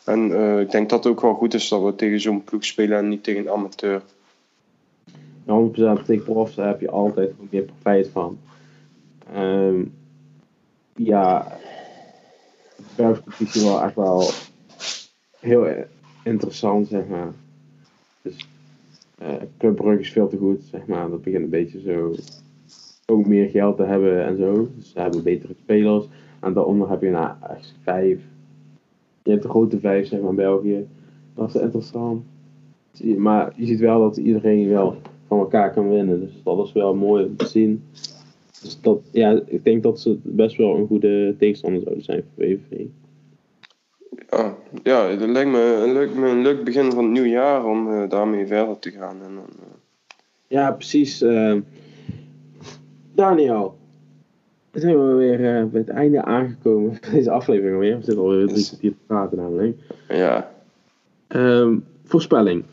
En 0.06 0.30
uh, 0.30 0.60
ik 0.60 0.72
denk 0.72 0.90
dat 0.90 1.04
het 1.04 1.14
ook 1.14 1.22
wel 1.22 1.34
goed 1.34 1.54
is 1.54 1.70
dat 1.70 1.84
we 1.84 1.96
tegen 1.96 2.22
zo'n 2.22 2.44
ploeg 2.44 2.66
spelen 2.66 2.98
en 2.98 3.10
niet 3.10 3.24
tegen 3.24 3.42
een 3.42 3.50
amateur. 3.50 4.02
100% 6.02 6.06
tegen 6.06 6.24
profs, 6.24 6.56
daar 6.56 6.68
heb 6.68 6.82
je 6.82 6.90
altijd 6.90 7.32
meer 7.50 7.64
profijt 7.64 8.10
van. 8.14 8.40
Um, 9.36 9.94
ja, 10.96 11.58
de 12.96 13.22
wel 13.54 13.84
echt 13.84 13.96
wel 13.96 14.30
heel 15.40 15.68
interessant, 16.24 16.88
zeg 16.88 17.08
maar. 17.08 17.34
Dus 18.22 18.48
uh, 19.22 19.28
Club 19.58 19.76
Brugge 19.76 20.00
is 20.00 20.12
veel 20.12 20.28
te 20.28 20.38
goed, 20.38 20.64
zeg 20.64 20.86
maar. 20.86 21.10
Dat 21.10 21.22
begint 21.22 21.44
een 21.44 21.50
beetje 21.50 21.80
zo 21.80 22.16
ook 23.06 23.26
meer 23.26 23.50
geld 23.50 23.78
te 23.78 23.84
hebben 23.84 24.26
en 24.26 24.38
zo. 24.38 24.70
Dus 24.76 24.92
ze 24.92 25.00
hebben 25.00 25.24
betere 25.24 25.54
spelers. 25.62 26.06
En 26.40 26.54
daaronder 26.54 26.90
heb 26.90 27.02
je 27.02 27.10
nou 27.10 27.32
echt 27.50 27.76
vijf. 27.84 28.20
Je 29.24 29.32
hebt 29.32 29.44
de 29.44 29.50
grote 29.50 29.80
vijf 29.80 30.08
zeg 30.08 30.22
maar 30.22 30.34
België. 30.34 30.88
Dat 31.36 31.56
is 31.56 31.62
interessant. 31.62 32.24
Maar 33.18 33.54
je 33.56 33.66
ziet 33.66 33.80
wel 33.80 34.00
dat 34.00 34.18
iedereen 34.18 34.70
wel 34.70 34.96
van 35.28 35.40
elkaar 35.40 35.74
kan 35.74 35.90
winnen. 35.90 36.20
Dus 36.20 36.42
dat 36.44 36.66
is 36.66 36.72
wel 36.72 36.96
mooi 36.96 37.26
om 37.26 37.36
te 37.36 37.48
zien. 37.48 37.84
Dus 38.62 38.82
dat, 38.82 39.02
ja, 39.12 39.42
ik 39.46 39.64
denk 39.64 39.84
dat 39.84 40.00
ze 40.00 40.18
best 40.22 40.58
wel 40.58 40.76
een 40.76 40.88
goede 40.88 41.36
tegenstander 41.38 41.82
zouden 41.82 42.04
zijn 42.04 42.24
voor 42.24 42.46
VVV. 42.46 42.86
Ja, 44.40 44.56
ja 44.84 45.08
het 45.08 45.30
lijkt 45.30 45.52
me, 45.52 45.62
een 46.24 46.42
leuk 46.42 46.64
begin 46.64 46.92
van 46.92 47.04
het 47.04 47.12
nieuwe 47.12 47.30
jaar 47.30 47.66
om 47.66 47.88
uh, 47.88 48.10
daarmee 48.10 48.48
verder 48.48 48.80
te 48.80 48.92
gaan. 48.92 49.16
En 49.24 49.36
dan, 49.36 49.50
uh... 49.60 49.66
Ja, 50.48 50.72
precies. 50.72 51.22
Uh, 51.22 51.56
Daniel, 53.14 53.78
dan 54.72 54.82
zijn 54.82 55.08
we 55.08 55.14
weer 55.14 55.70
bij 55.70 55.80
het 55.80 55.90
einde 55.90 56.24
aangekomen 56.24 56.98
van 57.02 57.14
deze 57.14 57.32
aflevering 57.32 57.74
alweer. 57.74 57.98
We 57.98 58.04
zitten 58.04 58.24
alweer 58.24 58.48
drie 58.48 58.66
kwartier 58.68 58.92
te 58.92 58.98
praten 59.08 59.38
namelijk. 59.38 59.78
Ja. 60.08 60.52
Um, 61.28 61.86
voorspelling. 62.06 62.64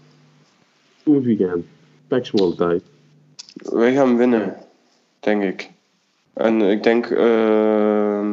Komend 1.05 1.25
weekend. 1.25 1.65
Pax 2.09 2.33
tijd. 2.57 2.83
Wij 3.55 3.95
gaan 3.95 4.17
winnen, 4.17 4.57
denk 5.21 5.43
ik. 5.43 5.71
En 6.33 6.61
ik 6.61 6.83
denk 6.83 7.11
uh, 7.11 8.33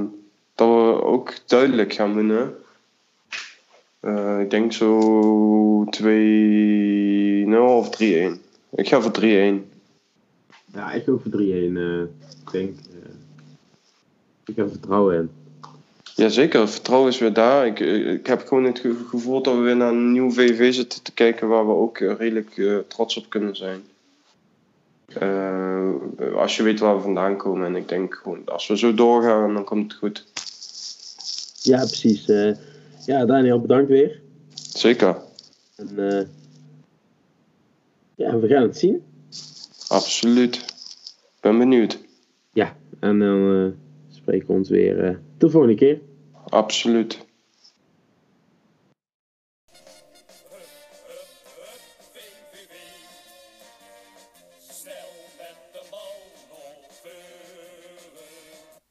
dat 0.55 0.67
we 0.67 1.03
ook 1.03 1.33
duidelijk 1.45 1.93
gaan 1.93 2.15
winnen. 2.15 2.53
Uh, 4.05 4.39
ik 4.39 4.49
denk 4.49 4.73
zo 4.73 5.85
2-0 5.85 5.87
of 7.57 7.87
3-1. 7.87 7.99
Ik 8.71 8.87
ga 8.87 9.01
voor 9.01 9.11
3-1. 9.21 9.23
Ja, 10.73 10.91
ik 10.91 11.09
ook 11.09 11.21
voor 11.21 11.41
3-1. 11.41 11.43
Uh, 11.43 12.01
ik 12.01 12.51
denk. 12.51 12.69
Uh, 12.69 13.09
ik 14.45 14.55
heb 14.55 14.69
vertrouwen 14.69 15.15
in. 15.15 15.29
Jazeker, 16.15 16.69
vertrouwen 16.69 17.09
is 17.09 17.19
weer 17.19 17.33
daar. 17.33 17.67
Ik, 17.67 17.79
ik 18.19 18.27
heb 18.27 18.47
gewoon 18.47 18.63
het 18.63 18.81
gevoel 19.07 19.41
dat 19.41 19.55
we 19.55 19.61
weer 19.61 19.75
naar 19.75 19.91
een 19.91 20.11
nieuw 20.11 20.31
VV 20.31 20.73
zitten 20.73 21.03
te 21.03 21.13
kijken 21.13 21.47
waar 21.47 21.67
we 21.67 21.73
ook 21.73 21.97
redelijk 21.97 22.83
trots 22.87 23.17
op 23.17 23.29
kunnen 23.29 23.55
zijn. 23.55 23.81
Als 26.35 26.55
je 26.55 26.63
weet 26.63 26.79
waar 26.79 26.95
we 26.95 27.01
vandaan 27.01 27.37
komen. 27.37 27.65
En 27.65 27.75
ik 27.75 27.89
denk 27.89 28.13
gewoon, 28.13 28.41
als 28.45 28.67
we 28.67 28.77
zo 28.77 28.93
doorgaan, 28.93 29.53
dan 29.53 29.63
komt 29.63 29.91
het 29.91 29.99
goed. 29.99 30.25
Ja, 31.61 31.77
precies. 31.77 32.25
Ja, 33.05 33.25
Daniel, 33.25 33.59
bedankt 33.61 33.89
weer. 33.89 34.21
Zeker. 34.53 35.17
En 35.75 36.29
ja, 38.15 38.39
we 38.39 38.47
gaan 38.47 38.61
het 38.61 38.77
zien. 38.77 39.03
Absoluut. 39.87 40.65
Ben 41.41 41.57
benieuwd. 41.57 41.99
Ja, 42.53 42.75
en 42.99 43.19
dan 43.19 43.73
spreken 44.09 44.47
we 44.47 44.53
ons 44.53 44.69
weer 44.69 45.19
de 45.37 45.49
volgende 45.49 45.75
keer. 45.75 45.99
Absoluut. 46.49 47.22